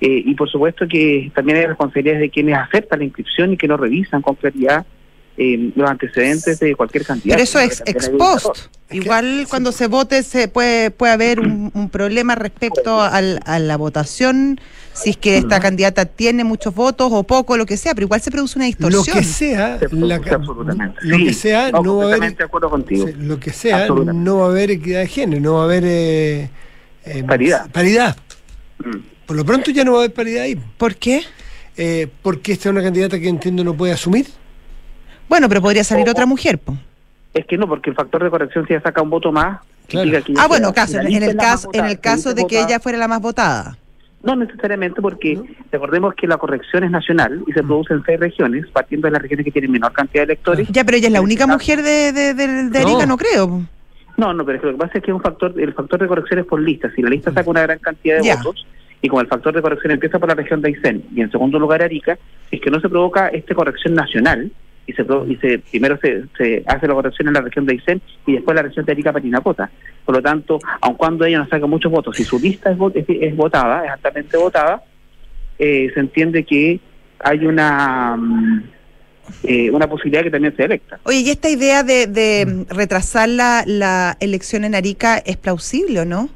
Eh, 0.00 0.22
y 0.24 0.34
por 0.34 0.48
supuesto 0.48 0.88
que 0.88 1.30
también 1.34 1.58
hay 1.58 1.66
responsabilidades 1.66 2.20
de 2.22 2.30
quienes 2.30 2.56
aceptan 2.56 3.00
la 3.00 3.04
inscripción 3.04 3.52
y 3.52 3.56
que 3.58 3.68
no 3.68 3.76
revisan 3.76 4.22
con 4.22 4.36
claridad 4.36 4.86
eh, 5.38 5.70
los 5.74 5.88
antecedentes 5.90 6.58
de 6.60 6.74
cualquier 6.74 7.04
candidato. 7.04 7.34
Pero 7.36 7.42
eso 7.42 7.58
es 7.60 7.82
ex 7.86 8.08
post. 8.10 8.66
Igual 8.90 9.46
cuando 9.50 9.72
se 9.72 9.88
vote 9.88 10.22
se 10.22 10.46
puede, 10.48 10.90
puede 10.92 11.12
haber 11.12 11.40
un, 11.40 11.70
un 11.74 11.90
problema 11.90 12.34
respecto 12.36 13.00
al- 13.00 13.40
a 13.44 13.58
la 13.58 13.76
votación, 13.76 14.60
si 14.94 15.10
es 15.10 15.16
que 15.16 15.36
esta 15.38 15.58
candidata 15.60 16.04
tiene 16.06 16.44
muchos 16.44 16.74
votos 16.74 17.08
o 17.12 17.22
poco, 17.24 17.56
lo 17.56 17.66
que 17.66 17.76
sea, 17.76 17.94
pero 17.94 18.06
igual 18.06 18.20
se 18.22 18.30
produce 18.30 18.58
una 18.58 18.64
Lo 18.66 18.68
distorsión. 18.68 19.18
que 19.18 19.24
sea, 19.24 19.78
Se 19.78 19.88
la 19.94 20.18
lo 20.18 21.16
Sí, 21.18 21.24
que 21.26 21.32
sea, 21.34 21.70
no, 21.72 21.82
no 21.82 21.96
va 21.98 22.04
a 22.12 22.14
haber 22.14 22.36
de 22.36 22.44
acuerdo 22.44 22.70
contigo. 22.70 23.06
Lo 23.18 23.38
que 23.40 23.52
sea, 23.52 23.88
no 23.88 24.38
va 24.38 24.46
a 24.46 24.50
haber 24.50 24.70
equidad 24.70 25.00
de 25.00 25.08
género, 25.08 25.40
no 25.42 25.54
va 25.54 25.62
a 25.62 25.64
haber 25.64 25.84
eh, 25.84 26.50
eh, 27.04 27.24
Paridad. 27.26 27.68
paridad. 27.70 28.16
Mm. 28.78 28.98
Por 29.26 29.36
lo 29.36 29.44
pronto 29.44 29.70
ya 29.72 29.84
no 29.84 29.92
va 29.92 29.98
a 29.98 30.00
haber 30.04 30.14
paridad 30.14 30.44
ahí, 30.44 30.54
¿Por 30.78 30.94
qué? 30.94 31.22
eh, 31.76 32.06
porque 32.22 32.52
esta 32.52 32.68
es 32.68 32.72
una 32.72 32.82
candidata 32.82 33.18
que 33.18 33.28
entiendo 33.28 33.64
no 33.64 33.76
puede 33.76 33.92
asumir. 33.92 34.26
Bueno, 35.28 35.48
pero 35.48 35.60
podría 35.60 35.84
salir 35.84 36.08
otra 36.08 36.26
mujer. 36.26 36.58
po. 36.58 36.76
Es 37.34 37.44
que 37.46 37.58
no, 37.58 37.66
porque 37.68 37.90
el 37.90 37.96
factor 37.96 38.22
de 38.24 38.30
corrección 38.30 38.66
si 38.66 38.72
ya 38.72 38.80
saca 38.80 39.02
un 39.02 39.10
voto 39.10 39.30
más, 39.32 39.60
Claro. 39.88 40.10
que 40.10 40.32
Ah, 40.38 40.46
bueno, 40.48 40.72
caso, 40.72 40.98
en 41.00 41.22
el 41.22 41.36
caso, 41.36 41.68
en 41.72 41.84
el 41.84 42.00
caso 42.00 42.30
de 42.34 42.42
que 42.46 42.56
votada- 42.56 42.66
ella 42.66 42.80
fuera 42.80 42.98
la 42.98 43.08
más 43.08 43.20
votada. 43.20 43.76
No 44.22 44.34
necesariamente 44.34 45.00
porque 45.00 45.38
recordemos 45.70 46.14
que 46.14 46.26
la 46.26 46.38
corrección 46.38 46.82
es 46.82 46.90
nacional 46.90 47.44
y 47.46 47.52
se 47.52 47.62
produce 47.62 47.94
en 47.94 48.02
seis 48.04 48.18
regiones, 48.18 48.66
partiendo 48.72 49.06
de 49.06 49.12
las 49.12 49.22
regiones 49.22 49.44
que 49.44 49.52
tienen 49.52 49.70
menor 49.70 49.92
cantidad 49.92 50.22
de 50.22 50.32
electores. 50.32 50.66
Ya, 50.72 50.82
pero 50.82 50.96
ella 50.96 51.06
es 51.08 51.12
la 51.12 51.20
única 51.20 51.46
mujer 51.46 51.82
de, 51.82 52.10
de, 52.12 52.34
de- 52.34 52.68
de 52.70 52.78
Arica, 52.78 53.00
No. 53.02 53.06
no 53.06 53.16
creo. 53.16 53.62
No, 54.16 54.32
no, 54.32 54.44
pero 54.44 54.56
es 54.56 54.62
que 54.62 54.66
lo 54.68 54.72
que 54.72 54.78
pasa 54.78 54.98
es 54.98 55.04
que 55.04 55.10
es 55.10 55.14
un 55.14 55.20
factor, 55.22 55.54
el 55.60 55.72
factor 55.74 56.00
de 56.00 56.08
corrección 56.08 56.40
es 56.40 56.46
por 56.46 56.60
lista. 56.60 56.90
Si 56.96 57.02
la 57.02 57.10
lista 57.10 57.30
saca 57.32 57.48
una 57.48 57.62
gran 57.62 57.78
cantidad 57.78 58.16
de 58.16 58.24
Ya. 58.24 58.36
votos 58.36 58.66
y 59.02 59.08
como 59.08 59.20
el 59.20 59.28
factor 59.28 59.54
de 59.54 59.62
corrección 59.62 59.92
empieza 59.92 60.18
por 60.18 60.28
la 60.30 60.34
región 60.34 60.60
de 60.62 60.68
Aysén 60.70 61.04
y 61.14 61.20
en 61.20 61.30
segundo 61.30 61.58
lugar 61.60 61.82
Arica, 61.82 62.18
es 62.50 62.60
que 62.60 62.70
no 62.70 62.80
se 62.80 62.88
provoca 62.88 63.28
esta 63.28 63.54
corrección 63.54 63.94
nacional 63.94 64.50
y 64.86 64.92
se, 64.92 65.02
y 65.28 65.36
se 65.36 65.58
primero 65.58 65.98
se, 65.98 66.24
se 66.36 66.62
hace 66.66 66.86
la 66.86 66.94
corrección 66.94 67.28
en 67.28 67.34
la 67.34 67.40
región 67.40 67.66
de 67.66 67.74
Aysén 67.74 68.00
y 68.26 68.34
después 68.34 68.54
la 68.54 68.62
región 68.62 68.84
de 68.84 68.92
Arica 68.92 69.12
Parinacota. 69.12 69.70
Por 70.04 70.16
lo 70.16 70.22
tanto, 70.22 70.58
aun 70.80 70.94
cuando 70.94 71.24
ella 71.24 71.38
no 71.38 71.48
saca 71.48 71.66
muchos 71.66 71.90
votos, 71.90 72.16
si 72.16 72.24
su 72.24 72.38
lista 72.38 72.70
es, 72.70 72.78
es, 72.94 73.04
es 73.08 73.36
votada, 73.36 73.84
es 73.84 73.90
altamente 73.90 74.36
votada, 74.36 74.82
eh, 75.58 75.90
se 75.92 76.00
entiende 76.00 76.44
que 76.44 76.80
hay 77.18 77.46
una 77.46 78.16
mm, 78.16 78.62
eh, 79.42 79.70
una 79.70 79.88
posibilidad 79.88 80.22
que 80.22 80.30
también 80.30 80.54
sea 80.56 80.66
electa. 80.66 81.00
Oye, 81.02 81.20
¿y 81.20 81.30
esta 81.30 81.50
idea 81.50 81.82
de, 81.82 82.06
de 82.06 82.66
retrasar 82.68 83.28
la, 83.28 83.64
la 83.66 84.16
elección 84.20 84.64
en 84.64 84.74
Arica 84.74 85.18
es 85.18 85.36
plausible 85.36 86.00
o 86.00 86.04
no? 86.04 86.28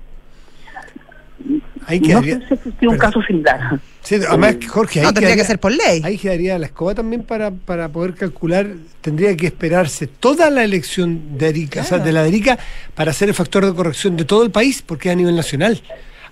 Ahí 1.87 2.01
No 2.01 2.07
quedaría, 2.21 2.49
sé 2.49 2.59
si 2.79 2.87
un 2.87 2.97
caso 2.99 3.21
similar. 3.23 3.81
sí, 4.03 4.17
además, 4.17 4.57
Jorge, 4.69 5.01
ahí 5.01 5.07
No, 5.07 5.13
tendría 5.15 5.37
que 5.37 5.45
ser 5.45 5.59
por 5.59 5.73
ley. 5.73 6.01
Ahí 6.05 6.19
quedaría 6.19 6.59
la 6.59 6.67
escoba 6.67 6.95
también 6.95 7.23
para, 7.23 7.51
para 7.51 7.89
poder 7.89 8.15
calcular, 8.15 8.67
tendría 9.01 9.37
que 9.37 9.47
esperarse 9.47 10.07
toda 10.07 10.51
la 10.51 10.63
elección 10.65 11.37
de 11.39 11.49
Arica, 11.49 11.81
o 11.83 11.85
sea, 11.85 11.99
de 11.99 12.13
la 12.13 12.23
de 12.23 12.29
Arica, 12.29 12.59
para 12.95 13.11
hacer 13.11 13.29
el 13.29 13.35
factor 13.35 13.65
de 13.67 13.75
corrección 13.75 14.17
de 14.17 14.25
todo 14.25 14.43
el 14.45 14.51
país, 14.51 14.83
porque 14.85 15.09
es 15.09 15.13
a 15.15 15.17
nivel 15.17 15.35
nacional. 15.37 15.81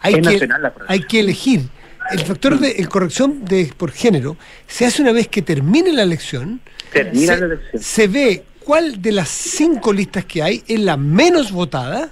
Hay, 0.01 0.15
Es 0.15 0.21
que, 0.21 0.33
nacional 0.35 0.63
la 0.63 0.71
corrección. 0.71 0.93
hay 1.01 1.07
que 1.09 1.21
elegir. 1.21 1.63
El 2.11 2.21
factor 2.21 2.59
de 2.59 2.71
el 2.73 2.89
corrección 2.89 3.45
de, 3.45 3.71
por 3.77 3.91
género 3.93 4.37
se 4.67 4.87
hace 4.87 5.03
una 5.03 5.13
vez 5.13 5.29
que 5.29 5.43
termine 5.43 5.93
la 5.93 6.03
elección, 6.05 6.61
Termina 6.93 7.35
se, 7.35 7.41
la 7.41 7.47
elección. 7.47 7.83
se 7.83 8.07
ve 8.09 8.45
cuál 8.61 9.03
de 9.03 9.13
las 9.13 9.29
cinco 9.29 9.93
listas 9.93 10.25
que 10.25 10.43
hay 10.43 10.63
es 10.69 10.81
la 10.81 10.97
menos 10.97 11.53
votada 11.53 12.11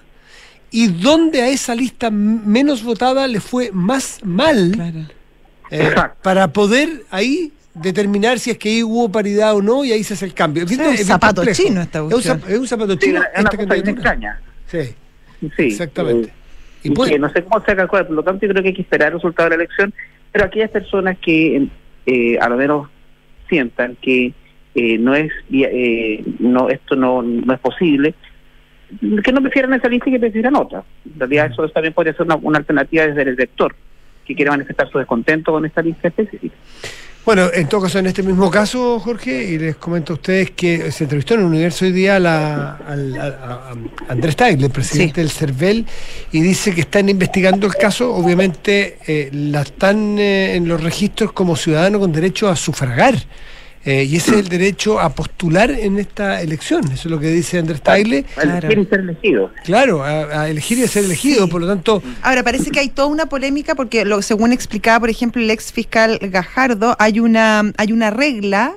y 0.70 0.88
dónde 0.88 1.42
a 1.42 1.48
esa 1.48 1.74
lista 1.74 2.10
menos 2.10 2.82
votada 2.82 3.26
le 3.28 3.40
fue 3.40 3.70
más 3.72 4.20
mal 4.24 5.08
eh, 5.70 5.90
para 6.22 6.52
poder 6.52 7.04
ahí 7.10 7.52
determinar 7.74 8.38
si 8.38 8.50
es 8.50 8.58
que 8.58 8.68
ahí 8.70 8.82
hubo 8.82 9.10
paridad 9.10 9.54
o 9.54 9.62
no 9.62 9.84
y 9.84 9.92
ahí 9.92 10.02
se 10.04 10.14
hace 10.14 10.24
el 10.26 10.34
cambio. 10.34 10.64
Es 10.64 10.70
un 10.78 10.96
zapato 10.98 11.36
complejo. 11.42 11.62
chino 11.62 11.82
esta 11.82 11.98
es 11.98 12.04
un, 12.04 12.10
cuestión. 12.10 12.42
es 12.48 12.58
un 12.58 12.66
zapato 12.68 12.92
Sí, 12.94 12.98
chino. 12.98 13.20
es 13.22 13.28
una 13.40 13.50
esta 13.50 13.56
cosa 13.56 13.74
bien 13.74 13.88
extraña. 13.88 14.40
Sí, 14.70 14.78
Sí, 15.56 15.62
exactamente. 15.64 16.28
eh, 16.28 16.32
Y 16.84 16.88
y 16.88 16.90
puede- 16.92 17.12
que 17.12 17.18
no 17.18 17.30
sé 17.32 17.44
cómo 17.44 17.64
se 17.64 17.76
calcula, 17.76 18.06
por 18.06 18.16
lo 18.16 18.22
tanto 18.22 18.46
yo 18.46 18.52
creo 18.52 18.62
que 18.62 18.68
hay 18.70 18.74
que 18.74 18.82
esperar 18.82 19.08
el 19.08 19.14
resultado 19.14 19.50
de 19.50 19.56
la 19.56 19.62
elección, 19.64 19.92
pero 20.32 20.44
aquellas 20.46 20.70
personas 20.70 21.18
que 21.18 21.68
eh, 22.06 22.38
a 22.38 22.48
lo 22.48 22.56
menos 22.56 22.88
sientan 23.48 23.96
que 24.00 24.32
eh, 24.74 24.98
no 24.98 25.14
es 25.14 25.30
eh, 25.52 26.22
no 26.38 26.68
esto 26.70 26.96
no, 26.96 27.22
no 27.22 27.52
es 27.52 27.60
posible, 27.60 28.14
que 29.22 29.32
no 29.32 29.40
prefieran 29.42 29.72
esa 29.74 29.88
lista 29.88 30.08
y 30.08 30.12
que 30.12 30.18
prefieran 30.20 30.56
otra. 30.56 30.82
En 31.12 31.18
realidad 31.18 31.50
eso 31.52 31.68
también 31.68 31.92
podría 31.94 32.12
ser 32.14 32.22
una, 32.26 32.36
una 32.36 32.58
alternativa 32.58 33.06
desde 33.06 33.22
el 33.22 33.28
elector 33.28 33.74
que 34.24 34.34
quiera 34.34 34.50
manifestar 34.52 34.88
su 34.90 34.98
descontento 34.98 35.52
con 35.52 35.64
esta 35.66 35.82
lista 35.82 36.08
específica. 36.08 36.54
Bueno, 37.24 37.48
en 37.52 37.68
todo 37.68 37.82
caso, 37.82 37.98
en 37.98 38.06
este 38.06 38.22
mismo 38.22 38.48
caso, 38.52 39.00
Jorge, 39.00 39.42
y 39.50 39.58
les 39.58 39.74
comento 39.76 40.12
a 40.12 40.14
ustedes 40.14 40.52
que 40.52 40.92
se 40.92 41.04
entrevistó 41.04 41.34
en 41.34 41.40
el 41.40 41.46
universo 41.46 41.84
hoy 41.84 41.90
día 41.90 42.16
a, 42.16 42.20
la- 42.20 42.76
al- 42.86 43.18
a- 43.18 43.26
a- 43.26 43.70
a 43.72 44.12
Andrés 44.12 44.36
Tagle, 44.36 44.66
el 44.66 44.70
presidente 44.72 45.20
del 45.20 45.30
CERVEL, 45.30 45.84
y 46.30 46.40
dice 46.40 46.72
que 46.72 46.82
están 46.82 47.08
investigando 47.08 47.66
el 47.66 47.74
caso. 47.74 48.14
Obviamente, 48.14 48.98
eh, 49.08 49.28
la 49.32 49.62
están 49.62 50.16
eh, 50.20 50.54
en 50.54 50.68
los 50.68 50.80
registros 50.80 51.32
como 51.32 51.56
ciudadano 51.56 51.98
con 51.98 52.12
derecho 52.12 52.48
a 52.48 52.54
sufragar. 52.54 53.14
Eh, 53.86 54.02
y 54.04 54.16
ese 54.16 54.32
es 54.32 54.36
el 54.38 54.48
derecho 54.48 54.98
a 55.00 55.10
postular 55.14 55.70
en 55.70 55.98
esta 56.00 56.42
elección. 56.42 56.84
Eso 56.86 56.94
es 56.94 57.06
lo 57.06 57.20
que 57.20 57.28
dice 57.28 57.58
Andrés 57.60 57.80
Tagle. 57.80 58.24
Claro. 58.24 58.66
Quieren 58.66 58.88
ser 58.88 59.00
elegidos. 59.00 59.50
Claro, 59.64 60.02
a, 60.02 60.42
a 60.42 60.48
elegir 60.50 60.78
y 60.78 60.82
a 60.82 60.88
ser 60.88 61.04
elegido. 61.04 61.44
Sí. 61.44 61.50
Por 61.50 61.60
lo 61.60 61.68
tanto, 61.68 62.02
Ahora, 62.22 62.42
parece 62.42 62.70
que 62.72 62.80
hay 62.80 62.88
toda 62.88 63.06
una 63.06 63.26
polémica 63.26 63.76
porque, 63.76 64.04
lo, 64.04 64.20
según 64.22 64.52
explicaba, 64.52 64.98
por 65.00 65.10
ejemplo, 65.10 65.40
el 65.40 65.48
ex 65.50 65.72
fiscal 65.72 66.18
Gajardo, 66.20 66.96
hay 66.98 67.20
una, 67.20 67.62
hay 67.76 67.92
una 67.92 68.10
regla 68.10 68.74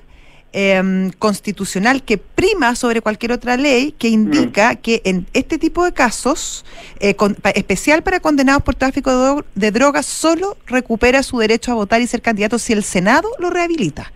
eh, 0.53 1.09
constitucional 1.19 2.03
que 2.03 2.17
prima 2.17 2.75
sobre 2.75 3.01
cualquier 3.01 3.31
otra 3.31 3.55
ley 3.57 3.93
que 3.97 4.09
indica 4.09 4.75
que 4.75 5.01
en 5.05 5.27
este 5.33 5.57
tipo 5.57 5.85
de 5.85 5.91
casos, 5.93 6.65
eh, 6.99 7.13
con- 7.15 7.35
pa- 7.35 7.51
especial 7.51 8.03
para 8.03 8.19
condenados 8.19 8.63
por 8.63 8.75
tráfico 8.75 9.43
de 9.55 9.71
drogas, 9.71 10.05
solo 10.05 10.57
recupera 10.67 11.23
su 11.23 11.37
derecho 11.39 11.71
a 11.71 11.75
votar 11.75 12.01
y 12.01 12.07
ser 12.07 12.21
candidato 12.21 12.57
si 12.59 12.73
el 12.73 12.83
Senado 12.83 13.29
lo 13.39 13.49
rehabilita. 13.49 14.11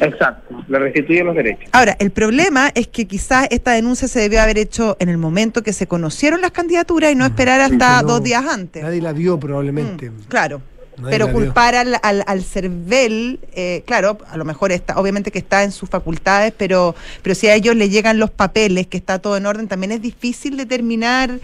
Exacto, 0.00 0.62
le 0.68 0.78
restituyen 0.78 1.26
los 1.26 1.36
derechos. 1.36 1.68
Ahora, 1.72 1.96
el 1.98 2.10
problema 2.10 2.70
es 2.74 2.86
que 2.88 3.06
quizás 3.06 3.46
esta 3.50 3.72
denuncia 3.72 4.08
se 4.08 4.20
debió 4.20 4.40
haber 4.42 4.58
hecho 4.58 4.96
en 5.00 5.08
el 5.08 5.18
momento 5.18 5.62
que 5.62 5.72
se 5.72 5.86
conocieron 5.86 6.40
las 6.40 6.50
candidaturas 6.50 7.12
y 7.12 7.14
no 7.14 7.24
esperar 7.24 7.60
hasta 7.60 8.02
no, 8.02 8.08
dos 8.08 8.22
días 8.22 8.44
antes. 8.46 8.82
nadie 8.82 9.00
la 9.00 9.12
vio 9.12 9.38
probablemente. 9.38 10.10
Mm, 10.10 10.20
claro. 10.28 10.60
Nadie 10.98 11.10
Pero 11.10 11.30
culpar 11.30 11.74
al, 11.74 11.96
al, 12.02 12.24
al 12.26 12.42
CERVEL, 12.42 13.38
eh, 13.52 13.82
claro, 13.86 14.16
a 14.30 14.36
lo 14.38 14.46
mejor 14.46 14.72
está, 14.72 14.98
obviamente 14.98 15.30
que 15.30 15.38
está 15.38 15.62
en 15.62 15.70
sus 15.70 15.90
facultades, 15.90 16.54
pero, 16.56 16.94
pero 17.22 17.34
si 17.34 17.48
a 17.48 17.54
ellos 17.54 17.76
le 17.76 17.90
llegan 17.90 18.18
los 18.18 18.30
papeles, 18.30 18.86
que 18.86 18.96
está 18.96 19.18
todo 19.18 19.36
en 19.36 19.44
orden, 19.44 19.68
también 19.68 19.92
es 19.92 20.00
difícil 20.00 20.56
determinar 20.56 21.38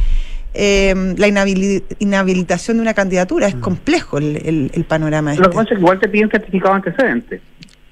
eh, 0.54 0.94
la 1.16 1.28
inhabili- 1.28 1.82
inhabilitación 1.98 2.78
de 2.78 2.82
una 2.82 2.94
candidatura. 2.94 3.46
Mm. 3.46 3.50
Es 3.50 3.56
complejo 3.56 4.18
el, 4.18 4.36
el- 4.44 4.70
el 4.74 4.84
panorama. 4.84 5.32
Lo 5.34 5.36
que 5.36 5.42
Este. 5.42 5.54
pasa 5.54 5.62
es 5.62 5.68
que 5.68 5.74
igual 5.80 6.00
te 6.00 6.08
piden 6.08 6.30
certificado 6.30 6.74
antecedente. 6.74 7.40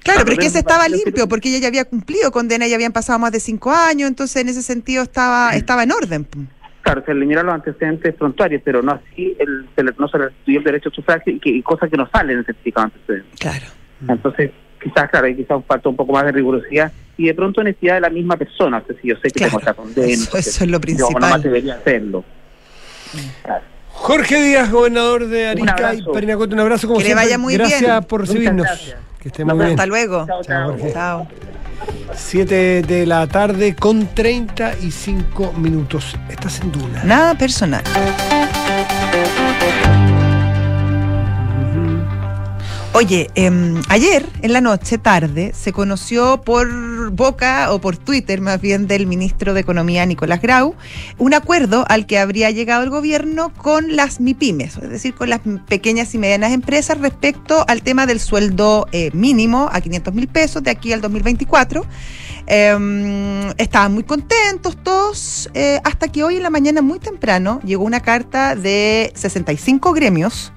Claro, 0.03 0.21
pero 0.21 0.33
es 0.33 0.39
que 0.39 0.45
ese 0.47 0.59
estaba 0.59 0.87
limpio, 0.87 1.27
porque 1.27 1.49
ella 1.49 1.59
ya 1.59 1.67
había 1.67 1.85
cumplido 1.85 2.31
condena, 2.31 2.67
ya 2.67 2.75
habían 2.75 2.91
pasado 2.91 3.19
más 3.19 3.31
de 3.31 3.39
cinco 3.39 3.71
años, 3.71 4.09
entonces 4.09 4.41
en 4.41 4.49
ese 4.49 4.61
sentido 4.63 5.03
estaba, 5.03 5.51
estaba 5.55 5.83
en 5.83 5.91
orden. 5.91 6.27
Claro, 6.81 7.03
se 7.05 7.11
eliminaron 7.11 7.45
los 7.47 7.55
antecedentes 7.55 8.15
frontarios, 8.17 8.61
pero 8.65 8.81
no 8.81 8.93
así, 8.93 9.35
el, 9.39 9.67
se 9.75 9.83
le, 9.83 9.91
no 9.99 10.07
se 10.07 10.17
le 10.17 10.25
restituyó 10.25 10.57
el 10.59 10.63
derecho 10.65 10.89
a 10.89 10.91
sufragio 10.93 11.33
y, 11.33 11.39
que, 11.39 11.49
y 11.49 11.61
cosas 11.61 11.89
que 11.91 11.97
no 11.97 12.09
salen 12.11 12.31
en 12.31 12.37
el 12.39 12.45
certificado 12.45 12.87
de 12.87 12.93
antecedentes. 12.95 13.39
Claro. 13.39 13.65
Entonces, 14.07 14.51
quizás, 14.81 15.09
claro, 15.11 15.27
hay 15.27 15.35
quizás 15.35 15.63
falta 15.67 15.89
un 15.89 15.95
poco 15.95 16.13
más 16.13 16.25
de 16.25 16.31
rigurosidad 16.31 16.91
y 17.17 17.27
de 17.27 17.35
pronto 17.35 17.61
honestidad 17.61 17.93
de 17.95 18.01
la 18.01 18.09
misma 18.09 18.35
persona. 18.37 18.79
O 18.79 18.85
sea, 18.87 18.95
si 18.99 19.09
yo 19.09 19.15
sé 19.17 19.29
que 19.29 19.31
Claro, 19.31 19.49
tengo 19.51 19.59
esta 19.59 19.73
condena, 19.75 20.07
eso- 20.11 20.37
eso 20.37 20.63
es 20.63 20.69
lo 20.71 20.77
Yo 20.77 20.81
principal. 20.81 21.13
nomás 21.21 21.43
debería 21.43 21.75
hacerlo. 21.75 22.25
Claro. 23.43 23.63
Jorge 24.01 24.41
Díaz, 24.41 24.71
gobernador 24.71 25.27
de 25.27 25.47
Arica 25.47 25.93
y. 25.93 26.01
Parinacota, 26.01 26.53
un 26.55 26.59
abrazo 26.61 26.87
como 26.87 26.99
Que 26.99 27.09
le 27.09 27.15
vaya 27.15 27.37
muy 27.37 27.53
Gracias 27.55 27.81
bien. 27.81 28.03
por 28.05 28.21
recibirnos. 28.21 28.65
gracias. 28.65 28.95
Que 29.19 29.27
esté 29.29 29.45
muy 29.45 29.53
bien. 29.57 29.69
Hasta 29.71 29.85
luego. 29.85 30.25
Chao, 30.25 30.41
Chao, 30.43 30.75
chao. 30.77 30.91
Chao. 30.91 31.27
7 32.15 32.81
de 32.81 33.05
la 33.05 33.27
tarde 33.27 33.75
con 33.75 34.07
35 34.07 35.53
minutos. 35.53 36.15
Estás 36.29 36.59
en 36.61 36.71
Duna. 36.71 37.03
Nada 37.03 37.35
personal. 37.35 37.83
Oye, 42.93 43.29
em, 43.35 43.81
ayer 43.87 44.27
en 44.41 44.51
la 44.51 44.59
noche, 44.59 44.97
tarde, 44.97 45.53
se 45.55 45.71
conoció 45.71 46.41
por 46.41 47.09
boca 47.11 47.71
o 47.71 47.79
por 47.79 47.95
Twitter 47.95 48.41
más 48.41 48.59
bien 48.59 48.85
del 48.85 49.07
ministro 49.07 49.53
de 49.53 49.61
Economía 49.61 50.05
Nicolás 50.05 50.41
Grau 50.41 50.75
un 51.17 51.33
acuerdo 51.33 51.85
al 51.87 52.05
que 52.05 52.19
habría 52.19 52.51
llegado 52.51 52.83
el 52.83 52.89
gobierno 52.89 53.53
con 53.55 53.95
las 53.95 54.19
MIPIMES, 54.19 54.77
es 54.77 54.89
decir, 54.89 55.15
con 55.15 55.29
las 55.29 55.39
pequeñas 55.69 56.13
y 56.13 56.17
medianas 56.17 56.51
empresas 56.51 56.97
respecto 56.97 57.63
al 57.69 57.81
tema 57.81 58.05
del 58.05 58.19
sueldo 58.19 58.87
eh, 58.91 59.09
mínimo 59.13 59.69
a 59.71 59.79
500 59.79 60.13
mil 60.13 60.27
pesos 60.27 60.61
de 60.61 60.71
aquí 60.71 60.91
al 60.91 60.99
2024. 60.99 61.85
Eh, 62.47 63.53
estaban 63.57 63.93
muy 63.93 64.03
contentos 64.03 64.75
todos, 64.83 65.49
eh, 65.53 65.79
hasta 65.85 66.09
que 66.09 66.25
hoy 66.25 66.35
en 66.35 66.43
la 66.43 66.49
mañana 66.49 66.81
muy 66.81 66.99
temprano 66.99 67.61
llegó 67.63 67.85
una 67.85 68.01
carta 68.01 68.53
de 68.57 69.13
65 69.15 69.93
gremios 69.93 70.51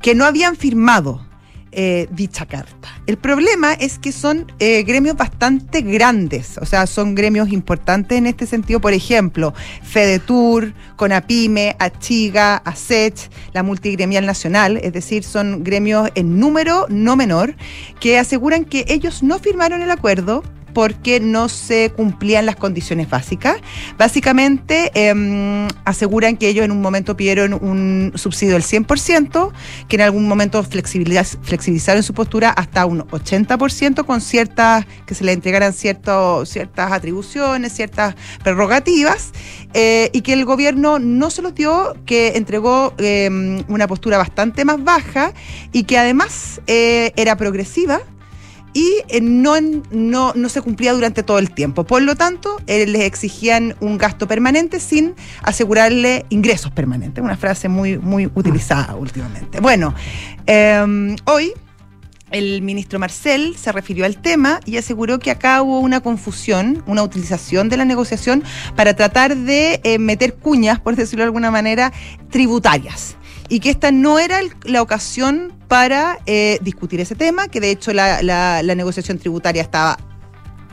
que 0.00 0.14
no 0.14 0.24
habían 0.24 0.56
firmado 0.56 1.26
eh, 1.78 2.08
dicha 2.10 2.46
carta. 2.46 2.88
El 3.06 3.18
problema 3.18 3.74
es 3.74 3.98
que 3.98 4.10
son 4.10 4.50
eh, 4.60 4.82
gremios 4.82 5.14
bastante 5.14 5.82
grandes, 5.82 6.56
o 6.56 6.64
sea, 6.64 6.86
son 6.86 7.14
gremios 7.14 7.52
importantes 7.52 8.16
en 8.16 8.26
este 8.26 8.46
sentido, 8.46 8.80
por 8.80 8.94
ejemplo, 8.94 9.52
FEDETUR, 9.82 10.72
CONAPIME, 10.96 11.76
ACHIGA, 11.78 12.56
ASECH, 12.56 13.30
la 13.52 13.62
Multigremial 13.62 14.24
Nacional, 14.24 14.78
es 14.78 14.94
decir, 14.94 15.22
son 15.22 15.64
gremios 15.64 16.08
en 16.14 16.40
número 16.40 16.86
no 16.88 17.14
menor, 17.14 17.54
que 18.00 18.18
aseguran 18.18 18.64
que 18.64 18.86
ellos 18.88 19.22
no 19.22 19.38
firmaron 19.38 19.82
el 19.82 19.90
acuerdo 19.90 20.42
porque 20.76 21.20
no 21.20 21.48
se 21.48 21.90
cumplían 21.96 22.44
las 22.44 22.56
condiciones 22.56 23.08
básicas. 23.08 23.56
Básicamente 23.96 24.90
em, 24.92 25.66
aseguran 25.86 26.36
que 26.36 26.48
ellos 26.48 26.66
en 26.66 26.70
un 26.70 26.82
momento 26.82 27.16
pidieron 27.16 27.54
un 27.54 28.12
subsidio 28.14 28.52
del 28.52 28.62
100%, 28.62 29.52
que 29.88 29.96
en 29.96 30.02
algún 30.02 30.28
momento 30.28 30.62
flexibiliz- 30.62 31.38
flexibilizaron 31.40 32.02
su 32.02 32.12
postura 32.12 32.50
hasta 32.50 32.84
un 32.84 33.08
80% 33.08 34.04
con 34.04 34.20
ciertas, 34.20 34.84
que 35.06 35.14
se 35.14 35.24
le 35.24 35.32
entregaran 35.32 35.72
cierto, 35.72 36.44
ciertas 36.44 36.92
atribuciones, 36.92 37.72
ciertas 37.72 38.14
prerrogativas, 38.44 39.32
eh, 39.72 40.10
y 40.12 40.20
que 40.20 40.34
el 40.34 40.44
gobierno 40.44 40.98
no 40.98 41.30
se 41.30 41.40
los 41.40 41.54
dio, 41.54 41.96
que 42.04 42.36
entregó 42.36 42.92
em, 42.98 43.64
una 43.68 43.86
postura 43.88 44.18
bastante 44.18 44.66
más 44.66 44.84
baja 44.84 45.32
y 45.72 45.84
que 45.84 45.96
además 45.96 46.60
eh, 46.66 47.14
era 47.16 47.34
progresiva 47.38 48.02
y 48.76 49.02
eh, 49.08 49.22
no, 49.22 49.54
no, 49.90 50.34
no 50.34 50.48
se 50.50 50.60
cumplía 50.60 50.92
durante 50.92 51.22
todo 51.22 51.38
el 51.38 51.50
tiempo. 51.50 51.84
Por 51.84 52.02
lo 52.02 52.14
tanto, 52.14 52.60
eh, 52.66 52.86
les 52.86 53.04
exigían 53.04 53.74
un 53.80 53.96
gasto 53.96 54.28
permanente 54.28 54.80
sin 54.80 55.14
asegurarle 55.42 56.26
ingresos 56.28 56.72
permanentes. 56.72 57.24
Una 57.24 57.38
frase 57.38 57.70
muy, 57.70 57.96
muy 57.96 58.26
utilizada 58.34 58.94
últimamente. 58.96 59.60
Bueno, 59.60 59.94
eh, 60.46 61.16
hoy 61.24 61.54
el 62.30 62.60
ministro 62.60 62.98
Marcel 62.98 63.56
se 63.56 63.72
refirió 63.72 64.04
al 64.04 64.20
tema 64.20 64.60
y 64.66 64.76
aseguró 64.76 65.20
que 65.20 65.30
acá 65.30 65.62
hubo 65.62 65.80
una 65.80 66.00
confusión, 66.00 66.82
una 66.86 67.02
utilización 67.02 67.70
de 67.70 67.78
la 67.78 67.86
negociación 67.86 68.44
para 68.74 68.94
tratar 68.94 69.36
de 69.36 69.80
eh, 69.84 69.98
meter 69.98 70.34
cuñas, 70.34 70.80
por 70.80 70.96
decirlo 70.96 71.22
de 71.22 71.28
alguna 71.28 71.50
manera, 71.50 71.94
tributarias. 72.30 73.16
Y 73.48 73.60
que 73.60 73.70
esta 73.70 73.90
no 73.92 74.18
era 74.18 74.40
el- 74.40 74.52
la 74.64 74.82
ocasión 74.82 75.52
para 75.68 76.18
eh, 76.26 76.58
discutir 76.62 77.00
ese 77.00 77.14
tema, 77.14 77.48
que 77.48 77.60
de 77.60 77.70
hecho 77.70 77.92
la, 77.92 78.22
la- 78.22 78.62
la 78.62 78.74
negociación 78.74 79.18
tributaria 79.18 79.62
estaba 79.62 79.98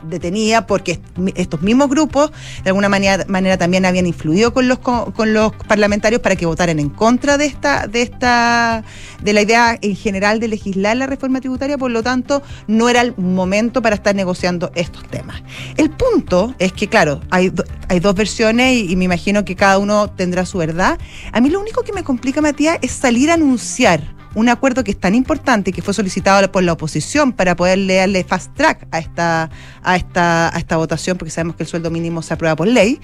detenida 0.08 0.66
porque 0.66 0.92
est- 0.92 1.02
estos 1.36 1.62
mismos 1.62 1.88
grupos 1.88 2.30
de 2.62 2.70
alguna 2.70 2.88
manera, 2.88 3.24
manera 3.28 3.56
también 3.58 3.84
habían 3.86 4.06
influido 4.06 4.52
con 4.52 4.68
los 4.68 4.78
co- 4.78 5.12
con 5.14 5.32
los 5.34 5.52
parlamentarios 5.68 6.20
para 6.20 6.36
que 6.36 6.46
votaran 6.46 6.78
en 6.78 6.88
contra 6.90 7.36
de 7.38 7.46
esta 7.46 7.86
de 7.86 8.02
esta 8.02 8.84
de 9.22 9.32
la 9.32 9.42
idea 9.42 9.78
en 9.80 9.96
general 9.96 10.40
de 10.40 10.48
legislar 10.48 10.96
la 10.96 11.06
reforma 11.06 11.40
tributaria, 11.40 11.78
por 11.78 11.90
lo 11.90 12.02
tanto 12.02 12.42
no 12.66 12.88
era 12.88 13.00
el 13.00 13.14
momento 13.16 13.82
para 13.82 13.94
estar 13.96 14.14
negociando 14.14 14.70
estos 14.74 15.04
temas. 15.08 15.42
El 15.76 15.90
punto 15.90 16.54
es 16.58 16.72
que 16.72 16.88
claro, 16.88 17.20
hay 17.30 17.50
do- 17.50 17.64
hay 17.88 18.00
dos 18.00 18.14
versiones 18.14 18.90
y 18.90 18.96
me 18.96 19.04
imagino 19.04 19.44
que 19.44 19.56
cada 19.56 19.78
uno 19.78 20.08
tendrá 20.10 20.44
su 20.46 20.58
verdad. 20.58 20.98
A 21.32 21.40
mí 21.40 21.50
lo 21.50 21.60
único 21.60 21.82
que 21.82 21.92
me 21.92 22.02
complica 22.04 22.40
Matías 22.40 22.78
es 22.82 22.92
salir 22.92 23.30
a 23.30 23.34
anunciar 23.34 24.02
un 24.34 24.48
acuerdo 24.48 24.84
que 24.84 24.92
es 24.92 24.98
tan 24.98 25.14
importante 25.14 25.72
que 25.72 25.82
fue 25.82 25.94
solicitado 25.94 26.50
por 26.50 26.62
la 26.62 26.72
oposición 26.72 27.32
para 27.32 27.56
poder 27.56 27.86
darle 27.86 28.24
fast 28.24 28.54
track 28.54 28.86
a 28.90 28.98
esta, 28.98 29.50
a 29.82 29.96
esta, 29.96 30.54
a 30.54 30.58
esta 30.58 30.76
votación, 30.76 31.16
porque 31.16 31.30
sabemos 31.30 31.56
que 31.56 31.62
el 31.62 31.68
sueldo 31.68 31.90
mínimo 31.90 32.22
se 32.22 32.34
aprueba 32.34 32.56
por 32.56 32.68
ley, 32.68 33.00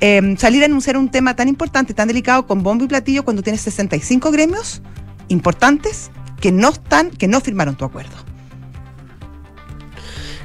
eh, 0.00 0.34
salir 0.38 0.62
a 0.62 0.66
anunciar 0.66 0.96
un 0.96 1.10
tema 1.10 1.36
tan 1.36 1.48
importante, 1.48 1.94
tan 1.94 2.08
delicado, 2.08 2.46
con 2.46 2.62
bombo 2.62 2.84
y 2.84 2.88
platillo, 2.88 3.24
cuando 3.24 3.42
tienes 3.42 3.60
65 3.62 4.30
gremios 4.30 4.82
importantes 5.28 6.10
que 6.40 6.52
no 6.52 6.70
están, 6.70 7.10
que 7.10 7.28
no 7.28 7.40
firmaron 7.40 7.76
tu 7.76 7.84
acuerdo. 7.84 8.16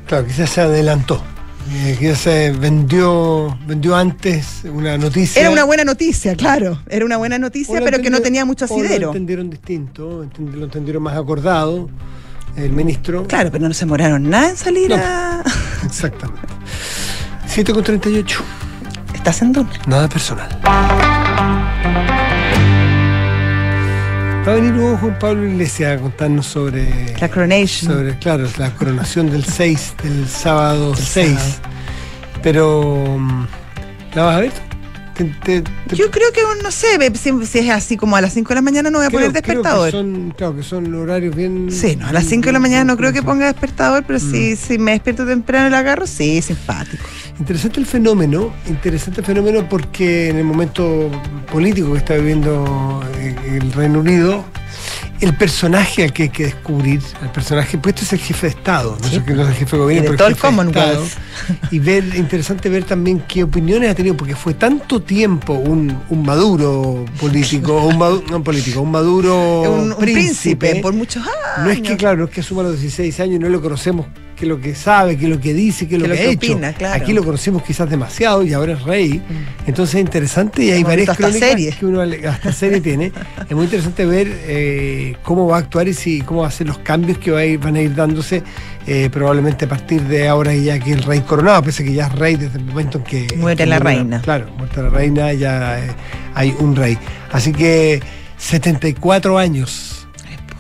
Claro, 0.08 0.26
quizás 0.26 0.50
se 0.50 0.62
adelantó. 0.62 1.22
Eh, 1.70 1.98
quizás 2.00 2.20
se 2.20 2.52
vendió, 2.52 3.58
vendió 3.68 3.96
antes 3.96 4.62
una 4.72 4.98
noticia. 4.98 5.42
Era 5.42 5.52
una 5.52 5.64
buena 5.66 5.84
noticia, 5.84 6.36
claro, 6.36 6.80
era 6.90 7.06
una 7.06 7.18
buena 7.18 7.38
noticia, 7.38 7.82
pero 7.84 8.02
que 8.02 8.10
no 8.10 8.22
tenía 8.22 8.46
mucho 8.46 8.66
o 8.66 8.68
Lo 8.70 8.76
asidero. 8.84 9.08
entendieron 9.10 9.50
distinto, 9.50 10.26
lo 10.40 10.64
entendieron 10.64 11.04
más 11.04 11.18
acordado 11.18 11.90
el 12.56 12.72
ministro. 12.72 13.28
Claro, 13.28 13.52
pero 13.52 13.68
no 13.68 13.74
se 13.74 13.82
demoraron 13.86 14.30
nada 14.30 14.50
en 14.52 14.58
salir 14.58 14.90
No. 14.90 14.96
a... 14.96 15.44
Exactamente. 15.86 16.42
7 17.48 17.74
con 17.74 17.84
38. 17.84 18.44
Estás 19.14 19.42
en 19.42 19.52
Duna. 19.52 19.70
Nada 19.88 20.08
personal. 20.08 20.48
Va 24.48 24.54
a 24.54 24.56
venir 24.56 24.74
luego 24.76 24.96
Juan 24.98 25.20
Pablo 25.20 25.46
Iglesias 25.46 25.98
a 26.00 26.02
contarnos 26.02 26.46
sobre. 26.46 27.14
La 27.20 27.28
coronation. 27.28 27.92
sobre, 27.92 28.18
claro, 28.18 28.48
la 28.58 28.72
coronación 28.72 29.30
del 29.30 29.44
6, 29.44 29.96
del 30.02 30.26
sábado 30.30 30.94
Del 30.94 31.04
6. 31.04 31.38
sábado. 31.38 31.56
Pero. 32.42 33.18
mm, 33.20 33.48
¿La 34.16 34.24
vas 34.24 34.36
a 34.38 34.40
ver? 34.40 34.67
Te- 35.18 35.24
te- 35.44 35.62
te- 35.64 35.96
Yo 35.96 36.12
creo 36.12 36.32
que, 36.32 36.42
no 36.64 36.70
sé, 36.70 36.86
si, 37.16 37.46
si 37.48 37.60
es 37.60 37.70
así 37.72 37.98
como 37.98 38.16
a 38.16 38.22
las 38.22 38.34
5 38.34 38.50
de 38.50 38.56
la 38.56 38.62
mañana 38.62 38.92
no 38.92 39.00
voy 39.00 39.08
a 39.08 39.10
creo- 39.10 39.22
poner 39.22 39.32
creo 39.32 39.42
que 39.42 39.52
despertador. 39.52 39.92
son, 39.92 40.34
claro, 40.38 40.56
que 40.56 40.62
son 40.64 40.94
horarios 40.94 41.36
bien. 41.36 41.70
Sí, 41.72 41.96
no, 41.96 42.06
a 42.08 42.14
las 42.14 42.26
5 42.26 42.46
de 42.46 42.52
la 42.52 42.60
mañana 42.60 42.84
no 42.84 42.96
creo 42.98 43.12
que 43.12 43.24
ponga 43.24 43.48
despertador, 43.48 44.04
pero 44.06 44.20
Mm. 44.20 44.32
si, 44.32 44.56
si 44.56 44.78
me 44.78 44.92
despierto 44.92 45.26
temprano 45.26 45.68
y 45.68 45.72
la 45.72 45.80
agarro, 45.80 46.06
sí, 46.06 46.40
simpático. 46.44 47.04
Interesante 47.40 47.80
el 47.80 47.86
fenómeno, 47.88 48.54
interesante 48.68 49.22
el 49.22 49.26
fenómeno 49.26 49.68
porque 49.68 50.30
en 50.30 50.38
el 50.38 50.44
momento 50.44 51.10
político 51.52 51.94
que 51.94 51.98
está 51.98 52.14
viviendo 52.16 53.04
eh, 53.18 53.36
el 53.60 53.72
Reino 53.74 54.00
Unido, 54.00 54.46
el 55.20 55.34
personaje 55.36 56.04
al 56.04 56.14
que 56.14 56.24
hay 56.24 56.30
que 56.30 56.44
descubrir, 56.46 57.02
el 57.24 57.30
personaje, 57.30 57.78
pues 57.78 57.96
este 57.96 58.06
es 58.06 58.14
el 58.14 58.20
jefe 58.20 58.48
de 58.48 58.54
Estado, 58.54 58.98
no, 59.02 59.08
Sí. 59.08 59.16
es 59.18 59.28
el, 59.28 59.36
no 59.36 59.42
es 59.44 59.48
el 59.50 59.54
jefe 59.56 59.76
de 59.76 59.82
gobierno, 59.82 60.06
pero 60.06 60.18
todo 60.18 60.28
el 60.28 60.34
el 60.34 60.40
jefe 60.40 60.48
de 60.48 60.56
Commonwealth. 60.56 61.06
Estado. 61.06 61.58
Y 61.72 61.80
ver, 61.80 62.04
interesante 62.16 62.70
ver 62.70 62.84
también 62.84 63.24
qué 63.28 63.44
opiniones 63.44 63.90
ha 63.92 63.96
tenido, 63.96 64.16
porque 64.16 64.36
fue 64.36 64.54
tanto 64.54 65.02
tiempo 65.02 65.54
un, 65.54 65.98
un 66.10 66.24
maduro 66.24 67.06
político, 67.20 67.84
un 67.86 67.98
maduro, 67.98 68.24
no 68.30 68.44
político, 68.44 68.82
un 68.82 68.92
maduro 68.92 69.62
un, 69.72 69.92
un 69.94 69.98
príncipe, 69.98 70.76
por 70.82 70.94
muchos 70.94 71.24
años. 71.24 71.66
no 71.66 71.70
es 71.72 71.82
que, 71.82 71.98
claro, 71.98 72.18
no 72.18 72.26
es 72.26 72.30
que 72.32 72.42
asuma 72.42 72.64
los 72.64 72.74
16 72.80 73.20
años 73.20 73.36
y 73.36 73.40
no 73.40 73.50
lo 73.50 73.62
conocemos, 73.62 74.06
que 74.38 74.46
lo 74.46 74.62
que 74.62 74.76
sabe, 74.76 75.18
que 75.18 75.28
lo 75.28 75.40
que 75.42 75.54
dice, 75.54 75.88
que 75.88 75.98
lo 75.98 76.06
Que 76.06 76.12
que, 76.12 76.16
lo 76.16 76.22
ha 76.22 76.24
que 76.26 76.32
hecho. 76.32 76.54
opina, 76.54 76.74
claro. 76.74 77.02
Aquí 77.04 77.12
lo 77.12 77.24
conocimos 77.24 77.64
quizás 77.64 77.90
demasiado 77.90 78.44
y 78.44 78.54
ahora 78.54 78.74
es 78.74 78.84
rey. 78.84 79.22
Entonces 79.66 79.96
es 79.96 80.02
interesante 80.02 80.64
y 80.64 80.70
hay 80.72 80.78
Hemos 80.82 80.90
varias 80.92 81.18
crónicas 81.18 81.50
series. 81.50 81.76
que 81.76 81.86
uno 81.86 82.02
hasta 82.30 82.54
serie 82.54 82.80
tiene. 82.80 83.12
Es 83.50 83.56
muy 83.56 83.66
interesante 83.66 84.06
ver 84.06 84.28
eh, 84.46 85.16
cómo 85.24 85.48
va 85.48 85.58
a 85.58 85.60
actuar 85.60 85.88
y 85.88 85.94
si, 85.94 86.22
cómo 86.22 86.42
va 86.44 86.48
a 86.48 86.52
ser 86.52 86.68
los 86.68 86.78
cambios 86.78 87.18
que 87.18 87.32
va 87.32 87.40
a 87.40 87.46
ir- 87.46 87.60
van 87.60 87.76
a 87.76 87.82
ir 87.82 87.94
dándose 87.96 88.44
eh, 88.86 89.10
probablemente 89.12 89.66
a 89.66 89.68
partir 89.68 90.02
de 90.04 90.28
ahora 90.28 90.54
y 90.54 90.66
ya 90.66 90.80
que 90.80 90.94
el 90.94 91.04
rey 91.04 91.22
coronado, 91.22 91.64
pese 91.64 91.84
a 91.84 91.86
que 91.88 91.94
ya 91.94 92.06
es 92.08 92.14
rey 92.14 92.36
desde 92.36 92.60
el 92.60 92.66
momento 92.66 93.00
en 93.00 93.04
que... 93.04 93.28
Muere 93.38 93.66
la 93.66 93.80
reina. 93.80 94.22
Claro, 94.22 94.46
muerta 94.58 94.84
la 94.84 94.90
reina, 94.90 95.34
ya 95.34 95.80
eh, 95.84 95.90
hay 96.36 96.54
un 96.60 96.76
rey. 96.76 96.98
Así 97.32 97.52
que 97.52 98.00
74 98.38 99.38
años 99.38 99.97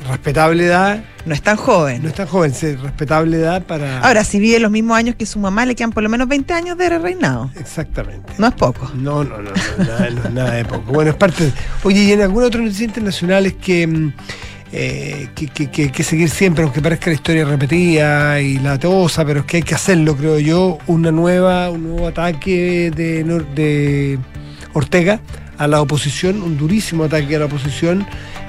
respetable 0.08 0.66
edad, 0.66 1.04
No 1.26 1.34
es 1.34 1.42
tan 1.42 1.58
joven. 1.58 2.02
no 2.04 2.10
es 2.10 2.16
tan 2.16 2.28
joven, 2.28 2.54
sí, 2.54 2.76
respetable 2.76 3.38
edad 3.38 3.64
para... 3.64 4.00
Ahora, 4.00 4.24
si 4.24 4.40
vive 4.40 4.60
los 4.60 4.72
mismos 4.72 4.98
años 4.98 5.16
que 5.16 5.26
su 5.26 5.40
mamá, 5.40 5.66
le 5.66 5.76
quedan 5.76 5.92
por 5.92 6.04
lo 6.04 6.10
menos 6.10 6.28
20 6.28 6.54
años 6.54 6.78
de 6.78 6.90
reinado. 6.98 7.52
Exactamente. 7.60 8.34
No 8.38 8.48
es 8.48 8.54
poco. 8.54 8.92
No, 8.96 9.24
no, 9.24 9.38
no, 9.38 9.52
no, 9.52 9.84
nada, 9.86 10.10
no 10.10 10.24
es 10.24 10.32
nada 10.32 10.52
de 10.52 10.66
poco. 10.66 10.92
Bueno, 10.92 11.12
es 11.12 11.18
parte 11.18 11.46
de... 11.46 11.54
Oye, 11.84 12.04
y 12.04 12.12
en 12.14 12.22
alguna 12.22 12.48
otra 12.48 12.62
noticia 12.62 12.86
internacional 12.86 13.46
es 13.46 13.54
que... 13.54 13.86
mm, 13.88 14.14
eh, 14.74 15.30
que, 15.34 15.48
que- 15.48 15.70
que 15.72 15.92
que 15.94 16.04
seguir 16.04 16.30
siempre, 16.30 16.62
aunque 16.66 16.82
parezca 16.82 17.10
la 17.10 17.14
historia 17.16 17.46
repetida 17.46 18.42
y 18.42 18.60
la 18.60 18.78
tosa, 18.78 19.24
pero 19.24 19.40
es 19.40 19.46
que 19.46 19.58
hay 19.58 19.64
que 19.64 19.74
hacerlo, 19.76 20.18
creo 20.18 20.40
yo, 20.40 20.78
una 20.88 21.10
nueva, 21.10 21.70
un 21.70 21.84
nuevo 21.84 22.06
ataque 22.06 22.92
de, 22.94 23.24
de 23.56 24.20
Ortega 24.74 25.22
a 25.58 25.68
la 25.68 25.80
oposición, 25.82 26.42
un 26.42 26.58
durísimo 26.58 27.06
ataque 27.06 27.38
a 27.38 27.40
la 27.40 27.46
oposición. 27.46 28.06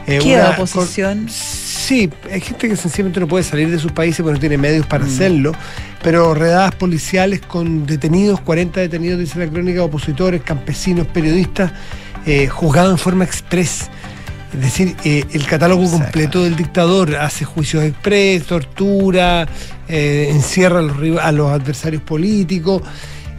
Eh, 0.08 0.18
¿Qué 0.22 0.34
una- 0.34 0.50
oposición? 0.50 1.18
con- 1.20 1.28
sí, 1.28 2.10
hay 2.32 2.40
gente 2.40 2.68
que 2.68 2.76
sencillamente 2.76 3.20
no 3.20 3.28
puede 3.28 3.44
salir 3.44 3.70
de 3.70 3.78
sus 3.78 3.92
países 3.92 4.20
porque 4.22 4.34
no 4.34 4.40
tiene 4.40 4.58
medios 4.58 4.86
para 4.86 5.04
Mm. 5.04 5.08
hacerlo, 5.08 5.52
pero 6.02 6.34
redadas 6.34 6.74
policiales 6.74 7.40
con 7.40 7.86
detenidos, 7.86 8.40
40 8.40 8.80
detenidos, 8.80 9.20
dice 9.20 9.38
la 9.38 9.46
crónica, 9.50 9.82
opositores, 9.84 10.42
campesinos, 10.42 11.06
periodistas, 11.06 11.72
eh, 12.26 12.48
juzgados 12.48 12.90
en 12.92 12.98
forma 12.98 13.24
express. 13.24 13.88
Es 14.54 14.60
decir, 14.60 14.96
eh, 15.04 15.24
el 15.32 15.46
catálogo 15.46 15.82
Exacto. 15.82 16.04
completo 16.04 16.42
del 16.44 16.56
dictador 16.56 17.14
hace 17.16 17.44
juicios 17.44 17.84
express, 17.84 18.44
tortura, 18.44 19.46
eh, 19.88 20.28
encierra 20.30 20.78
a 20.78 20.82
los, 20.82 20.96
riva- 20.96 21.22
a 21.22 21.32
los 21.32 21.50
adversarios 21.52 22.02
políticos. 22.02 22.82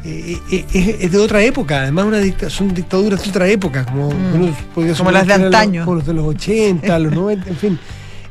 Eh, 0.06 0.38
eh, 0.52 0.98
es, 1.02 1.12
de 1.12 1.18
otra 1.18 1.42
época, 1.44 1.82
además 1.82 2.06
una 2.06 2.20
dicta- 2.20 2.50
son 2.50 2.74
dictaduras 2.74 3.24
de 3.24 3.30
otra 3.30 3.48
época, 3.48 3.86
como, 3.86 4.10
Mm. 4.10 4.54
Como 4.98 5.12
las 5.12 5.28
de 5.28 5.34
eran 5.34 5.42
los- 5.46 5.56
antaño. 5.56 5.86
como 5.86 5.96
los 5.98 6.06
de 6.06 6.14
los 6.14 6.26
80, 6.26 7.00
los 7.00 7.14
90, 7.14 7.50
en 7.50 7.56
fin. 7.58 7.80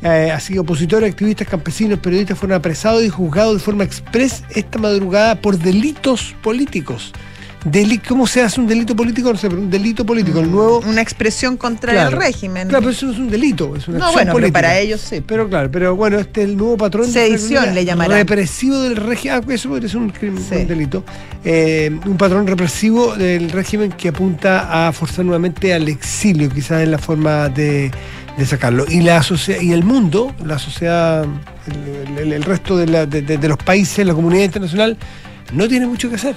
Eh, 0.00 0.30
así 0.32 0.52
que 0.52 0.60
opositores, 0.60 1.10
activistas, 1.10 1.48
campesinos, 1.48 1.98
periodistas 1.98 2.38
fueron 2.38 2.56
apresados 2.56 3.02
y 3.04 3.08
juzgados 3.08 3.54
de 3.54 3.58
forma 3.60 3.82
express 3.84 4.44
esta 4.54 4.78
madrugada 4.78 5.34
por 5.40 5.58
delitos 5.58 6.34
políticos. 6.42 7.12
Deli- 7.64 7.98
¿Cómo 7.98 8.26
se 8.28 8.40
hace 8.40 8.60
un 8.60 8.68
delito 8.68 8.94
político? 8.94 9.32
No 9.32 9.36
sé, 9.38 9.48
pero 9.48 9.60
un 9.60 9.68
delito 9.68 10.06
político, 10.06 10.38
el 10.38 10.50
nuevo. 10.50 10.78
Una 10.86 11.00
expresión 11.02 11.56
contra 11.56 11.92
Claro. 11.92 12.10
el 12.10 12.22
régimen. 12.22 12.68
Claro, 12.68 12.82
pero 12.82 12.92
eso 12.92 13.06
no 13.06 13.12
es 13.12 13.18
un 13.18 13.28
delito, 13.30 13.74
es 13.74 13.88
una 13.88 13.98
no, 13.98 14.04
acción 14.06 14.24
bueno, 14.26 14.38
pero 14.40 14.52
para 14.52 14.78
ellos 14.78 15.00
sí. 15.00 15.20
Pero 15.26 15.48
claro, 15.48 15.68
pero 15.70 15.96
bueno, 15.96 16.18
este 16.20 16.42
es 16.44 16.48
el 16.50 16.56
nuevo 16.56 16.76
patrón 16.76 17.06
Sedición 17.10 17.74
le 17.74 17.84
llamarán. 17.84 18.16
represivo 18.18 18.78
del 18.80 18.94
régimen. 18.96 19.42
Ah, 19.48 19.52
eso 19.52 19.68
podría 19.68 19.88
ser 19.88 19.98
un, 19.98 20.10
crimen, 20.10 20.42
Sí. 20.48 20.54
un 20.54 20.68
delito. 20.68 21.04
Eh, 21.44 21.90
un 22.06 22.16
patrón 22.16 22.46
represivo 22.46 23.16
del 23.16 23.50
régimen 23.50 23.90
que 23.90 24.08
apunta 24.10 24.86
a 24.88 24.92
forzar 24.92 25.24
nuevamente 25.24 25.74
al 25.74 25.88
exilio, 25.88 26.48
quizás 26.50 26.82
es 26.82 26.88
la 26.88 26.98
forma 26.98 27.48
de, 27.48 27.90
de 28.38 28.46
sacarlo. 28.46 28.84
Y 28.88 29.00
la 29.00 29.20
socie- 29.24 29.60
y 29.60 29.72
el 29.72 29.82
mundo, 29.82 30.32
la 30.44 30.60
sociedad, 30.60 31.24
el, 31.66 32.18
el- 32.18 32.32
el 32.34 32.42
resto 32.44 32.76
de, 32.76 32.86
la- 32.86 33.04
de 33.04 33.48
los 33.48 33.58
países, 33.58 34.06
la 34.06 34.14
comunidad 34.14 34.44
internacional, 34.44 34.96
no 35.52 35.66
tiene 35.66 35.86
mucho 35.88 36.08
que 36.08 36.14
hacer 36.14 36.36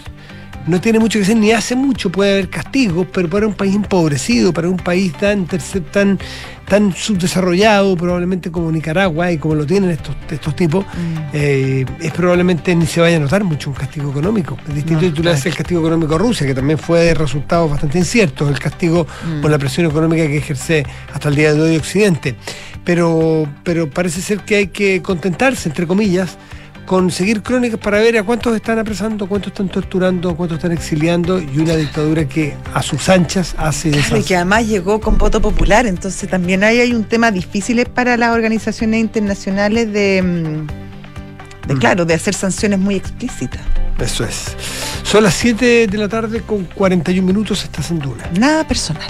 no 0.68 0.82
tiene 0.82 1.00
mucho 1.00 1.20
que 1.20 1.24
hacer 1.24 1.38
ni 1.38 1.52
hace 1.52 1.76
mucho, 1.76 2.12
puede 2.12 2.34
haber 2.34 2.50
castigos, 2.50 3.08
pero 3.12 3.30
para 3.30 3.48
un 3.48 3.54
país 3.54 3.76
empobrecido, 3.76 4.54
para 4.54 4.70
un 4.70 4.78
país 4.78 5.14
tan 5.14 5.48
tan, 5.92 6.20
tan 6.68 6.94
subdesarrollado, 6.94 7.96
probablemente 7.98 8.52
como 8.52 8.72
Nicaragua 8.72 9.32
y 9.32 9.38
como 9.38 9.56
lo 9.56 9.66
tienen 9.66 9.90
estos, 9.90 10.16
estos 10.30 10.56
tipos, 10.56 10.86
eh, 11.34 11.86
es 12.00 12.12
probablemente 12.12 12.76
ni 12.76 12.86
se 12.86 13.02
vaya 13.02 13.18
a 13.18 13.20
notar 13.20 13.44
mucho 13.44 13.70
un 13.70 13.76
castigo 13.76 14.12
económico. 14.12 14.58
Es 14.68 14.76
distinto 14.76 15.06
No, 15.06 15.14
tú 15.14 15.24
le 15.24 15.32
haces 15.32 15.48
el 15.48 15.56
castigo 15.56 15.82
económico 15.82 16.16
a 16.16 16.18
Rusia, 16.18 16.46
que 16.46 16.54
también 16.54 16.78
fue 16.78 17.02
de 17.02 17.14
resultados 17.14 17.70
bastante 17.70 17.98
inciertos, 17.98 18.50
el 18.50 18.60
castigo 18.60 19.08
por 19.42 19.52
la 19.52 19.58
presión 19.58 19.88
económica 19.88 20.26
que 20.28 20.38
ejerce 20.38 20.86
hasta 21.14 21.30
el 21.30 21.36
día 21.36 21.54
de 21.54 21.62
hoy 21.62 21.76
Occidente. 21.76 22.36
Pero, 22.84 23.48
pero 23.64 23.90
parece 23.90 24.22
ser 24.22 24.40
que 24.40 24.56
hay 24.56 24.68
que 24.68 25.02
contentarse, 25.02 25.70
entre 25.70 25.86
comillas, 25.86 26.38
con 26.86 27.10
seguir 27.12 27.42
crónicas 27.42 27.80
para 27.80 28.00
ver 28.00 28.18
a 28.18 28.24
cuántos 28.24 28.56
están 28.56 28.78
apresando, 28.80 29.28
cuántos 29.28 29.52
están 29.54 29.70
torturando, 29.70 30.36
cuántos 30.36 30.58
están 30.58 30.72
exiliando 30.74 31.40
y 31.42 31.60
una 31.60 31.76
dictadura 31.76 32.26
que 32.26 32.56
a 32.74 32.82
sus 32.82 33.08
anchas 33.08 33.56
hace 33.58 33.92
Claro, 33.92 34.00
y 34.00 34.10
deshace. 34.10 34.28
que 34.28 34.36
además 34.36 34.68
llegó 34.68 35.00
con 35.00 35.18
voto 35.18 35.42
popular, 35.42 35.86
entonces 35.86 36.30
también 36.30 36.64
ahí 36.64 36.80
hay 36.80 36.94
un 36.94 37.06
tema 37.06 37.32
difícil 37.32 37.86
para 37.86 38.18
las 38.18 38.32
organizaciones 38.34 39.00
internacionales 39.00 39.92
de, 39.94 40.22
mm, 40.22 41.68
de 41.68 41.76
Mm. 41.76 41.80
claro, 41.80 42.06
de 42.06 42.14
hacer 42.14 42.34
sanciones 42.34 42.80
muy 42.80 42.96
explícitas. 42.96 43.62
Eso 44.00 44.24
es. 44.26 44.56
Son 45.04 45.24
las 45.24 45.36
7 45.36 45.86
de 45.88 45.98
la 45.98 46.10
tarde 46.10 46.42
con 46.42 46.66
41 46.66 47.26
minutos, 47.26 47.64
estás 47.64 47.92
en 47.92 48.00
Duna. 48.00 48.24
Nada 48.40 48.68
personal. 48.68 49.08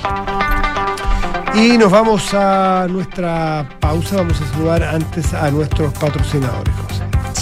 Y 1.55 1.77
nos 1.77 1.91
vamos 1.91 2.33
a 2.33 2.87
nuestra 2.89 3.67
pausa, 3.79 4.17
vamos 4.17 4.39
a 4.41 4.51
saludar 4.51 4.83
antes 4.83 5.33
a 5.33 5.49
nuestros 5.51 5.93
patrocinadores. 5.93 6.73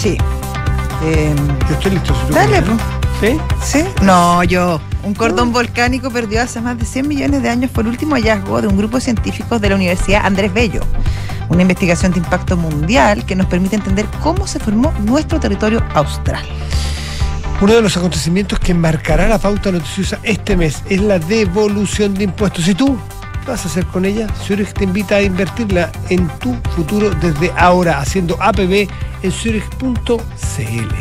Sí. 0.00 0.16
Eh, 1.02 1.34
Yo 1.68 1.74
estoy 1.74 1.90
listo. 1.92 2.14
si 2.14 2.26
tú 2.28 2.32
Dale, 2.34 2.62
quieres. 2.62 2.70
¿Sí? 3.20 3.38
¿Sí? 3.62 3.84
No, 4.02 4.42
yo. 4.44 4.80
Un 5.02 5.14
cordón 5.14 5.52
volcánico 5.52 6.10
perdió 6.10 6.42
hace 6.42 6.60
más 6.62 6.78
de 6.78 6.86
100 6.86 7.06
millones 7.06 7.42
de 7.42 7.50
años 7.50 7.70
fue 7.72 7.82
el 7.82 7.88
último 7.90 8.14
hallazgo 8.14 8.62
de 8.62 8.68
un 8.68 8.76
grupo 8.78 8.96
de 8.96 9.02
científicos 9.02 9.60
de 9.60 9.68
la 9.68 9.74
Universidad 9.74 10.24
Andrés 10.24 10.52
Bello. 10.54 10.80
Una 11.50 11.62
investigación 11.62 12.12
de 12.12 12.18
impacto 12.18 12.56
mundial 12.56 13.26
que 13.26 13.34
nos 13.36 13.46
permite 13.46 13.76
entender 13.76 14.06
cómo 14.22 14.46
se 14.46 14.58
formó 14.58 14.90
nuestro 15.00 15.38
territorio 15.38 15.82
austral. 15.94 16.42
Uno 17.60 17.74
de 17.74 17.82
los 17.82 17.94
acontecimientos 17.96 18.58
que 18.58 18.72
marcará 18.72 19.28
la 19.28 19.38
pauta 19.38 19.70
noticiosa 19.70 20.18
este 20.22 20.56
mes 20.56 20.82
es 20.88 21.00
la 21.02 21.18
devolución 21.18 22.14
de 22.14 22.24
impuestos. 22.24 22.66
¿Y 22.68 22.74
tú? 22.74 22.96
¿Qué 23.44 23.50
vas 23.50 23.64
a 23.64 23.68
hacer 23.68 23.86
con 23.86 24.04
ella? 24.04 24.26
Zurich 24.46 24.72
te 24.72 24.84
invita 24.84 25.16
a 25.16 25.22
invertirla 25.22 25.90
en 26.08 26.28
tu 26.38 26.54
futuro 26.76 27.10
desde 27.10 27.50
ahora, 27.56 28.00
haciendo 28.00 28.36
APB 28.40 28.88
en 29.22 29.32
zurich.cl. 29.32 30.94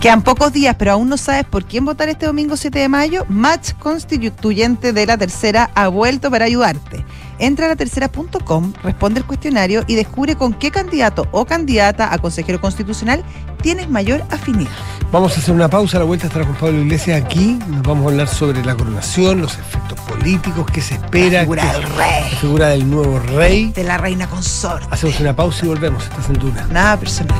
Quedan 0.00 0.22
pocos 0.22 0.52
días, 0.52 0.74
pero 0.76 0.92
aún 0.92 1.08
no 1.08 1.16
sabes 1.16 1.44
por 1.44 1.64
quién 1.64 1.84
votar 1.84 2.08
este 2.08 2.26
domingo 2.26 2.56
7 2.56 2.76
de 2.76 2.88
mayo. 2.88 3.24
Match 3.28 3.74
Constituyente 3.78 4.92
de 4.92 5.06
la 5.06 5.16
Tercera 5.16 5.70
ha 5.76 5.86
vuelto 5.86 6.28
para 6.28 6.46
ayudarte. 6.46 7.04
Entra 7.42 7.66
a 7.66 7.70
la 7.70 7.76
tercera.com, 7.76 8.72
responde 8.84 9.18
el 9.18 9.26
cuestionario 9.26 9.82
y 9.88 9.96
descubre 9.96 10.36
con 10.36 10.54
qué 10.54 10.70
candidato 10.70 11.26
o 11.32 11.44
candidata 11.44 12.14
a 12.14 12.18
consejero 12.18 12.60
constitucional 12.60 13.24
tienes 13.60 13.90
mayor 13.90 14.22
afinidad. 14.30 14.70
Vamos 15.10 15.36
a 15.36 15.40
hacer 15.40 15.52
una 15.52 15.68
pausa, 15.68 15.96
a 15.96 16.00
la 16.00 16.06
vuelta 16.06 16.28
estará 16.28 16.44
con 16.46 16.54
Pablo 16.54 16.80
Iglesias 16.80 17.20
aquí. 17.20 17.58
Nos 17.68 17.82
vamos 17.82 18.06
a 18.06 18.08
hablar 18.10 18.28
sobre 18.28 18.64
la 18.64 18.76
coronación, 18.76 19.40
los 19.42 19.54
efectos 19.58 19.98
políticos, 20.00 20.66
qué 20.72 20.80
se 20.80 20.94
espera, 20.94 21.38
La 21.38 21.40
figura 21.40 21.62
qué- 21.62 21.78
del 21.78 21.82
rey. 21.96 22.30
la 22.30 22.36
figura 22.38 22.68
del 22.68 22.88
nuevo 22.90 23.18
rey. 23.18 23.72
De 23.72 23.82
la 23.84 23.98
reina 23.98 24.28
consorte. 24.28 24.86
Hacemos 24.90 25.18
una 25.18 25.34
pausa 25.34 25.64
y 25.64 25.68
volvemos. 25.68 26.04
Estás 26.04 26.28
en 26.28 26.34
Duna. 26.38 26.66
Nada 26.70 26.96
personal. 26.96 27.36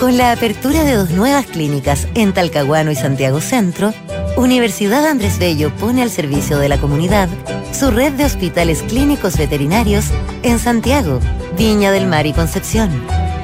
Con 0.00 0.18
la 0.18 0.32
apertura 0.32 0.82
de 0.84 0.94
dos 0.96 1.10
nuevas 1.10 1.46
clínicas 1.46 2.08
en 2.14 2.34
Talcahuano 2.34 2.90
y 2.90 2.96
Santiago 2.96 3.40
Centro, 3.40 3.94
Universidad 4.36 5.06
Andrés 5.06 5.38
Bello 5.38 5.70
pone 5.76 6.02
al 6.02 6.10
servicio 6.10 6.58
de 6.58 6.68
la 6.68 6.78
comunidad 6.78 7.28
su 7.72 7.92
red 7.92 8.14
de 8.14 8.24
hospitales 8.24 8.82
clínicos 8.82 9.38
veterinarios 9.38 10.06
en 10.42 10.58
Santiago, 10.58 11.20
Viña 11.56 11.92
del 11.92 12.08
Mar 12.08 12.26
y 12.26 12.32
Concepción, 12.32 12.90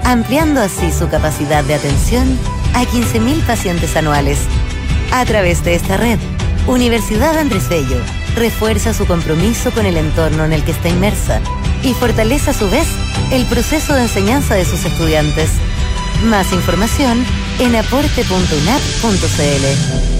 ampliando 0.03 0.61
así 0.61 0.91
su 0.91 1.09
capacidad 1.09 1.63
de 1.63 1.75
atención 1.75 2.37
a 2.75 2.83
15.000 2.83 3.47
pacientes 3.47 3.95
anuales. 3.97 4.41
A 5.13 5.25
través 5.25 5.63
de 5.65 5.77
esta 5.77 5.97
red, 5.97 6.19
Universidad 6.67 7.39
Andrés 7.39 7.69
Bello 7.69 7.99
refuerza 8.35 8.93
su 8.93 9.07
compromiso 9.07 9.71
con 9.71 9.87
el 9.87 9.97
entorno 9.97 10.45
en 10.45 10.53
el 10.53 10.65
que 10.65 10.73
está 10.73 10.89
inmersa 10.89 11.41
y 11.85 11.95
fortalece 11.95 12.51
a 12.51 12.55
su 12.55 12.69
vez 12.69 12.89
el 13.31 13.47
proceso 13.47 13.95
de 13.95 14.03
enseñanza 14.03 14.57
de 14.57 14.65
sus 14.65 14.85
estudiantes. 14.85 15.51
Más 16.25 16.53
información 16.53 17.25
en 17.61 17.77
aporte.unap.cl. 17.77 20.20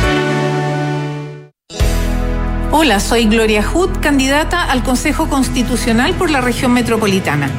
Hola, 2.73 3.01
soy 3.01 3.25
Gloria 3.25 3.63
Hood, 3.63 3.99
candidata 3.99 4.63
al 4.63 4.81
Consejo 4.81 5.27
Constitucional 5.27 6.13
por 6.13 6.29
la 6.29 6.39
región 6.39 6.71
metropolitana. 6.71 7.49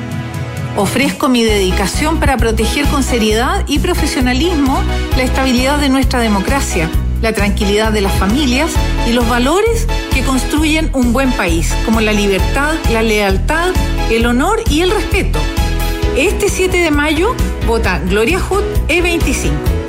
Ofrezco 0.78 1.28
mi 1.28 1.44
dedicación 1.44 2.18
para 2.18 2.38
proteger 2.38 2.86
con 2.86 3.02
seriedad 3.02 3.62
y 3.68 3.78
profesionalismo 3.78 4.82
la 5.18 5.22
estabilidad 5.22 5.78
de 5.80 5.90
nuestra 5.90 6.20
democracia, 6.20 6.88
la 7.20 7.34
tranquilidad 7.34 7.92
de 7.92 8.00
las 8.00 8.14
familias 8.14 8.70
y 9.06 9.12
los 9.12 9.28
valores 9.28 9.86
que 10.14 10.22
construyen 10.22 10.88
un 10.94 11.12
buen 11.12 11.30
país, 11.32 11.74
como 11.84 12.00
la 12.00 12.14
libertad, 12.14 12.72
la 12.90 13.02
lealtad, 13.02 13.68
el 14.10 14.24
honor 14.24 14.62
y 14.70 14.80
el 14.80 14.90
respeto. 14.90 15.38
Este 16.16 16.48
7 16.48 16.78
de 16.78 16.90
mayo 16.90 17.36
vota 17.66 18.00
Gloria 18.08 18.40
Hood 18.40 18.64
E25. 18.88 19.81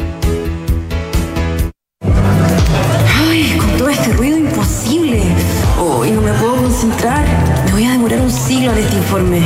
Concentrar. 6.83 7.25
Me 7.65 7.71
voy 7.71 7.85
a 7.85 7.91
demorar 7.91 8.19
un 8.21 8.31
siglo 8.31 8.71
en 8.71 8.79
este 8.79 8.95
informe. 8.95 9.41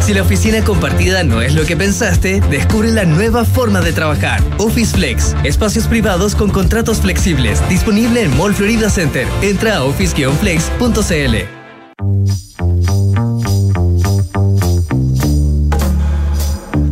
Si 0.00 0.12
la 0.12 0.22
oficina 0.22 0.62
compartida 0.62 1.24
no 1.24 1.40
es 1.40 1.54
lo 1.54 1.64
que 1.64 1.76
pensaste, 1.76 2.40
descubre 2.50 2.90
la 2.92 3.04
nueva 3.04 3.44
forma 3.44 3.80
de 3.80 3.92
trabajar. 3.92 4.42
Office 4.58 4.94
Flex. 4.94 5.34
Espacios 5.44 5.86
privados 5.86 6.34
con 6.34 6.50
contratos 6.50 7.00
flexibles. 7.00 7.66
Disponible 7.68 8.22
en 8.22 8.36
Mall 8.36 8.54
Florida 8.54 8.90
Center. 8.90 9.26
Entra 9.40 9.78
a 9.78 9.84
office-flex.cl. 9.84 11.36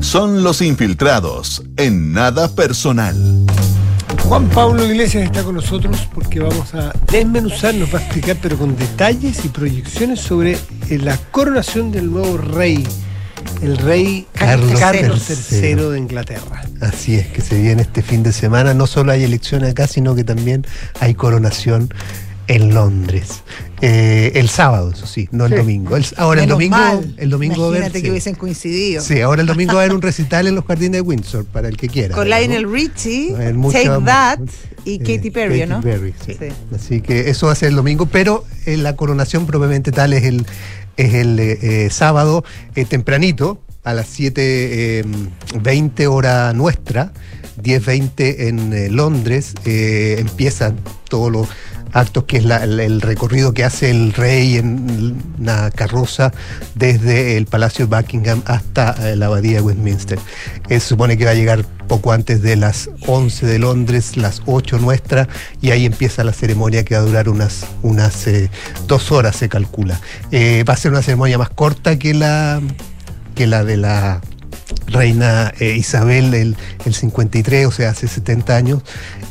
Son 0.01 0.43
los 0.43 0.63
infiltrados 0.63 1.63
en 1.77 2.13
nada 2.13 2.49
personal. 2.49 3.40
Juan 4.31 4.49
Pablo 4.51 4.87
Iglesias 4.87 5.25
está 5.25 5.43
con 5.43 5.57
nosotros 5.57 6.09
porque 6.15 6.39
vamos 6.39 6.73
a 6.73 6.93
desmenuzar, 7.11 7.75
nos 7.75 7.93
va 7.93 7.99
a 7.99 8.03
explicar, 8.03 8.37
pero 8.41 8.57
con 8.57 8.77
detalles 8.77 9.45
y 9.45 9.49
proyecciones 9.49 10.21
sobre 10.21 10.53
eh, 10.89 10.99
la 10.99 11.17
coronación 11.33 11.91
del 11.91 12.13
nuevo 12.13 12.37
rey, 12.37 12.87
el 13.61 13.77
rey 13.77 14.29
Carlos, 14.33 14.79
Carlos 14.79 15.51
III. 15.51 15.57
III 15.59 15.75
de 15.75 15.99
Inglaterra. 15.99 16.63
Así 16.81 17.17
es, 17.17 17.27
que 17.27 17.41
se 17.41 17.61
viene 17.61 17.83
este 17.83 18.03
fin 18.03 18.23
de 18.23 18.33
semana. 18.33 18.73
No 18.73 18.87
solo 18.87 19.11
hay 19.11 19.25
elecciones 19.25 19.73
acá, 19.73 19.89
sino 19.89 20.15
que 20.15 20.23
también 20.23 20.65
hay 21.01 21.15
coronación 21.15 21.93
en 22.51 22.75
Londres. 22.75 23.43
Eh, 23.81 24.33
el 24.35 24.49
sábado, 24.49 24.91
eso 24.93 25.07
sí, 25.07 25.29
no 25.33 25.47
el 25.47 25.53
Sí. 25.53 25.59
domingo. 25.59 25.97
El- 25.97 26.05
ahora 26.17 26.43
Menos 26.43 26.61
el 26.61 26.69
domingo, 26.69 26.77
mal. 26.77 27.15
el 27.17 27.31
domingo 27.31 27.57
va 27.57 27.63
a 27.63 27.67
haber- 27.69 27.79
Imagínate 27.79 28.01
que 28.01 28.07
sí. 28.07 28.11
hubiesen 28.11 28.35
coincidido. 28.35 29.03
Sí, 29.03 29.21
ahora 29.21 29.41
el 29.43 29.47
domingo 29.47 29.75
va 29.75 29.81
a 29.81 29.85
haber 29.85 29.95
un 29.95 30.03
recital 30.03 30.47
en 30.49 30.55
los 30.57 30.65
jardines 30.65 30.93
de 30.93 31.01
Windsor 31.01 31.45
para 31.47 31.69
el 31.69 31.77
que 31.77 31.89
quiera. 31.89 32.15
Con. 32.15 32.29
Lionel 32.29 32.71
Richie, 32.71 33.35
mucha- 33.55 33.79
Take 33.83 34.05
That 34.05 34.39
y 34.85 34.95
Eh, 34.97 34.99
Katy 34.99 35.31
Perry, 35.31 35.61
Katy 35.61 35.71
¿no? 35.71 35.81
Perry, 35.81 36.13
sí. 36.27 36.37
Así 36.75 37.01
que 37.01 37.31
eso 37.31 37.47
va 37.47 37.53
a 37.53 37.55
ser 37.55 37.69
el 37.71 37.77
domingo, 37.77 38.07
pero 38.07 38.45
eh, 38.67 38.77
la 38.77 38.97
coronación 38.97 39.47
propiamente 39.47 39.93
tal 39.93 40.13
es 40.13 40.25
el, 40.25 40.45
es 40.97 41.15
el 41.15 41.39
eh, 41.41 41.89
sábado 41.91 42.45
tempranito, 42.89 43.61
a 43.85 43.95
las 43.95 44.09
7.20 44.09 46.07
hora 46.07 46.53
nuestra, 46.53 47.13
10.20 47.63 48.49
en 48.49 48.95
Londres, 48.97 49.55
empiezan 49.65 50.77
todos 51.09 51.31
los 51.33 51.49
actos 51.93 52.25
que 52.25 52.39
es 52.39 52.45
la- 52.45 52.63
el, 52.65 53.01
recorrido 53.01 53.53
que 53.53 53.65
hace 53.65 53.91
el 53.91 54.13
rey 54.13 54.57
en 54.57 55.17
una 55.39 55.71
carroza 55.71 56.33
desde 56.75 57.37
el 57.37 57.47
Palacio 57.47 57.87
Buckingham 57.89 58.43
hasta 58.47 58.95
eh, 59.11 59.17
la 59.17 59.27
Abadía 59.27 59.57
de 59.57 59.63
Westminster. 59.63 60.19
Eh, 60.69 60.81
se 60.81 60.89
supone 60.89 61.17
que 61.17 61.25
va 61.25 61.33
a 61.33 61.35
llegar 61.35 61.65
poco 61.89 62.13
antes 62.13 62.43
de 62.43 62.57
las 62.57 62.91
11 63.07 63.47
de 63.47 63.59
Londres, 63.59 64.17
las 64.17 64.43
8 64.47 64.79
nuestra, 64.79 65.29
y 65.61 65.71
ahí 65.71 65.87
empieza 65.87 66.23
la 66.25 66.33
ceremonia 66.33 66.85
que 66.85 66.95
va 66.95 67.01
a 67.01 67.05
durar 67.05 67.29
unas, 67.29 67.67
unas 67.83 68.27
eh, 68.29 68.51
dos 68.87 69.11
horas, 69.11 69.37
se 69.37 69.49
calcula. 69.49 70.01
Va 70.33 70.73
a 70.73 70.77
ser 70.77 70.93
una 70.93 71.03
ceremonia 71.03 71.39
más 71.39 71.51
corta 71.51 71.99
que 71.99 72.15
la, 72.15 72.61
que 73.35 73.47
la 73.49 73.65
de 73.65 73.77
la 73.77 74.21
reina 74.87 75.53
eh, 75.61 75.77
Isabel 75.77 76.35
el, 76.35 76.57
el 76.85 76.95
53, 76.95 77.67
o 77.67 77.71
sea, 77.71 77.91
hace 77.91 78.09
70 78.09 78.57
años, 78.57 78.83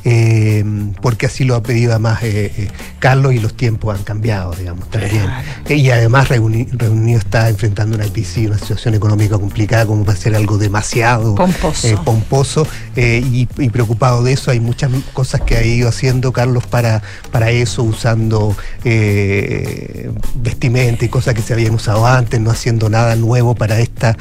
eh, 0.06 0.64
porque 1.02 1.26
así 1.26 1.44
lo 1.44 1.56
ha 1.56 1.62
pedido 1.64 1.92
además 1.92 2.20
eh, 2.24 2.70
Carlos 3.00 3.34
y 3.34 3.40
los 3.40 3.56
tiempos 3.56 3.98
han 3.98 4.04
cambiado, 4.04 4.54
digamos, 4.54 4.90
también. 4.90 5.26
Y 5.68 5.90
además 5.90 6.30
Reuni- 6.30 6.68
Reunido 6.72 7.20
está 7.20 7.50
enfrentando 7.50 7.96
una 7.98 8.06
crisis, 8.06 8.48
una 8.48 8.58
situación 8.58 8.96
económica 8.96 9.38
complicada 9.38 9.86
como 9.86 10.06
para 10.06 10.18
ser 10.18 10.36
algo 10.36 10.58
demasiado 10.58 11.36
Pomposo. 11.36 12.04
pomposo 12.04 12.68
y, 12.96 13.48
y 13.58 13.70
preocupado 13.70 14.24
de 14.24 14.34
eso. 14.34 14.52
Hay 14.52 14.60
muchas 14.60 14.92
cosas 15.14 15.42
que 15.42 15.58
ha 15.58 15.64
ido 15.66 15.90
haciendo 15.90 16.32
Carlos 16.32 16.66
para, 16.68 17.02
para 17.32 17.52
eso, 17.52 17.84
usando 17.84 18.56
vestimenta 20.36 21.06
y 21.06 21.10
cosas 21.10 21.34
que 21.34 21.42
se 21.42 21.54
habían 21.54 21.74
usado 21.74 22.06
antes, 22.06 22.40
no 22.40 22.52
haciendo 22.52 22.90
nada 22.90 23.16
nuevo 23.16 23.56
para 23.56 23.80
esta 23.80 24.18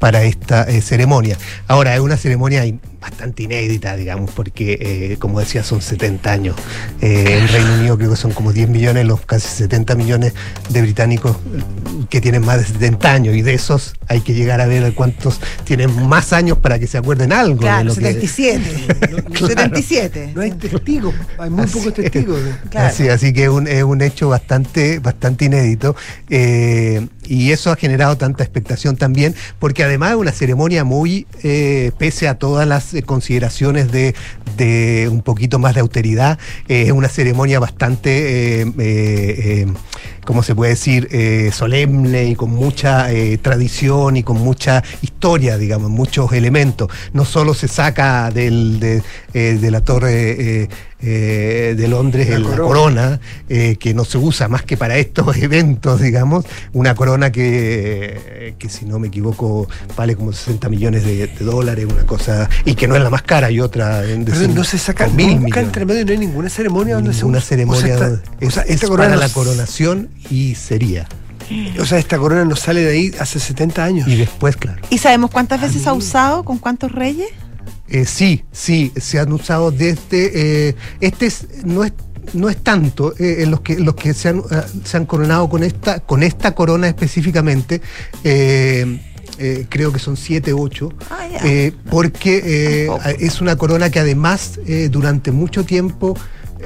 para 0.00 0.24
esta 0.24 0.64
eh, 0.64 0.80
ceremonia. 0.80 1.36
Ahora, 1.68 1.94
es 1.94 2.00
una 2.00 2.16
ceremonia 2.16 2.64
bastante 3.00 3.44
inédita, 3.44 3.96
digamos, 3.96 4.30
porque, 4.32 4.78
eh, 5.12 5.16
como 5.18 5.40
decía, 5.40 5.62
son 5.64 5.80
70 5.80 6.30
años. 6.32 6.56
Eh, 7.00 7.38
en 7.40 7.48
Reino 7.48 7.74
Unido 7.74 7.96
creo 7.96 8.10
que 8.10 8.16
son 8.16 8.32
como 8.32 8.52
10 8.52 8.68
millones, 8.68 9.06
los 9.06 9.20
casi 9.22 9.48
70 9.48 9.94
millones 9.94 10.34
de 10.68 10.82
británicos 10.82 11.36
que 12.10 12.20
tienen 12.20 12.44
más 12.44 12.58
de 12.58 12.64
70 12.66 13.12
años, 13.12 13.34
y 13.36 13.42
de 13.42 13.54
esos 13.54 13.94
hay 14.08 14.20
que 14.20 14.34
llegar 14.34 14.60
a 14.60 14.66
ver 14.66 14.92
cuántos 14.94 15.40
tienen 15.64 16.08
más 16.08 16.32
años 16.32 16.58
para 16.58 16.78
que 16.78 16.86
se 16.86 16.98
acuerden 16.98 17.32
algo. 17.32 17.54
de 17.54 17.60
Claro, 17.60 17.84
lo 17.84 17.94
que- 17.94 18.00
77. 18.00 18.60
Claro. 19.30 19.46
77. 19.48 20.32
No 20.34 20.42
hay 20.42 20.50
testigos, 20.52 21.14
hay 21.38 21.50
muy 21.50 21.66
pocos 21.66 21.94
testigos. 21.94 22.40
Así, 22.74 23.08
así 23.08 23.32
que 23.32 23.44
es 23.44 23.48
un, 23.48 23.66
es 23.66 23.82
un 23.82 24.02
hecho 24.02 24.28
bastante, 24.28 24.98
bastante 24.98 25.46
inédito. 25.46 25.96
eh, 26.28 27.06
y 27.26 27.52
eso 27.52 27.70
ha 27.70 27.76
generado 27.76 28.16
tanta 28.16 28.42
expectación 28.42 28.96
también, 28.96 29.36
porque 29.60 29.84
además 29.84 30.10
es 30.10 30.16
una 30.16 30.32
ceremonia 30.32 30.82
muy, 30.82 31.28
pese 31.96 32.26
a 32.26 32.34
todas 32.34 32.66
las 32.66 32.89
eh, 32.94 33.02
consideraciones 33.02 33.90
de, 33.90 34.14
de 34.56 35.08
un 35.10 35.22
poquito 35.22 35.58
más 35.58 35.74
de 35.74 35.80
autoridad, 35.80 36.38
eh, 36.68 36.84
es 36.86 36.92
una 36.92 37.08
ceremonia 37.08 37.60
bastante, 37.60 38.64
¿cómo 40.24 40.42
se 40.42 40.54
puede 40.54 40.70
decir?, 40.72 41.08
Eh, 41.10 41.50
solemne 41.52 42.24
y 42.24 42.34
con 42.34 42.50
mucha 42.50 43.10
eh, 43.12 43.38
tradición 43.38 44.16
y 44.16 44.22
con 44.22 44.38
mucha 44.38 44.82
historia, 45.02 45.56
digamos, 45.58 45.90
muchos 45.90 46.32
elementos. 46.32 46.88
No 47.12 47.24
solo 47.24 47.54
se 47.54 47.68
saca 47.68 48.30
del, 48.30 48.78
de, 48.80 49.02
eh, 49.34 49.58
de 49.60 49.70
la 49.70 49.80
torre 49.82 50.68
eh, 51.02 51.74
de 51.76 51.88
Londres 51.88 52.28
La 52.28 52.36
el- 52.36 52.42
la 52.42 52.48
corona. 52.50 52.68
corona, 52.68 53.20
eh, 53.48 53.76
que 53.80 53.94
no 53.94 54.04
se 54.04 54.18
usa 54.18 54.48
más 54.48 54.62
que 54.64 54.76
para 54.76 54.98
estos 54.98 55.34
eventos, 55.38 56.00
digamos, 56.00 56.44
una 56.74 56.94
corona 56.94 57.32
que, 57.32 58.54
que 58.58 58.68
si 58.68 58.84
no 58.84 58.98
me 58.98 59.08
equivoco 59.08 59.66
vale 59.96 60.14
como 60.14 60.32
60 60.32 60.68
millones 60.68 61.04
de, 61.04 61.26
de 61.26 61.44
dólares, 61.44 61.86
una 61.90 62.04
cosa, 62.04 62.48
y 62.66 62.74
que 62.74 62.86
no 62.86 62.96
es 62.96 63.02
la 63.02 63.08
más 63.10 63.22
cara, 63.22 63.50
y 63.50 63.60
otra 63.60 64.04
en 64.04 64.24
Pero 64.26 64.46
no 64.48 64.62
se 64.64 64.76
saca 64.78 65.06
mil 65.08 65.40
nunca 65.40 65.60
entre 65.60 65.86
medio, 65.86 66.04
no 66.04 66.12
hay 66.12 66.18
ninguna 66.18 66.50
ceremonia 66.50 66.96
donde 66.96 67.14
se 67.14 67.24
Una 67.24 67.38
use. 67.38 67.46
ceremonia 67.48 67.94
O 67.94 67.98
sea, 67.98 68.06
esta, 68.08 68.22
es, 68.40 68.48
o 68.48 68.50
sea, 68.50 68.62
es 68.64 68.70
esta 68.70 68.86
para 68.88 68.96
corona 69.04 69.16
la 69.16 69.28
coronación 69.30 70.08
y 70.30 70.54
sería. 70.54 71.08
O 71.80 71.84
sea, 71.84 71.98
esta 71.98 72.16
corona 72.18 72.44
no 72.44 72.54
sale 72.54 72.82
de 72.84 72.92
ahí 72.92 73.12
hace 73.18 73.40
70 73.40 73.82
años. 73.84 74.08
Y 74.08 74.16
después, 74.16 74.56
claro. 74.56 74.80
¿Y 74.90 74.98
sabemos 74.98 75.30
cuántas 75.30 75.60
veces 75.60 75.86
ha 75.86 75.92
usado? 75.92 76.44
¿Con 76.44 76.58
cuántos 76.58 76.92
reyes? 76.92 77.28
Eh, 77.88 78.04
sí, 78.04 78.44
sí, 78.52 78.92
se 78.96 79.18
han 79.18 79.32
usado 79.32 79.72
desde. 79.72 80.68
eh, 80.68 80.76
este 81.00 81.26
es, 81.26 81.46
no 81.64 81.84
es. 81.84 81.92
No 82.32 82.48
es 82.48 82.58
tanto 82.58 83.12
eh, 83.18 83.38
en 83.42 83.50
los 83.50 83.62
que 83.62 83.80
los 83.80 83.96
que 83.96 84.14
se 84.14 84.28
han, 84.28 84.42
se 84.84 84.96
han 84.96 85.04
coronado 85.06 85.48
con 85.48 85.64
esta 85.64 85.98
con 85.98 86.22
esta 86.22 86.54
corona 86.54 86.86
específicamente. 86.86 87.80
eh, 88.22 89.00
eh, 89.38 89.66
creo 89.70 89.90
que 89.90 89.98
son 89.98 90.16
7, 90.18 90.52
8, 90.52 90.92
Ah, 91.10 91.26
ya. 91.32 91.38
eh, 91.44 91.72
porque 91.90 92.42
eh, 92.44 92.88
es 93.20 93.40
una 93.40 93.56
corona 93.56 93.88
que 93.90 93.98
además 93.98 94.60
eh, 94.66 94.88
durante 94.92 95.32
mucho 95.32 95.64
tiempo... 95.64 96.14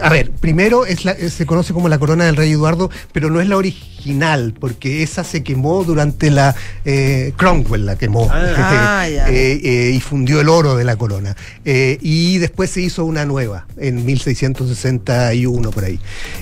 A 0.02 0.08
ver, 0.10 0.30
primero 0.30 0.86
es 0.86 1.04
la- 1.04 1.12
eh, 1.12 1.30
se 1.30 1.46
conoce 1.46 1.72
como 1.72 1.88
la 1.88 1.98
corona 1.98 2.24
del 2.24 2.36
rey 2.36 2.50
Eduardo, 2.52 2.90
pero 3.12 3.30
no 3.30 3.40
es 3.40 3.48
la 3.48 3.56
original, 3.56 4.54
porque 4.58 5.02
esa 5.02 5.24
se 5.24 5.42
quemó 5.42 5.84
durante 5.84 6.30
la... 6.30 6.54
eh, 6.84 7.32
Cromwell 7.36 7.86
la 7.86 7.96
quemó 7.96 8.28
Ah, 8.30 9.06
ya. 9.08 9.28
eh, 9.30 9.60
eh, 9.62 9.90
y 9.94 10.00
fundió 10.00 10.40
el 10.40 10.48
oro 10.48 10.76
de 10.76 10.84
la 10.84 10.96
corona. 10.96 11.36
Eh, 11.64 11.98
y 12.02 12.38
después 12.38 12.70
se 12.70 12.80
hizo 12.82 13.04
una 13.04 13.24
nueva 13.24 13.66
en 13.78 14.04
1661 14.04 15.70
por 15.70 15.84
ahí, 15.84 15.98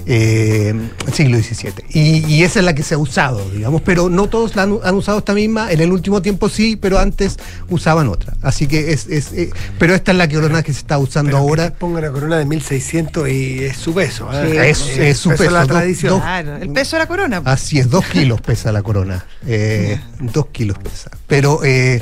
eh, 0.07 0.75
siglo 1.13 1.39
XVII. 1.39 1.73
Y, 1.91 2.25
y 2.35 2.43
esa 2.43 2.59
es 2.61 2.65
la 2.65 2.75
que 2.75 2.83
se 2.83 2.95
ha 2.95 2.99
usado, 2.99 3.49
digamos, 3.51 3.83
pero 3.83 4.09
no 4.09 4.29
todos 4.29 4.57
la 4.57 4.63
han, 4.65 4.79
han 4.83 4.95
usado 4.95 5.19
esta 5.19 5.35
misma. 5.35 5.71
En 5.73 5.81
el 5.81 5.93
último 5.93 6.23
tiempo 6.23 6.49
sí, 6.49 6.77
pero 6.77 6.99
antes 6.99 7.37
usaban 7.69 8.09
otra. 8.09 8.35
Así 8.43 8.67
que 8.67 8.93
es, 8.93 9.07
es, 9.09 9.33
eh, 9.33 9.51
pero 9.79 9.95
esta 9.95 10.13
es 10.13 10.19
la 10.19 10.29
corona 10.29 10.63
que 10.63 10.73
se 10.73 10.79
está 10.81 10.99
usando 10.99 11.37
ahora. 11.37 11.73
Ponga 11.75 11.99
una 12.01 12.11
corona 12.11 12.39
de 12.39 12.45
1600 12.45 13.29
y 13.29 13.42
es 13.65 13.77
su 13.77 13.95
peso. 13.95 14.29
¿eh? 14.33 14.75
Sí, 14.75 14.91
es- 14.91 14.99
es 14.99 15.19
su 15.19 15.31
peso 15.31 15.51
la 15.51 15.67
tradición. 15.67 16.13
dos- 16.15 16.23
Claro, 16.23 16.57
el 16.57 16.71
peso 16.73 16.97
de 16.97 17.01
la 17.01 17.07
corona. 17.07 17.43
Así 17.45 17.79
es, 17.79 17.89
dos 17.91 18.05
kilos 18.07 18.41
pesa 18.41 18.73
la 18.73 18.83
corona. 18.83 19.25
Eh, 19.47 19.99
dos 20.21 20.47
kilos 20.53 20.79
pesa. 20.79 21.11
Pero, 21.27 21.61
eh, 21.65 22.01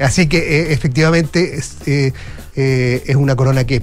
así 0.00 0.26
que 0.26 0.38
eh, 0.38 0.72
efectivamente 0.72 1.54
es, 1.56 1.76
es 1.86 3.16
una 3.16 3.34
corona 3.36 3.64
que 3.64 3.82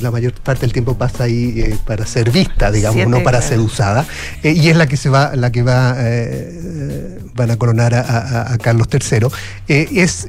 la 0.00 0.10
mayor 0.10 0.34
parte 0.34 0.60
del 0.62 0.72
tiempo 0.74 0.98
pasa 0.98 1.24
ahí 1.24 1.54
eh, 1.58 1.76
para 1.86 2.04
ser 2.04 2.30
vista, 2.30 2.70
digamos, 2.70 2.96
Siete, 2.96 3.10
no 3.10 3.22
para 3.22 3.38
claro. 3.38 3.48
ser 3.48 3.60
usada. 3.60 4.06
Eh, 4.42 4.52
y 4.52 4.68
es 4.68 4.76
la 4.76 4.86
que 4.86 4.98
se 4.98 5.08
va, 5.08 5.34
la 5.34 5.50
que 5.50 5.62
va, 5.62 5.94
eh, 5.98 7.18
van 7.34 7.50
a 7.50 7.56
coronar 7.56 7.94
a, 7.94 8.00
a- 8.02 8.52
a 8.52 8.58
Carlos 8.58 8.88
III. 8.92 9.28
Es 9.68 10.26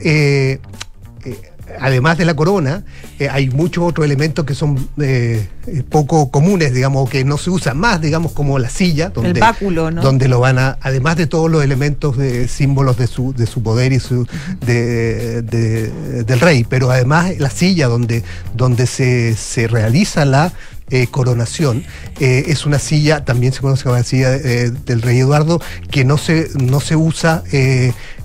además 1.80 2.18
de 2.18 2.26
la 2.26 2.34
corona, 2.36 2.84
eh, 3.20 3.28
hay 3.30 3.50
muchos 3.50 3.84
otros 3.84 4.06
elementos 4.06 4.46
que 4.46 4.56
son 4.56 4.88
eh, 5.00 5.48
eh, 5.68 5.84
poco 5.90 6.32
comunes, 6.32 6.74
digamos, 6.74 7.10
que 7.10 7.24
no 7.24 7.38
se 7.38 7.50
usan 7.50 7.78
más, 7.78 8.00
digamos, 8.02 8.32
como 8.32 8.58
la 8.60 8.70
silla, 8.70 9.10
donde, 9.10 9.32
el 9.32 9.40
báculo, 9.40 9.92
¿no? 9.92 10.02
donde 10.02 10.28
lo 10.28 10.40
van 10.40 10.60
a, 10.60 10.78
además 10.82 11.18
de 11.18 11.28
todos 11.28 11.52
los 11.52 11.64
elementos 11.64 12.18
de 12.18 12.48
símbolos 12.48 12.98
de 12.98 13.08
su, 13.08 13.34
de 13.34 13.46
su 13.46 13.62
poder 13.62 13.92
y 13.94 14.00
su 14.00 14.26
de, 14.66 15.42
de- 15.42 16.24
del 16.24 16.40
rey, 16.40 16.66
pero 16.68 16.90
además 16.92 17.32
la 17.40 17.50
silla 17.50 17.88
donde, 17.88 18.24
donde 18.56 18.88
se, 18.88 19.36
se 19.36 19.68
realiza 19.68 20.26
la 20.26 20.54
eh, 20.90 21.08
coronación 21.08 21.84
eh, 22.22 22.46
es 22.48 22.66
una 22.66 22.80
silla, 22.80 23.26
también 23.26 23.52
se 23.52 23.60
conoce 23.60 23.84
como 23.84 23.96
la 23.96 24.04
silla 24.04 24.34
eh, 24.36 24.72
del 24.86 25.02
rey 25.02 25.20
Eduardo, 25.20 25.60
que 25.92 26.06
no 26.06 26.18
se, 26.18 26.48
no 26.56 26.80
se 26.80 26.96
usa, 26.96 27.44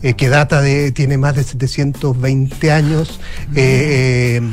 eh, 0.02 0.14
que 0.14 0.28
data 0.28 0.60
de, 0.60 0.92
tiene 0.92 1.18
más 1.18 1.34
de 1.36 1.44
720 1.44 2.72
años. 2.72 3.20
eh, 3.54 4.40
eh, 4.42 4.50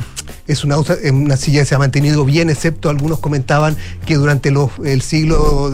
es 0.48 0.64
una, 0.64 0.78
una 1.12 1.38
silla 1.38 1.60
que 1.62 1.66
se 1.68 1.76
ha 1.76 1.80
mantenido 1.80 2.26
bien, 2.26 2.50
excepto 2.50 2.90
algunos 2.90 3.20
comentaban 3.20 3.78
que 4.08 4.16
durante 4.16 4.50
los, 4.50 4.72
el 4.84 5.04
siglo 5.04 5.72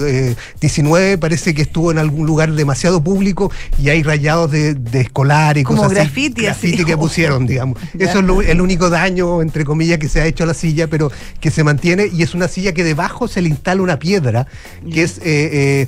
XIX 0.61 1.17
parece 1.19 1.53
que 1.53 1.61
estuvo 1.61 1.91
en 1.91 1.97
algún 1.97 2.25
lugar 2.25 2.51
demasiado 2.53 3.01
público 3.03 3.51
y 3.81 3.89
hay 3.89 4.03
rayados 4.03 4.51
de, 4.51 4.73
de 4.73 5.01
escolar 5.01 5.57
y 5.57 5.63
Como 5.63 5.77
cosas 5.83 5.91
así. 5.93 5.95
graffiti, 6.01 6.47
así. 6.47 6.67
graffiti 6.67 6.85
que 6.85 6.97
pusieron, 6.97 7.47
digamos. 7.47 7.79
Ya. 7.93 8.09
Eso 8.09 8.19
es 8.19 8.25
lo- 8.25 8.41
el 8.41 8.59
único 8.61 8.89
daño, 8.89 9.41
entre 9.41 9.63
comillas, 9.63 9.97
que 9.97 10.09
se 10.09 10.19
ha 10.21 10.25
hecho 10.25 10.43
a 10.43 10.47
la 10.47 10.53
silla, 10.53 10.87
pero 10.87 11.09
que 11.39 11.51
se 11.51 11.63
mantiene 11.63 12.07
y 12.11 12.23
es 12.23 12.33
una 12.33 12.47
silla 12.49 12.73
que 12.73 12.83
debajo 12.83 13.27
se 13.29 13.41
le 13.41 13.49
instala 13.49 13.81
una 13.81 13.97
piedra, 13.99 14.47
que 14.91 15.03
es... 15.03 15.17
eh, 15.19 15.21
eh, 15.25 15.87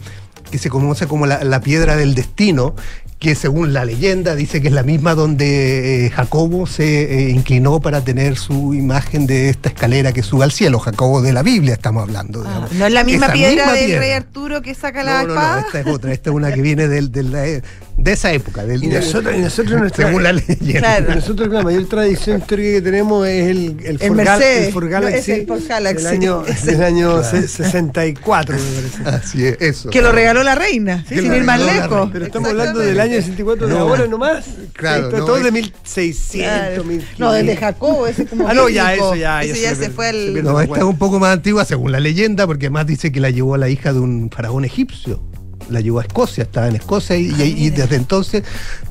que 0.49 0.57
se 0.59 0.69
conoce 0.69 1.07
como 1.07 1.25
la, 1.25 1.43
la 1.43 1.59
piedra 1.59 1.97
del 1.97 2.15
destino, 2.15 2.73
que 3.19 3.33
según 3.33 3.73
la 3.73 3.83
leyenda 3.83 4.35
dice 4.35 4.61
que 4.61 4.67
es 4.67 4.73
la 4.73 4.83
misma 4.83 5.15
donde 5.15 6.05
eh, 6.05 6.09
Jacobo 6.11 6.67
se 6.67 7.27
eh, 7.27 7.29
inclinó 7.31 7.79
para 7.79 8.01
tener 8.01 8.37
su 8.37 8.75
imagen 8.75 9.25
de 9.25 9.49
esta 9.49 9.69
escalera 9.69 10.13
que 10.13 10.21
sube 10.21 10.43
al 10.43 10.51
cielo, 10.51 10.77
Jacobo 10.77 11.21
de 11.23 11.33
la 11.33 11.41
Biblia 11.41 11.73
estamos 11.73 12.03
hablando. 12.03 12.43
Ah, 12.45 12.67
No 12.73 12.85
es 12.85 12.93
la 12.93 13.03
misma 13.03 13.25
Esa 13.25 13.33
piedra 13.33 13.55
misma 13.55 13.73
del 13.73 13.85
piedra. 13.85 13.99
rey 14.01 14.11
Arturo 14.11 14.61
que 14.61 14.75
saca 14.75 15.03
la 15.03 15.23
No, 15.23 15.29
no, 15.29 15.33
no, 15.35 15.57
esta 15.59 15.79
es 15.79 15.87
otra, 15.87 16.13
esta 16.13 16.29
es 16.29 16.35
una 16.35 16.53
que 16.53 16.61
viene 16.61 16.87
del- 16.87 17.11
del- 17.11 17.63
de, 17.97 18.03
de 18.03 18.11
esa 18.13 18.31
época. 18.31 18.65
Del, 18.65 18.83
Y 18.83 18.87
nosotros, 18.87 19.35
y 19.35 19.39
nosotros 19.39 19.79
nuestra- 19.79 20.07
según 20.07 20.23
la 20.23 20.33
leyenda. 20.33 20.79
Claro. 20.79 21.15
Nosotros 21.15 21.49
la 21.49 21.61
mayor 21.63 21.85
tradición 21.87 22.37
histórica 22.39 22.69
que 22.71 22.81
tenemos 22.81 23.27
es 23.27 23.47
el, 23.47 23.57
el, 23.57 23.85
El 23.85 23.97
Ford, 23.99 24.07
Gal- 24.09 24.15
Mercedes. 24.15 24.67
el 24.67 24.73
Ford 24.73 24.83
No, 24.85 24.89
Galaxy, 24.91 25.31
es 25.31 25.39
el 25.39 25.45
Galaxy. 25.67 26.03
del 26.03 26.13
año, 26.13 26.43
del 26.65 26.83
año 26.83 27.11
Claro. 27.21 27.23
se- 27.41 27.47
64, 27.47 28.55
me 28.55 28.61
parece. 28.61 29.09
Así 29.25 29.45
es, 29.45 29.57
eso. 29.61 29.89
Que 29.89 30.01
lo 30.01 30.11
regaló 30.11 30.43
la 30.43 30.55
reina, 30.55 31.03
Sí, 31.09 31.15
sin 31.19 31.33
ir 31.33 31.43
más 31.43 31.59
lejos. 31.61 32.09
Pero 32.13 32.25
estamos 32.25 32.49
hablando 32.49 32.79
del 32.79 32.99
año 32.99 33.15
64 33.15 33.67
de 33.67 33.73
No. 33.73 33.79
ahora 33.79 34.07
nomás. 34.07 34.45
Claro, 34.73 35.07
es 35.07 35.13
no, 35.19 35.25
todo 35.25 35.37
es- 35.37 35.43
de 35.43 35.51
1600, 35.51 36.47
Claro. 36.47 36.83
1500. 36.83 37.19
No, 37.19 37.31
desde 37.33 37.55
Jacobo, 37.57 38.07
ese 38.07 38.23
es 38.23 38.29
como. 38.29 38.47
Ah, 38.47 38.53
no, 38.53 38.69
ya, 38.69 38.93
eso 38.93 39.15
ya, 39.15 39.41
Ese 39.43 39.61
ya 39.61 39.69
se 39.75 39.85
se 39.85 39.89
fue 39.89 40.11
se 40.11 40.17
al. 40.37 40.43
No, 40.43 40.59
esta 40.61 40.77
es 40.77 40.83
un 40.83 40.97
poco 40.97 41.19
más 41.19 41.33
antigua 41.33 41.65
según 41.65 41.91
la 41.91 41.99
leyenda, 41.99 42.45
porque 42.47 42.67
además 42.67 42.85
dice 42.87 43.11
que 43.11 43.19
la 43.19 43.29
llevó 43.29 43.55
a 43.55 43.57
la 43.57 43.69
hija 43.69 43.93
de 43.93 43.99
un 43.99 44.29
faraón 44.29 44.65
egipcio. 44.65 45.21
La 45.69 45.81
llevó 45.81 45.99
a 45.99 46.03
Escocia, 46.03 46.43
estaba 46.43 46.67
en 46.67 46.75
Escocia 46.75 47.15
y, 47.17 47.25
y- 47.41 47.65
y 47.65 47.69
desde 47.71 47.95
entonces, 47.95 48.43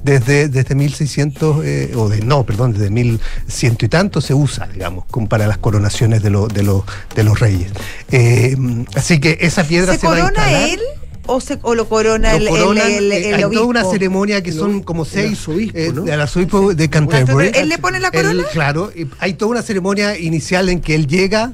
desde, 0.03 0.49
desde 0.49 0.75
1600, 0.75 1.65
eh, 1.65 1.93
o 1.97 2.09
de, 2.09 2.21
no, 2.21 2.45
perdón, 2.45 2.73
desde 2.73 2.91
1100 2.91 3.77
y 3.81 3.89
tanto 3.89 4.21
se 4.21 4.35
usa, 4.35 4.67
digamos, 4.73 5.05
como 5.11 5.29
para 5.29 5.47
las 5.47 5.59
coronaciones 5.59 6.23
de, 6.23 6.31
los 6.31 6.49
de, 6.53 6.63
los 6.63 6.83
de 7.15 7.25
los 7.25 7.39
reyes. 7.41 7.71
Eh, 8.11 8.57
así 8.95 9.19
que 9.21 9.39
esa 9.41 9.65
piedra 9.65 9.95
¿Se 9.95 10.01
se, 10.01 10.07
va 10.07 10.13
a 10.17 10.21
corona 10.21 10.51
instalar. 10.51 10.71
él 10.71 10.81
o, 11.29 11.41
se, 11.41 11.59
o 11.63 11.75
lo 11.75 11.89
corona 11.89 12.31
Lo 12.33 12.37
el, 12.37 12.43
el- 12.45 12.49
coronan, 12.49 12.91
el, 12.93 13.13
eh, 13.13 13.29
el 13.31 13.35
hay 13.37 13.43
toda 13.51 13.65
una 13.67 13.85
ceremonia 13.85 14.43
que 14.43 14.53
son 14.53 14.83
como 14.83 15.05
seis 15.05 15.33
arzobispo, 15.33 16.07
eh, 16.07 16.13
arzobispo 16.13 16.75
de 16.75 16.89
Canterbury. 16.89 17.51
¿Él 17.55 17.69
le 17.69 17.79
pone 17.79 17.99
la 17.99 18.11
corona? 18.13 18.31
Él, 18.43 18.47
claro, 18.53 18.93
hay 19.19 19.33
toda 19.35 19.51
una 19.51 19.63
ceremonia 19.63 20.17
inicial 20.19 20.69
en 20.69 20.81
que 20.81 20.95
él 20.95 21.07
llega, 21.09 21.53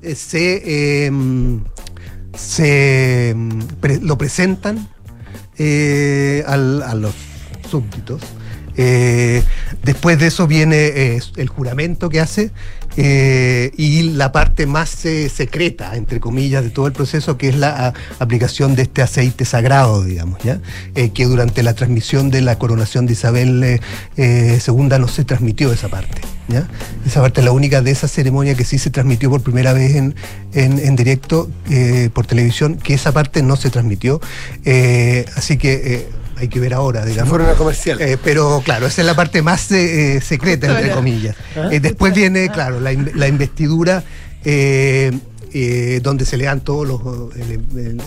eh, 0.00 0.14
se, 0.14 0.62
eh, 1.06 1.10
se 2.36 3.32
mm, 3.36 3.60
lo 4.02 4.18
presentan 4.18 4.88
eh, 5.58 6.42
al- 6.46 6.82
a 6.82 6.94
los 6.94 7.14
súbditos. 7.70 8.20
Eh, 8.76 9.42
después 9.84 10.18
de 10.18 10.26
eso 10.26 10.46
viene 10.48 10.86
eh, 10.86 11.20
el 11.36 11.48
juramento 11.48 12.08
que 12.08 12.18
hace 12.20 12.50
eh, 12.96 13.72
y 13.76 14.02
la 14.10 14.30
parte 14.32 14.66
más 14.66 15.04
eh, 15.04 15.28
secreta, 15.28 15.96
entre 15.96 16.20
comillas, 16.20 16.62
de 16.62 16.70
todo 16.70 16.86
el 16.86 16.92
proceso, 16.92 17.36
que 17.36 17.48
es 17.48 17.56
la 17.56 17.92
aplicación 18.18 18.74
de 18.76 18.82
este 18.82 19.02
aceite 19.02 19.44
sagrado, 19.44 20.04
digamos, 20.04 20.38
¿ya? 20.42 20.60
Eh, 20.94 21.10
que 21.10 21.24
durante 21.24 21.62
la 21.62 21.74
transmisión 21.74 22.30
de 22.30 22.40
la 22.40 22.58
coronación 22.58 23.06
de 23.06 23.12
Isabel 23.14 23.80
II 24.16 24.88
no 24.98 25.08
se 25.08 25.24
transmitió 25.24 25.72
esa 25.72 25.88
parte. 25.88 26.20
¿ya? 26.48 26.68
Esa 27.06 27.20
parte 27.20 27.40
es 27.40 27.44
la 27.44 27.52
única 27.52 27.80
de 27.82 27.90
esa 27.90 28.06
ceremonia 28.06 28.54
que 28.54 28.64
sí 28.64 28.78
se 28.78 28.90
transmitió 28.90 29.30
por 29.30 29.42
primera 29.42 29.72
vez 29.72 29.96
en, 29.96 30.14
en- 30.52 30.78
en 30.78 30.94
directo 30.96 31.50
por 32.12 32.26
televisión, 32.26 32.76
que 32.76 32.94
esa 32.94 33.12
parte 33.12 33.42
no 33.42 33.56
se 33.56 33.70
transmitió. 33.70 34.20
Así 35.36 35.56
que 35.56 36.06
hay 36.36 36.48
que 36.48 36.60
ver 36.60 36.74
ahora, 36.74 37.04
digamos. 37.04 37.28
fueron 37.30 37.48
a 37.48 37.54
comercial. 37.54 38.00
Eh, 38.00 38.16
pero 38.22 38.62
claro, 38.64 38.86
esa 38.86 39.02
es 39.02 39.06
la 39.06 39.14
parte 39.14 39.42
más 39.42 39.70
eh, 39.72 40.16
eh, 40.16 40.20
secreta, 40.20 40.66
entre 40.68 40.90
comillas. 40.92 41.36
Ah. 41.56 41.68
Eh, 41.70 41.80
después 41.80 42.14
viene, 42.14 42.48
claro, 42.50 42.80
la, 42.80 42.92
in- 42.92 43.10
la 43.14 43.28
investidura. 43.28 44.02
eh, 44.44 45.10
eh, 45.56 46.00
donde 46.02 46.24
se 46.24 46.36
le 46.36 46.46
dan 46.46 46.62
todos 46.62 46.84
los 46.86 47.00
ele- 47.36 47.60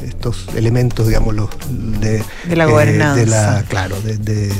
estos 0.05 0.47
elementos, 0.53 1.07
digamos, 1.07 1.33
los 1.33 1.49
de, 2.01 2.21
De 2.49 2.55
la 2.57 2.65
eh, 2.65 2.67
gobernanza. 2.67 3.15
de 3.21 3.25
la, 3.25 3.63
claro, 3.69 3.95
de, 4.01 4.17
de- 4.17 4.51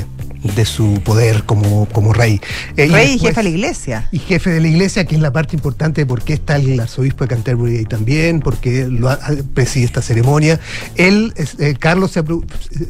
de 0.42 0.64
su 0.64 1.00
poder 1.04 1.44
como, 1.44 1.86
como 1.88 2.12
rey. 2.12 2.40
Eh, 2.76 2.86
Rey 2.88 3.08
y 3.08 3.12
después- 3.12 3.20
jefe 3.34 3.40
de 3.40 3.42
la 3.44 3.48
iglesia. 3.50 4.08
y 4.12 4.18
jefe 4.18 4.50
de 4.50 4.60
la 4.60 4.68
iglesia, 4.68 5.04
que 5.04 5.14
es 5.16 5.20
la 5.20 5.32
parte 5.32 5.56
importante 5.56 6.02
de 6.02 6.06
por 6.06 6.22
qué 6.22 6.34
está 6.34 6.56
el 6.56 6.78
arzobispo 6.78 7.24
de 7.24 7.28
Canterbury 7.28 7.78
ahí 7.78 7.84
también, 7.84 8.40
porque 8.40 8.86
lo 8.88 9.10
ha- 9.10 9.18
preside 9.54 9.84
esta 9.84 10.02
ceremonia. 10.02 10.60
Él, 10.96 11.32
eh, 11.58 11.74
Carlos, 11.78 12.12
se 12.12 12.20
ha, 12.20 12.22
pro- 12.22 12.44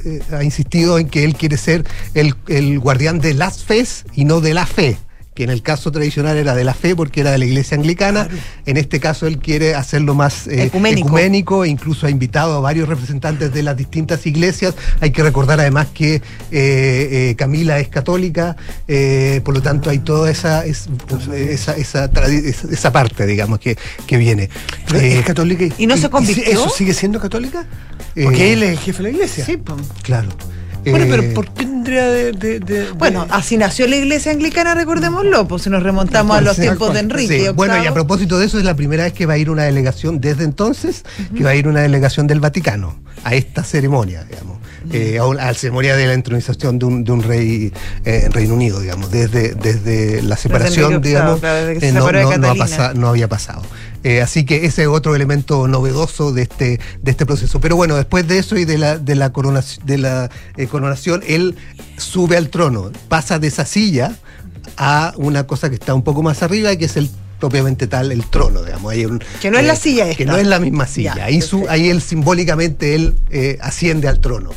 eh, 0.05 0.20
ha 0.32 0.44
insistido 0.44 0.99
en 0.99 1.09
que 1.09 1.24
él 1.24 1.34
quiere 1.34 1.57
ser 1.57 1.84
el, 2.14 2.34
el 2.49 2.78
guardián 2.78 3.18
de 3.20 3.34
las 3.34 3.64
fes 3.64 4.05
y 4.14 4.24
no 4.24 4.40
de 4.40 4.55
la 4.55 4.66
fe 4.66 4.99
que 5.39 5.45
en 5.45 5.51
el 5.51 5.62
caso 5.62 5.93
tradicional 5.93 6.36
era 6.36 6.57
de 6.57 6.64
la 6.64 6.74
fe 6.74 6.97
porque 6.97 7.20
era 7.20 7.30
de 7.30 7.39
la 7.39 7.45
iglesia 7.45 7.76
anglicana, 7.76 8.26
en 8.66 8.76
este 8.76 8.99
caso 8.99 9.28
él 9.28 9.39
quiere 9.39 9.76
hacerlo 9.76 10.12
más 10.16 10.49
eh, 10.49 10.64
Ecuménico. 10.64 11.07
ecuménico, 11.07 11.64
e 11.64 11.68
incluso 11.68 12.09
ha 12.09 12.11
invitado 12.11 12.57
a 12.57 12.61
varios 12.61 12.89
representantes 12.89 13.53
de 13.55 13.62
las 13.62 13.76
distintas 13.76 14.26
iglesias. 14.26 14.74
Hay 15.01 15.12
que 15.12 15.22
recordar 15.22 15.61
además 15.61 15.86
que 15.95 16.16
eh, 16.16 16.20
eh, 16.51 17.34
Camila 17.39 17.78
es 17.78 17.86
católica, 17.86 18.57
eh, 18.89 19.41
por 19.45 19.55
lo 19.55 19.62
tanto 19.62 19.91
hay 19.91 20.01
toda 20.01 20.28
esa, 20.28 20.66
es- 20.66 20.89
esa, 21.32 21.76
esa, 21.76 22.11
tradi- 22.11 22.45
esa- 22.45 22.66
esa 22.72 22.91
parte, 22.91 23.24
digamos, 23.24 23.61
que, 23.61 23.78
que 24.09 24.16
viene. 24.16 24.51
Eh, 24.93 25.18
¿Es 25.20 25.24
católica 25.24 25.62
y, 25.66 25.72
¿Y 25.78 25.86
no 25.86 25.97
se 25.97 26.11
convirtió? 26.11 26.43
¿Eso 26.53 26.68
sigue 26.68 26.95
siendo 26.95 27.20
católica? 27.20 27.64
Eh, 28.16 28.24
Porque 28.24 28.55
él 28.55 28.64
es 28.64 28.70
el 28.70 28.78
jefe 28.80 28.99
de 28.99 29.03
la 29.05 29.11
iglesia. 29.14 29.45
Sí, 29.45 29.57
pues. 29.57 29.78
Claro. 30.03 30.30
Bueno, 30.91 31.05
Eh, 31.07 31.09
pero 31.11 31.34
¿por 31.34 31.47
qué 31.53 31.64
tendría 31.64 32.09
de, 32.11 32.32
de- 32.32 32.61
de- 32.61 32.91
Bueno, 32.93 33.26
así 33.30 33.57
nació 33.57 33.86
la 33.86 33.97
iglesia 33.97 34.32
anglicana, 34.32 34.74
recordémoslo, 34.74 35.47
pues 35.49 35.62
si 35.62 35.70
nos 35.70 35.82
remontamos 35.82 36.36
a 36.36 36.41
los 36.41 36.57
Sí, 36.57 36.62
tiempos 36.62 36.89
de 36.93 36.99
sí. 37.01 37.05
Enrique. 37.05 37.39
VIII. 37.39 37.49
Bueno, 37.51 37.82
y 37.82 37.86
a 37.86 37.95
propósito 37.95 38.39
de 38.39 38.47
eso, 38.47 38.59
es 38.59 38.64
la 38.64 38.74
primera 38.76 39.05
vez 39.05 39.12
que 39.12 39.26
va 39.26 39.34
a 39.34 39.39
ir 39.39 39.51
una 39.51 39.64
delegación, 39.64 40.20
desde 40.20 40.45
entonces, 40.45 41.05
que 41.36 41.45
va 41.45 41.51
a 41.51 41.55
ir 41.55 41.68
una 41.68 41.80
delegación 41.80 42.26
del 42.26 42.41
Vaticano 42.41 42.99
a 43.24 43.34
esta 43.34 43.64
ceremonia, 43.64 44.24
digamos, 44.24 44.59
eh, 44.93 45.18
a, 45.18 45.34
la 45.34 45.55
ceremonia 45.55 45.97
de 45.97 46.07
la 46.07 46.12
entronización 46.14 46.78
de 46.78 46.86
un, 46.86 47.05
de 47.05 47.12
un 47.12 47.22
rey 47.22 47.72
eh, 48.05 48.22
en 48.26 48.32
Reino 48.32 48.55
Unido, 48.55 48.80
digamos, 48.80 49.11
desde, 49.11 49.55
desde 49.55 50.22
la 50.22 50.36
separación, 50.36 51.01
digamos, 51.03 51.41
claro, 51.41 51.66
desde 51.66 51.74
que 51.74 51.80
se 51.80 51.89
eh, 51.89 51.93
no, 51.93 52.01
no- 52.01 52.12
no 52.12 52.18
ha 52.28 52.30
Catalina. 52.30 52.55
pasa- 52.55 52.95
no 52.95 53.09
había 53.09 53.28
pasado. 53.28 53.62
Eh, 54.05 54.22
así 54.22 54.44
que 54.44 54.64
ese 54.64 54.82
es 54.82 54.88
otro 54.88 55.14
elemento 55.16 55.66
novedoso 55.68 56.32
de 56.32 56.42
este, 56.42 56.80
de 57.03 57.11
este 57.11 57.26
proceso. 57.26 57.61
Pero 57.61 57.76
bueno, 57.76 57.96
después 57.96 58.26
de 58.28 58.38
eso 58.38 58.57
y 58.57 58.64
de 58.64 58.78
la, 58.78 58.96
de 58.99 59.14
la, 59.16 59.32
coronación, 59.32 59.84
de 59.86 59.99
la 59.99 60.30
eh, 60.57 60.66
coronación, 60.68 61.22
él 61.26 61.57
sube 61.96 62.36
al 62.36 62.49
trono, 62.49 62.90
pasa 63.09 63.38
de 63.38 63.49
esa 63.49 63.64
silla 63.64 64.16
a 64.76 65.12
una 65.16 65.46
cosa 65.46 65.68
que 65.68 65.74
está 65.74 65.94
un 65.94 66.03
poco 66.03 66.22
más 66.22 66.42
arriba, 66.42 66.74
que 66.76 66.84
es 66.84 66.96
el 66.96 67.11
propiamente 67.40 67.86
tal 67.86 68.11
el 68.12 68.24
trono, 68.24 68.62
digamos. 68.62 68.92
Hay 68.92 69.05
un- 69.07 69.22
Que 69.40 69.51
no 69.51 69.59
es 69.59 69.66
la 69.66 69.76
silla 69.76 70.05
Que 70.07 70.22
esta. 70.24 70.24
no 70.32 70.36
es 70.38 70.46
la 70.46 70.59
misma 70.59 70.86
silla. 70.86 71.14
Ya, 71.16 71.24
ahí, 71.26 71.40
su- 71.40 71.66
ahí 71.68 71.88
él 71.88 72.01
simbólicamente 72.03 72.94
él 72.94 73.14
eh, 73.30 73.59
asciende 73.61 74.09
al 74.09 74.20
trono. 74.20 74.51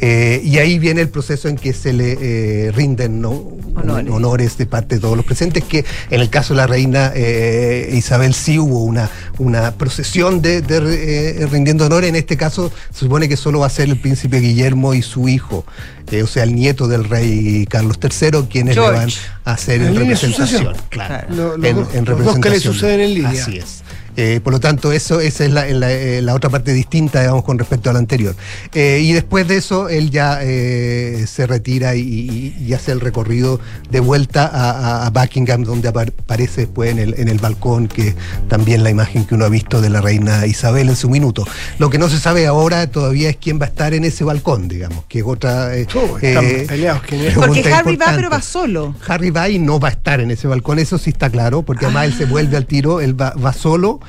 Eh, 0.00 0.40
y 0.44 0.58
ahí 0.58 0.78
viene 0.78 1.00
el 1.00 1.08
proceso 1.08 1.48
en 1.48 1.56
que 1.56 1.72
se 1.72 1.92
le 1.92 2.18
eh, 2.20 2.72
rinden 2.72 3.20
¿no? 3.20 3.30
Honores. 3.76 4.10
honores 4.12 4.56
de 4.58 4.66
parte 4.66 4.96
de 4.96 5.00
todos 5.00 5.16
los 5.16 5.24
presentes, 5.26 5.64
que 5.64 5.84
en 6.10 6.20
el 6.20 6.30
caso 6.30 6.54
de 6.54 6.58
la 6.58 6.66
reina 6.66 7.12
eh, 7.14 7.90
Isabel 7.92 8.32
sí 8.34 8.58
hubo 8.58 8.84
una, 8.84 9.10
una 9.38 9.72
procesión 9.72 10.40
de, 10.42 10.62
de, 10.62 11.42
eh, 11.42 11.46
rindiendo 11.46 11.86
honores, 11.86 12.08
en 12.08 12.16
este 12.16 12.36
caso 12.36 12.70
se 12.92 13.00
supone 13.00 13.28
que 13.28 13.36
solo 13.36 13.60
va 13.60 13.66
a 13.66 13.70
ser 13.70 13.88
el 13.88 13.98
príncipe 13.98 14.38
Guillermo 14.40 14.94
y 14.94 15.02
su 15.02 15.28
hijo, 15.28 15.64
eh, 16.10 16.22
o 16.22 16.26
sea, 16.26 16.44
el 16.44 16.54
nieto 16.54 16.86
del 16.86 17.04
rey 17.04 17.66
Carlos 17.68 17.98
III, 18.02 18.42
quienes 18.50 18.76
le 18.76 18.82
George. 18.82 18.96
van 18.98 19.08
a 19.44 19.52
hacer 19.52 19.80
En 19.82 19.96
representación. 19.96 20.74
Claro. 20.90 21.26
Lo- 21.34 21.56
los 21.56 21.66
En- 21.66 21.98
en 21.98 22.04
los 22.04 22.24
dos 22.24 22.34
que 22.38 22.50
le 22.50 22.56
representación. 22.56 22.74
suceden 22.74 23.00
en 23.00 23.14
línea. 23.14 23.30
Así 23.42 23.58
es. 23.58 23.82
Eh, 24.16 24.40
por 24.42 24.52
lo 24.52 24.60
tanto, 24.60 24.92
eso 24.92 25.20
esa 25.20 25.44
es 25.44 25.50
la, 25.50 25.66
la- 25.66 25.92
eh, 25.92 26.22
la 26.22 26.34
otra 26.34 26.50
parte 26.50 26.72
distinta, 26.72 27.20
digamos, 27.20 27.44
con 27.44 27.58
respecto 27.58 27.90
a 27.90 27.92
la 27.92 27.98
anterior. 27.98 28.34
Eh, 28.72 29.00
y 29.02 29.12
después 29.12 29.48
de 29.48 29.56
eso, 29.56 29.88
él 29.88 30.10
ya 30.10 30.38
eh, 30.42 31.24
se 31.26 31.46
retira 31.46 31.94
y, 31.96 32.00
y- 32.00 32.56
y 32.66 32.72
hace 32.74 32.92
el 32.92 33.00
recorrido 33.00 33.60
de 33.90 34.00
vuelta 34.00 34.46
a, 34.46 34.70
a- 35.02 35.06
a 35.06 35.10
Buckingham, 35.10 35.64
donde 35.64 35.88
apar- 35.92 36.12
aparece 36.16 36.62
después 36.62 36.90
en 36.90 36.98
el, 36.98 37.14
en 37.18 37.28
el 37.28 37.38
balcón, 37.38 37.88
que 37.88 38.14
también 38.48 38.82
la 38.84 38.90
imagen 38.90 39.24
que 39.24 39.34
uno 39.34 39.44
ha 39.44 39.48
visto 39.48 39.80
de 39.80 39.90
la 39.90 40.00
reina 40.00 40.46
Isabel 40.46 40.88
en 40.88 40.96
su 40.96 41.08
minuto. 41.10 41.46
Lo 41.78 41.90
que 41.90 41.98
no 41.98 42.08
se 42.08 42.18
sabe 42.18 42.46
ahora 42.46 42.86
todavía 42.88 43.30
es 43.30 43.36
quién 43.36 43.60
va 43.60 43.64
a 43.66 43.68
estar 43.68 43.94
en 43.94 44.04
ese 44.04 44.24
balcón, 44.24 44.68
digamos, 44.68 45.04
que 45.08 45.18
es 45.20 45.24
otra... 45.26 45.76
eh, 45.76 45.86
Oh, 45.94 46.18
están 46.18 46.44
eh, 46.44 46.64
peleados 46.68 47.02
es. 47.10 47.34
Porque 47.34 47.62
Harry 47.72 47.96
va, 47.96 48.06
pero 48.16 48.30
va 48.30 48.42
solo. 48.42 48.94
Harry 49.06 49.30
va 49.30 49.48
y 49.48 49.58
no 49.58 49.78
va 49.78 49.88
a 49.88 49.92
estar 49.92 50.20
en 50.20 50.30
ese 50.30 50.46
balcón, 50.48 50.78
eso 50.78 50.98
sí 50.98 51.10
está 51.10 51.30
claro, 51.30 51.62
porque 51.62 51.84
además 51.86 52.06
él 52.06 52.14
se 52.14 52.24
vuelve 52.24 52.56
al 52.56 52.66
tiro, 52.66 53.00
él 53.00 53.20
va, 53.20 53.30
va 53.34 53.52
solo, 53.52 54.00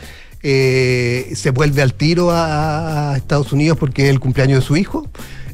eh, 0.48 1.32
se 1.36 1.50
vuelve 1.50 1.82
al 1.82 1.94
tiro 1.96 2.30
a, 2.30 3.14
a 3.14 3.18
Estados 3.18 3.52
Unidos 3.52 3.78
porque 3.80 4.04
es 4.06 4.10
el 4.12 4.20
cumpleaños 4.20 4.60
de 4.60 4.66
su 4.68 4.78
hijo. 4.78 5.08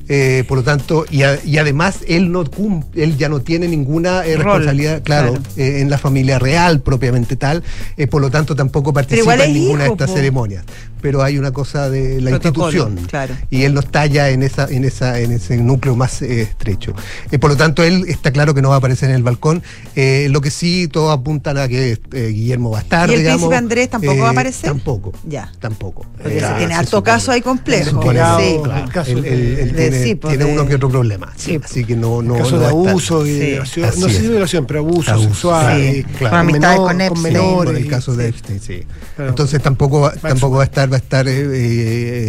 eh, 0.09 0.43
por 0.45 0.57
lo 0.57 0.63
tanto, 0.65 1.05
y, 1.09 1.23
a- 1.23 1.39
y 1.45 1.57
además 1.57 1.99
él 2.05 2.33
no 2.33 2.43
cum- 2.43 2.83
él 2.95 3.15
ya 3.17 3.29
no 3.29 3.39
tiene 3.39 3.69
ninguna 3.69 4.25
eh, 4.25 4.35
Rol, 4.35 4.43
responsabilidad, 4.45 5.01
claro, 5.03 5.33
claro. 5.35 5.43
en 5.55 5.89
la 5.89 5.97
familia 5.97 6.37
real 6.37 6.81
propiamente 6.81 7.37
tal, 7.37 7.63
por 8.09 8.21
lo 8.21 8.29
tanto 8.29 8.53
tampoco 8.53 8.91
participa 8.91 9.35
en 9.35 9.53
ninguna 9.53 9.83
hijo, 9.85 9.91
de 9.91 9.91
estas 9.93 10.09
po. 10.09 10.15
ceremonias. 10.17 10.65
Pero 11.01 11.23
hay 11.23 11.37
una 11.37 11.51
cosa 11.51 11.89
de 11.89 12.21
la 12.21 12.31
Protocolo, 12.31 12.67
institución 12.67 13.07
claro. 13.07 13.35
y 13.49 13.63
él 13.63 13.73
no 13.73 13.79
está 13.79 14.05
ya 14.05 14.29
en 14.29 14.43
esa 14.43 14.67
en 14.69 14.83
esa 14.85 15.19
en 15.19 15.31
ese 15.31 15.57
núcleo 15.57 15.95
más 15.95 16.21
eh, 16.21 16.41
estrecho 16.43 16.93
Eh, 17.31 17.39
por 17.39 17.49
lo 17.51 17.57
tanto 17.57 17.83
él 17.83 18.05
está 18.07 18.31
claro 18.31 18.53
que 18.53 18.61
no 18.61 18.69
va 18.69 18.75
a 18.75 18.77
aparecer 18.77 19.09
en 19.09 19.15
el 19.15 19.23
balcón 19.23 19.63
Eh, 19.95 20.27
lo 20.31 20.41
que 20.41 20.51
sí 20.51 20.87
todos 20.91 21.11
apuntan 21.13 21.57
a 21.57 21.67
que 21.67 21.99
eh, 22.13 22.27
Guillermo 22.27 22.71
va 22.71 22.79
a 22.79 22.81
estar 22.81 23.09
¿Y 23.09 23.13
el 23.13 23.19
digamos. 23.21 23.39
príncipe 23.41 23.55
Andrés 23.57 23.89
tampoco 23.89 24.21
va 24.21 24.27
a 24.27 24.31
aparecer? 24.31 24.69
tampoco 24.69 25.13
Ya. 25.27 25.51
tampoco 25.59 26.05
Porque 26.21 26.37
Eh, 26.37 26.41
se 26.41 26.53
tiene 26.55 26.73
harto 26.73 26.97
supone. 26.97 27.03
caso 27.03 27.31
ahí 27.31 27.41
complejo. 27.41 27.89
Supone, 27.89 28.19
Sí. 28.19 28.59
claro. 28.63 28.83
el 28.85 28.91
caso 28.91 29.11
Él- 29.11 29.25
él- 29.25 29.57
él 29.59 29.71
de- 29.73 29.89
tiene, 29.89 30.03
sí, 30.03 30.15
pues, 30.15 30.31
tiene 30.37 30.45
de- 30.45 30.53
uno 30.53 30.67
que 30.67 30.75
otro 30.75 30.89
problema 30.89 31.33
Sí. 31.35 31.59
así 31.63 31.83
que 31.85 31.95
no 31.95 32.21
no 32.21 32.35
casos 32.35 32.53
no 32.53 32.59
de 32.59 32.65
abuso 32.67 33.25
y 33.25 33.29
Sí. 33.31 33.39
de 33.39 33.45
violación. 33.51 33.85
Así 33.89 33.99
No 34.01 34.07
sé 34.07 34.15
es. 34.15 34.21
si 34.21 34.27
violación, 34.27 34.65
pero 34.65 34.79
abuso, 34.81 35.11
Abuso, 35.11 35.27
sexual. 35.29 35.81
claro. 35.81 36.19
Con 36.19 36.29
con 36.29 36.39
amistades 36.39 36.61
menor- 36.61 36.77
con 36.77 36.87
con 36.87 37.01
Epstein. 37.01 37.33
menores. 37.33 37.71
Por 37.71 37.75
el 37.81 37.87
caso 37.87 38.15
de 38.15 38.27
Epstein, 38.29 38.59
sí. 38.61 38.83
Entonces 39.17 39.61
tampoco 39.61 40.01
va, 40.01 40.11
tampoco 40.13 40.55
va 40.57 40.61
a 40.63 40.65
estar, 40.65 40.89
va 40.91 40.97
a 40.97 40.99
estar 40.99 41.27
eh, 41.27 41.31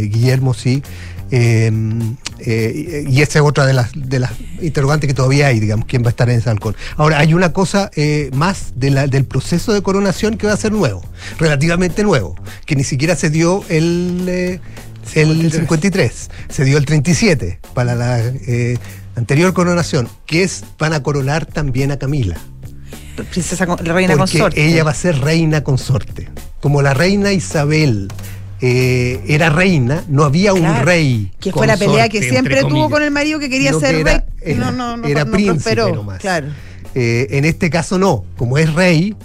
eh, 0.03 0.09
Guillermo, 0.13 0.55
sí. 0.55 0.83
Eh, 1.31 1.71
eh, 2.41 3.05
y 3.09 3.23
esa 3.23 3.39
es 3.39 3.45
otra 3.45 3.65
de 3.65 3.73
las, 3.73 3.91
de 3.95 4.19
las 4.19 4.33
interrogantes 4.61 5.09
que 5.09 5.15
todavía 5.15 5.47
hay, 5.47 5.61
digamos, 5.61 5.87
quién 5.87 6.03
va 6.03 6.09
a 6.09 6.11
estar 6.11 6.29
en 6.29 6.39
ese 6.39 6.51
halcón. 6.51 6.77
Ahora, 6.97 7.19
hay 7.21 7.33
una 7.35 7.53
cosa 7.55 7.91
eh, 7.97 8.31
más 8.35 8.73
de 8.77 8.91
la- 8.91 9.07
del 9.07 9.25
proceso 9.25 9.73
de 9.73 9.81
coronación 9.83 10.37
que 10.37 10.47
va 10.47 10.53
a 10.53 10.57
ser 10.59 10.73
nuevo, 10.73 11.03
relativamente 11.39 12.03
nuevo, 12.03 12.35
que 12.67 12.77
ni 12.77 12.85
siquiera 12.85 13.17
se 13.17 13.31
dio 13.31 13.65
el, 13.71 14.25
eh, 14.29 14.61
el 15.15 15.51
53, 15.51 16.31
se 16.51 16.65
dio 16.65 16.77
el 16.77 16.85
37 16.85 17.61
para 17.75 17.95
la 17.95 18.21
eh, 18.21 18.77
anterior 19.17 19.55
coronación, 19.55 20.09
que 20.27 20.43
es, 20.43 20.65
van 20.79 20.93
a 20.93 21.03
coronar 21.03 21.47
también 21.47 21.93
a 21.93 21.99
Camila 21.99 22.37
Princesa, 23.31 23.65
reina 23.67 24.17
porque 24.17 24.33
consorte. 24.39 24.67
ella 24.67 24.85
va 24.85 24.91
a 24.91 24.95
ser 24.95 25.19
reina 25.19 25.63
consorte. 25.65 26.29
Como 26.61 26.81
la 26.83 26.95
reina 26.95 27.33
Isabel 27.33 28.09
eh, 28.65 29.21
era 29.27 29.51
reina, 29.51 30.05
no 30.09 30.23
había 30.25 30.53
un 30.55 30.83
rey. 30.85 31.33
Que 31.41 31.51
fue 31.53 31.67
la 31.67 31.77
pelea 31.77 32.09
que 32.09 32.23
siempre 32.23 32.61
tuvo 32.61 32.69
comillas. 32.71 32.91
con 32.91 33.03
el 33.03 33.11
marido 33.11 33.39
que 33.41 33.51
quería 33.51 33.73
ser 33.73 33.97
que 33.97 34.01
era- 34.03 34.13
rey. 34.13 34.53
era- 34.55 34.71
no, 34.71 34.73
no, 34.73 34.97
no, 34.99 35.07
era 35.09 35.25
no 35.25 35.33
príncipe 35.33 35.75
nomás. 35.77 36.21
Claro. 36.21 36.47
Eh, 36.95 37.27
en 37.31 37.45
este 37.45 37.71
caso 37.71 37.99
no, 37.99 38.25
como 38.37 38.59
es 38.59 38.73
rey, 38.73 39.17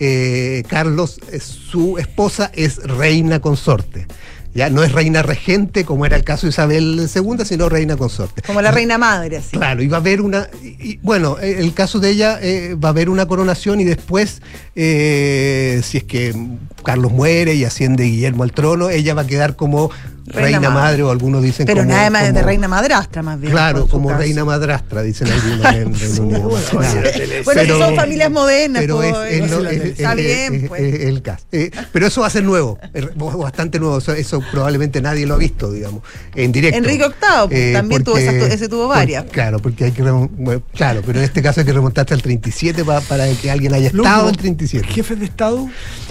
eh, 0.00 0.64
Carlos, 0.68 1.20
su 1.40 1.98
esposa 1.98 2.50
es 2.54 2.78
reina 2.82 3.38
consorte. 3.40 4.06
Ya 4.52 4.68
no 4.68 4.82
es 4.82 4.90
reina 4.90 5.22
regente 5.22 5.84
como 5.84 6.04
era 6.06 6.16
el 6.16 6.24
caso 6.24 6.48
de 6.48 6.50
Isabel 6.50 6.98
II, 7.14 7.44
sino 7.44 7.68
reina 7.68 7.96
consorte. 7.96 8.42
Como 8.42 8.60
la 8.60 8.72
reina 8.72 8.98
madre, 8.98 9.36
así. 9.36 9.56
Claro, 9.56 9.80
y 9.80 9.86
va 9.86 9.98
a 9.98 10.00
haber 10.00 10.20
una. 10.20 10.48
y- 10.64 10.96
bueno, 11.02 11.38
el 11.38 11.72
caso 11.72 12.00
de 12.00 12.10
ella 12.10 12.40
eh, 12.42 12.74
va 12.74 12.88
a 12.88 12.90
haber 12.90 13.10
una 13.10 13.26
coronación 13.26 13.78
y 13.80 13.84
después, 13.84 14.42
eh, 14.74 15.80
si 15.84 15.98
es 15.98 16.04
que 16.04 16.34
Carlos 16.82 17.12
muere 17.12 17.54
y 17.54 17.64
asciende 17.64 18.04
Guillermo 18.04 18.42
al 18.44 18.52
trono, 18.52 18.90
ella 18.90 19.14
va 19.14 19.22
a 19.22 19.26
quedar 19.26 19.56
como 19.56 19.90
Reina 20.26 20.42
reina, 20.58 20.60
madre. 20.70 20.80
madre. 20.82 21.02
o 21.02 21.10
algunos 21.10 21.42
dicen 21.42 21.66
Pero 21.66 21.80
como, 21.82 21.92
nada 21.92 22.08
más 22.10 22.22
de 22.22 22.28
como- 22.34 22.42
reina 22.46 22.68
madrastra, 22.68 23.20
más 23.22 23.40
bien. 23.40 23.52
Claro, 23.52 23.88
como 23.88 24.08
caso. 24.10 24.20
reina 24.20 24.44
madrastra, 24.44 25.02
dicen 25.02 25.26
algunos 25.28 25.74
en 25.74 25.94
Reino 26.00 26.22
Unido. 26.22 26.50
bueno, 27.44 27.78
son 27.78 27.96
familias 27.96 28.30
modernas. 28.30 28.80
pero 28.82 29.02
es, 29.02 29.16
es 29.42 29.50
lo- 29.50 29.68
es- 29.68 29.76
es- 29.80 29.84
está 29.98 30.10
es- 30.12 30.16
bien, 30.16 30.54
es- 30.54 30.68
pues. 30.68 30.80
es 30.82 31.00
el 31.00 31.22
caso. 31.22 31.44
Eh, 31.50 31.70
pero 31.92 32.06
eso 32.06 32.20
va 32.20 32.28
a 32.28 32.30
ser 32.30 32.44
nuevo, 32.44 32.78
eh, 32.94 33.08
bastante 33.16 33.80
nuevo. 33.80 33.98
Eso, 33.98 34.12
eso 34.12 34.40
probablemente 34.52 35.00
nadie 35.02 35.26
lo 35.26 35.34
ha 35.34 35.38
visto, 35.38 35.72
digamos, 35.72 36.02
en 36.36 36.52
directo. 36.52 36.78
Enrique 36.78 37.04
VIII 37.08 37.48
pues, 37.48 37.72
también 37.72 38.04
tuvo 38.04 38.18
esas- 38.18 38.34
ese 38.34 38.68
tuvo 38.68 38.86
varias. 38.88 39.24
por- 39.24 39.32
claro, 39.32 39.58
porque 39.58 39.86
hay 39.86 39.92
que 39.92 40.02
bueno, 40.02 40.62
claro, 40.74 41.02
pero 41.04 41.18
en 41.18 41.24
este 41.24 41.42
caso 41.42 41.60
hay 41.60 41.66
que 41.66 41.72
remontarse 41.72 42.14
al 42.14 42.22
37 42.22 42.84
pa- 42.84 43.00
para 43.00 43.26
que 43.34 43.50
alguien 43.50 43.74
haya 43.74 43.88
estado 43.88 44.24
en 44.28 44.34
el 44.34 44.36
37. 44.36 44.86
Jefes 44.86 45.18
de 45.18 45.24
Estado. 45.26 45.68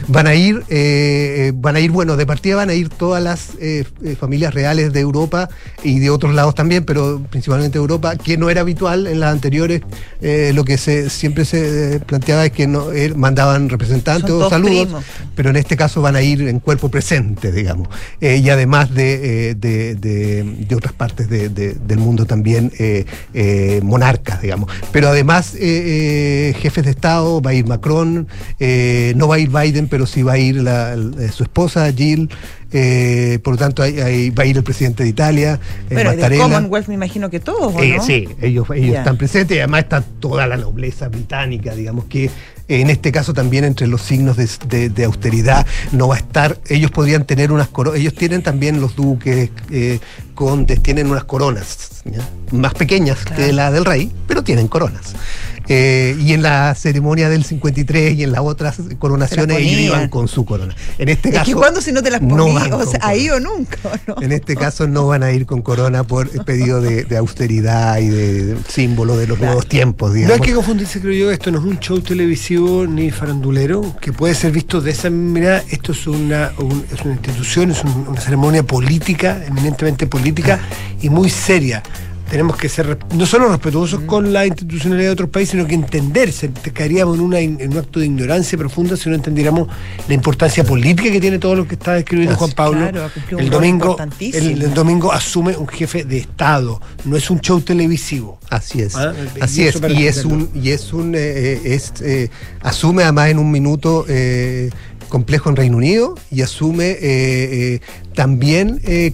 Van 0.08 0.28
a 0.28 0.36
ir, 0.36 0.59
eh, 0.70 1.48
eh, 1.48 1.52
van 1.56 1.76
a 1.76 1.80
ir, 1.80 1.92
bueno, 1.92 2.16
de 2.18 2.26
partida 2.26 2.56
van 2.58 2.70
a 2.70 2.74
ir 2.74 2.90
todas 2.90 3.24
las 3.24 3.50
eh, 3.60 3.84
familias 4.20 4.54
reales 4.54 4.92
de 4.94 5.00
Europa 5.00 5.50
y 5.84 6.00
de 6.00 6.10
otros 6.10 6.34
lados 6.36 6.56
también, 6.56 6.84
pero 6.86 7.22
principalmente 7.30 7.78
Europa, 7.78 8.16
que 8.18 8.38
no 8.38 8.50
era 8.50 8.62
habitual 8.62 9.08
en 9.08 9.20
las 9.20 9.32
anteriores. 9.32 9.82
eh, 10.22 10.52
lo 10.54 10.66
que 10.66 10.78
se 10.78 11.10
siempre 11.10 11.46
se 11.46 12.00
planteaba 12.06 12.46
es 12.46 12.52
que 12.52 12.68
no 12.68 12.88
mandaban 13.16 13.70
representantes 13.70 14.30
o 14.32 14.50
saludos, 14.50 14.86
primos. 14.88 15.04
pero 15.36 15.50
en 15.50 15.56
este 15.56 15.78
caso 15.78 16.02
van 16.02 16.16
a 16.16 16.22
ir 16.22 16.42
en 16.48 16.60
cuerpo 16.60 16.90
presente, 16.90 17.52
digamos, 17.52 17.88
y 18.22 18.50
además 18.50 18.94
de, 18.94 19.56
de, 19.56 19.96
de- 19.96 20.44
de 20.68 20.76
otras 20.76 20.94
partes 20.94 21.30
de- 21.30 21.50
de- 21.50 21.74
del 21.76 21.98
mundo 22.00 22.26
también 22.26 22.72
monarcas, 23.84 24.42
digamos. 24.42 24.70
Pero 24.92 25.10
además 25.10 25.54
jefes 25.56 26.84
de 26.86 26.92
Estado, 26.92 27.42
va 27.42 27.52
a 27.52 27.54
ir 27.54 27.66
Macron, 27.66 28.28
no 29.16 29.28
va 29.28 29.36
a 29.36 29.40
ir 29.40 29.50
Biden, 29.50 29.88
pero 29.88 30.06
sí 30.06 30.24
va 30.24 30.34
a 30.34 30.38
ir 30.38 30.49
la- 30.58 30.96
la- 30.96 31.32
su 31.32 31.44
esposa 31.44 31.92
Jill, 31.92 32.30
eh, 32.72 33.40
por 33.44 33.54
lo 33.54 33.58
tanto 33.58 33.82
ahí, 33.82 34.00
ahí 34.00 34.30
va 34.30 34.44
a 34.44 34.46
ir 34.46 34.58
el 34.58 34.64
presidente 34.64 35.04
de 35.04 35.10
Italia, 35.10 35.60
eh, 35.90 35.96
del 35.96 36.06
Mattarella. 36.08 36.44
Commonwealth 36.44 36.88
me 36.88 36.94
imagino 36.94 37.30
que 37.30 37.40
todos, 37.40 37.74
¿o 37.76 37.82
Eh, 37.84 37.96
no? 37.98 38.04
Sí, 38.04 38.28
ellos, 38.42 38.68
están 38.72 39.18
presentes 39.18 39.58
y 39.58 39.60
además 39.60 39.84
está 39.84 40.02
toda 40.02 40.46
la 40.48 40.58
nobleza 40.58 41.08
británica, 41.08 41.74
digamos 41.74 42.06
que 42.06 42.26
eh, 42.26 42.82
en 42.82 42.92
este 42.92 43.12
caso 43.12 43.34
también 43.34 43.64
entre 43.64 43.88
los 43.88 44.02
signos 44.04 44.38
de, 44.38 44.48
de- 44.68 44.90
de 44.90 45.04
austeridad 45.06 45.66
no 45.92 46.08
va 46.08 46.16
a 46.16 46.20
estar, 46.20 46.60
ellos 46.68 46.92
podrían 46.92 47.26
tener 47.26 47.52
unas 47.52 47.68
coronas, 47.70 48.00
ellos 48.00 48.14
tienen 48.14 48.44
también 48.44 48.80
los 48.80 48.96
duques, 48.96 49.50
eh, 49.72 50.00
condes, 50.36 50.82
tienen 50.84 51.08
unas 51.10 51.24
coronas 51.24 52.04
¿ya? 52.06 52.20
más 52.52 52.76
pequeñas 52.76 53.26
que 53.26 53.52
la 53.54 53.72
del 53.72 53.86
rey, 53.86 54.12
pero 54.28 54.44
tienen 54.44 54.68
coronas. 54.68 55.16
Eh, 55.72 56.18
y 56.20 56.34
en 56.34 56.42
la 56.42 56.74
ceremonia 56.74 57.30
del 57.30 57.44
53 57.44 58.16
y 58.18 58.24
en 58.24 58.32
las 58.32 58.42
otras 58.42 58.78
coronaciones 58.98 59.56
la 59.56 59.62
ellos 59.62 59.80
iban 59.82 60.10
con 60.10 60.28
su 60.28 60.44
corona. 60.44 60.76
En 60.98 61.10
este 61.10 61.30
Es 61.30 61.36
caso. 61.36 61.46
que 61.46 61.54
cuando 61.56 61.80
si 61.80 61.92
no 61.92 62.02
te 62.02 62.10
las 62.10 62.22
no 62.24 62.38
ponías, 62.46 62.70
van 62.72 62.82
o 62.82 62.86
sea, 62.90 63.00
ahí 63.04 63.30
o 63.30 63.40
nunca, 63.40 63.78
¿o 63.84 63.92
¿no? 64.08 64.22
En 64.24 64.32
este 64.32 64.56
caso 64.56 64.88
no 64.88 65.06
van 65.08 65.22
a 65.22 65.32
ir 65.32 65.46
con 65.46 65.62
corona 65.62 66.04
por 66.04 66.28
pedido 66.44 66.82
de, 66.82 67.04
de 67.04 67.18
austeridad 67.18 68.00
y 68.00 68.08
de 68.10 68.58
símbolo 68.68 69.16
de 69.16 69.28
los 69.28 69.40
nuevos 69.40 69.68
tiempos, 69.68 70.10
No 70.10 70.16
digamos. 70.16 70.40
hay 70.42 70.48
que 70.48 70.54
confundirse, 70.56 71.00
creo 71.02 71.14
yo, 71.14 71.32
esto 71.32 71.52
no 71.52 71.60
es 71.60 71.66
un 71.66 71.78
show 71.80 72.02
televisivo 72.02 72.88
ni 72.88 73.12
farandulero, 73.12 73.96
que 74.02 74.12
puede 74.12 74.34
ser 74.34 74.52
visto 74.52 74.82
de 74.82 74.90
esa 74.92 75.12
mirada. 75.12 75.64
Esto 75.70 75.92
es 75.92 76.08
una, 76.08 76.52
un- 76.58 76.84
es 76.92 77.02
una 77.04 77.14
institución, 77.14 77.70
es 77.70 77.84
un- 77.84 78.08
una 78.08 78.20
ceremonia 78.20 78.64
política, 78.64 79.40
eminentemente 79.48 80.08
política 80.08 80.60
y 81.00 81.10
muy 81.10 81.30
seria. 81.30 81.84
Tenemos 82.30 82.58
que 82.58 82.70
ser 82.70 82.86
re- 82.88 82.98
no 83.16 83.26
solo 83.26 83.50
respetuosos 83.50 84.02
con 84.02 84.32
la 84.32 84.46
institucionalidad 84.46 85.08
de 85.08 85.14
otros 85.14 85.30
países, 85.30 85.52
sino 85.52 85.66
que 85.66 85.74
entenderse. 85.74 86.50
Te 86.50 86.72
caeríamos 86.72 87.18
en, 87.18 87.24
una, 87.24 87.40
en 87.40 87.72
un 87.72 87.78
acto 87.78 88.00
de 88.00 88.06
ignorancia 88.06 88.58
profunda 88.58 88.96
si 88.96 89.10
no 89.10 89.16
entendiéramos 89.16 89.68
la 90.08 90.14
importancia 90.14 90.64
política 90.64 91.12
que 91.12 91.20
tiene 91.20 91.40
todo 91.40 91.56
lo 91.56 91.68
que 91.68 91.74
está 91.76 91.94
describiendo 91.94 92.36
Juan 92.36 92.52
Pablo. 92.52 92.80
Claro, 92.92 93.10
el 93.38 93.50
domingo, 93.50 93.86
importantísimo. 93.88 94.46
el, 94.48 94.62
el 94.62 94.74
domingo 94.74 95.12
asume 95.12 95.58
un 95.58 95.68
jefe 95.68 96.04
de 96.04 96.18
Estado, 96.20 96.80
no 97.06 97.18
es 97.18 97.30
un 97.32 97.40
show 97.42 97.62
televisivo. 97.62 98.38
Así 98.50 98.82
es. 98.82 98.96
Ah, 98.96 99.14
Así 99.42 99.64
y 99.64 99.68
es. 99.68 99.82
Y 99.90 100.06
es 100.08 100.26
un, 100.26 100.50
y 100.54 100.70
es 100.70 100.94
un 100.94 101.16
eh, 101.16 101.62
es, 101.66 101.94
eh, 102.02 102.30
asume 102.62 103.04
además 103.04 103.30
en 103.30 103.40
un 103.40 103.50
minuto 103.52 104.06
eh, 104.08 104.70
complejo 105.08 105.50
en 105.50 105.56
Reino 105.56 105.78
Unido 105.78 106.16
y 106.30 106.44
asume 106.44 106.92
eh, 106.92 107.00
eh, 107.02 107.80
también 108.14 108.80
eh, 108.84 109.14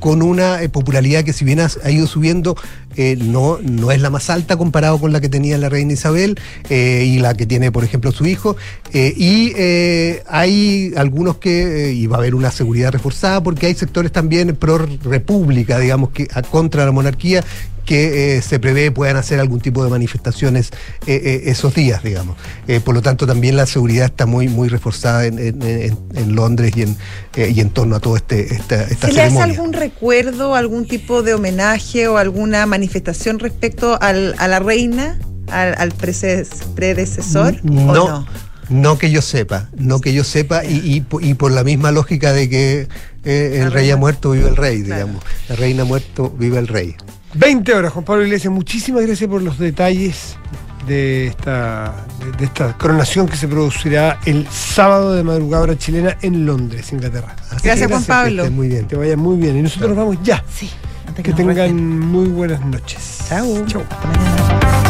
con 0.00 0.22
una 0.22 0.62
eh, 0.62 0.68
popularidad 0.68 1.24
que 1.24 1.32
si 1.32 1.44
bien 1.44 1.60
ha 1.60 1.90
ido 1.90 2.06
subiendo, 2.06 2.56
eh, 2.96 3.16
no, 3.20 3.58
no 3.62 3.92
es 3.92 4.00
la 4.00 4.08
más 4.08 4.30
alta 4.30 4.56
comparado 4.56 4.98
con 4.98 5.12
la 5.12 5.20
que 5.20 5.28
tenía 5.28 5.58
la 5.58 5.68
reina 5.68 5.92
Isabel 5.92 6.38
eh, 6.70 7.04
y 7.06 7.18
la 7.18 7.34
que 7.34 7.44
tiene, 7.44 7.70
por 7.70 7.84
ejemplo, 7.84 8.10
su 8.10 8.26
hijo. 8.26 8.56
Eh, 8.92 9.12
y 9.16 9.52
hay 10.28 10.92
algunos 10.96 11.36
que, 11.36 11.92
y 11.92 12.06
va 12.06 12.16
a 12.16 12.20
haber 12.20 12.34
una 12.34 12.50
seguridad 12.50 12.90
reforzada, 12.92 13.42
porque 13.42 13.66
hay 13.66 13.74
sectores 13.74 14.12
también 14.12 14.56
pro 14.56 14.78
república, 14.78 15.78
digamos, 15.78 16.10
que 16.10 16.28
a 16.32 16.42
contra 16.42 16.84
la 16.86 16.92
monarquía, 16.92 17.44
que 17.86 18.36
eh, 18.36 18.42
se 18.42 18.58
prevé 18.58 18.90
puedan 18.90 19.16
hacer 19.16 19.40
algún 19.40 19.60
tipo 19.60 19.82
de 19.82 19.88
manifestaciones 19.90 20.70
eh, 21.06 21.20
eh, 21.24 21.42
esos 21.46 21.74
días, 21.74 22.02
digamos. 22.02 22.36
Por 22.84 22.94
lo 22.94 23.00
tanto, 23.00 23.26
también 23.26 23.56
la 23.56 23.64
seguridad 23.64 24.06
está 24.06 24.26
muy, 24.26 24.48
muy 24.48 24.68
reforzada 24.68 25.24
en, 25.24 25.38
en- 25.38 25.62
en- 25.62 25.98
en 26.14 26.34
Londres 26.34 26.72
y 26.76 26.82
en, 26.82 26.96
y 27.36 27.60
en 27.60 27.70
torno 27.70 27.96
a 27.96 28.00
toda 28.00 28.18
este, 28.18 28.52
esta, 28.54 28.82
esta 28.82 29.06
¿Se 29.06 29.12
le 29.14 29.22
hace 29.22 29.40
algún 29.40 29.72
recuerdo, 29.72 30.54
algún 30.54 30.86
tipo 30.86 31.22
de 31.22 31.32
homenaje 31.34 32.08
o 32.08 32.18
alguna 32.18 32.66
manifestación 32.66 33.38
respecto 33.38 33.96
al- 34.02 34.34
a 34.38 34.48
la 34.48 34.58
reina, 34.58 35.18
al, 35.48 35.74
predecesor? 36.74 37.60
¿o 37.64 37.68
no, 37.70 38.26
no? 38.68 38.98
que 38.98 39.10
yo 39.10 39.22
sepa, 39.22 39.68
no 39.76 40.00
que 40.00 40.12
yo 40.12 40.24
sepa, 40.24 40.64
y, 40.64 40.80
y 40.84 41.00
po- 41.02 41.20
y 41.20 41.34
por 41.34 41.52
la 41.52 41.62
misma 41.62 41.92
lógica 41.92 42.32
de 42.32 42.48
que 42.48 42.88
eh, 43.24 43.58
el 43.62 43.70
rey 43.72 43.90
ha 43.90 43.96
muerto, 43.96 44.32
vive 44.32 44.48
el 44.48 44.56
rey, 44.56 44.82
digamos. 44.82 45.22
La 45.48 45.56
reina 45.56 45.82
ha 45.82 45.86
muerto, 45.86 46.30
vive 46.36 46.58
el 46.58 46.66
rey. 46.68 46.96
20 47.36 47.74
horas, 47.74 47.92
Juan 47.92 48.04
Pablo 48.04 48.24
Iglesias, 48.24 48.52
muchísimas 48.52 49.04
gracias 49.06 49.28
por 49.28 49.42
los 49.42 49.58
detalles 49.58 50.36
de 50.86 51.26
esta, 51.26 52.06
de, 52.38 52.44
esta 52.44 52.76
coronación 52.78 53.28
que 53.28 53.36
se 53.36 53.48
producirá 53.48 54.20
el 54.24 54.46
sábado 54.48 55.14
de 55.14 55.22
madrugada 55.22 55.64
hora 55.64 55.78
chilena 55.78 56.16
en 56.22 56.46
Londres, 56.46 56.92
Inglaterra. 56.92 57.34
Así 57.50 57.62
que 57.62 57.68
Gracias, 57.68 57.90
Juan 57.90 58.02
que 58.02 58.08
Pablo. 58.08 58.42
estés 58.42 58.56
muy 58.56 58.68
bien, 58.68 58.86
te 58.86 58.96
vaya 58.96 59.16
muy 59.16 59.36
bien. 59.36 59.56
Y 59.56 59.62
nosotros 59.62 59.90
nos 59.90 59.98
vamos 59.98 60.18
ya. 60.22 60.42
Sí. 60.52 60.70
Que 61.22 61.32
tengan 61.32 61.56
reten. 61.56 61.98
muy 62.00 62.28
buenas 62.28 62.64
noches. 62.64 63.20
Chao. 63.28 63.64
Chao. 63.66 63.82
Hasta 63.88 64.06
mañana. 64.06 64.86